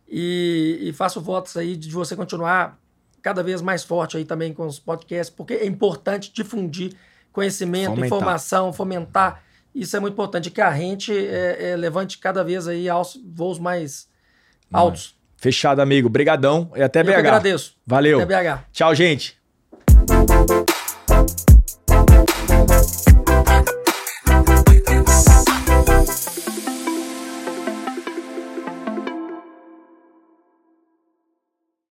E, 0.07 0.77
e 0.83 0.93
faço 0.93 1.19
votos 1.19 1.57
aí 1.57 1.75
de 1.75 1.89
você 1.89 2.15
continuar 2.15 2.79
cada 3.19 3.41
vez 3.41 3.63
mais 3.63 3.83
forte 3.83 4.15
aí 4.15 4.25
também 4.25 4.53
com 4.53 4.67
os 4.67 4.77
podcasts, 4.77 5.35
porque 5.35 5.55
é 5.55 5.65
importante 5.65 6.31
difundir 6.31 6.93
conhecimento, 7.33 7.95
fomentar. 7.95 8.05
informação, 8.05 8.71
fomentar 8.71 9.41
isso 9.75 9.97
é 9.97 9.99
muito 9.99 10.13
importante, 10.13 10.49
que 10.49 10.61
a 10.61 10.73
gente 10.73 11.11
é, 11.11 11.71
é, 11.71 11.75
levante 11.75 12.17
cada 12.17 12.43
vez 12.43 12.67
aí 12.67 12.87
aos 12.87 13.19
voos 13.25 13.59
mais 13.59 14.07
altos. 14.71 15.15
Fechado, 15.37 15.81
amigo. 15.81 16.07
Brigadão 16.07 16.71
e 16.75 16.81
até 16.81 17.01
Eu 17.01 17.05
BH. 17.05 17.11
Eu 17.11 17.19
agradeço. 17.19 17.75
Valeu. 17.85 18.21
Até 18.21 18.43
BH. 18.43 18.63
Tchau, 18.71 18.95
gente. 18.95 19.37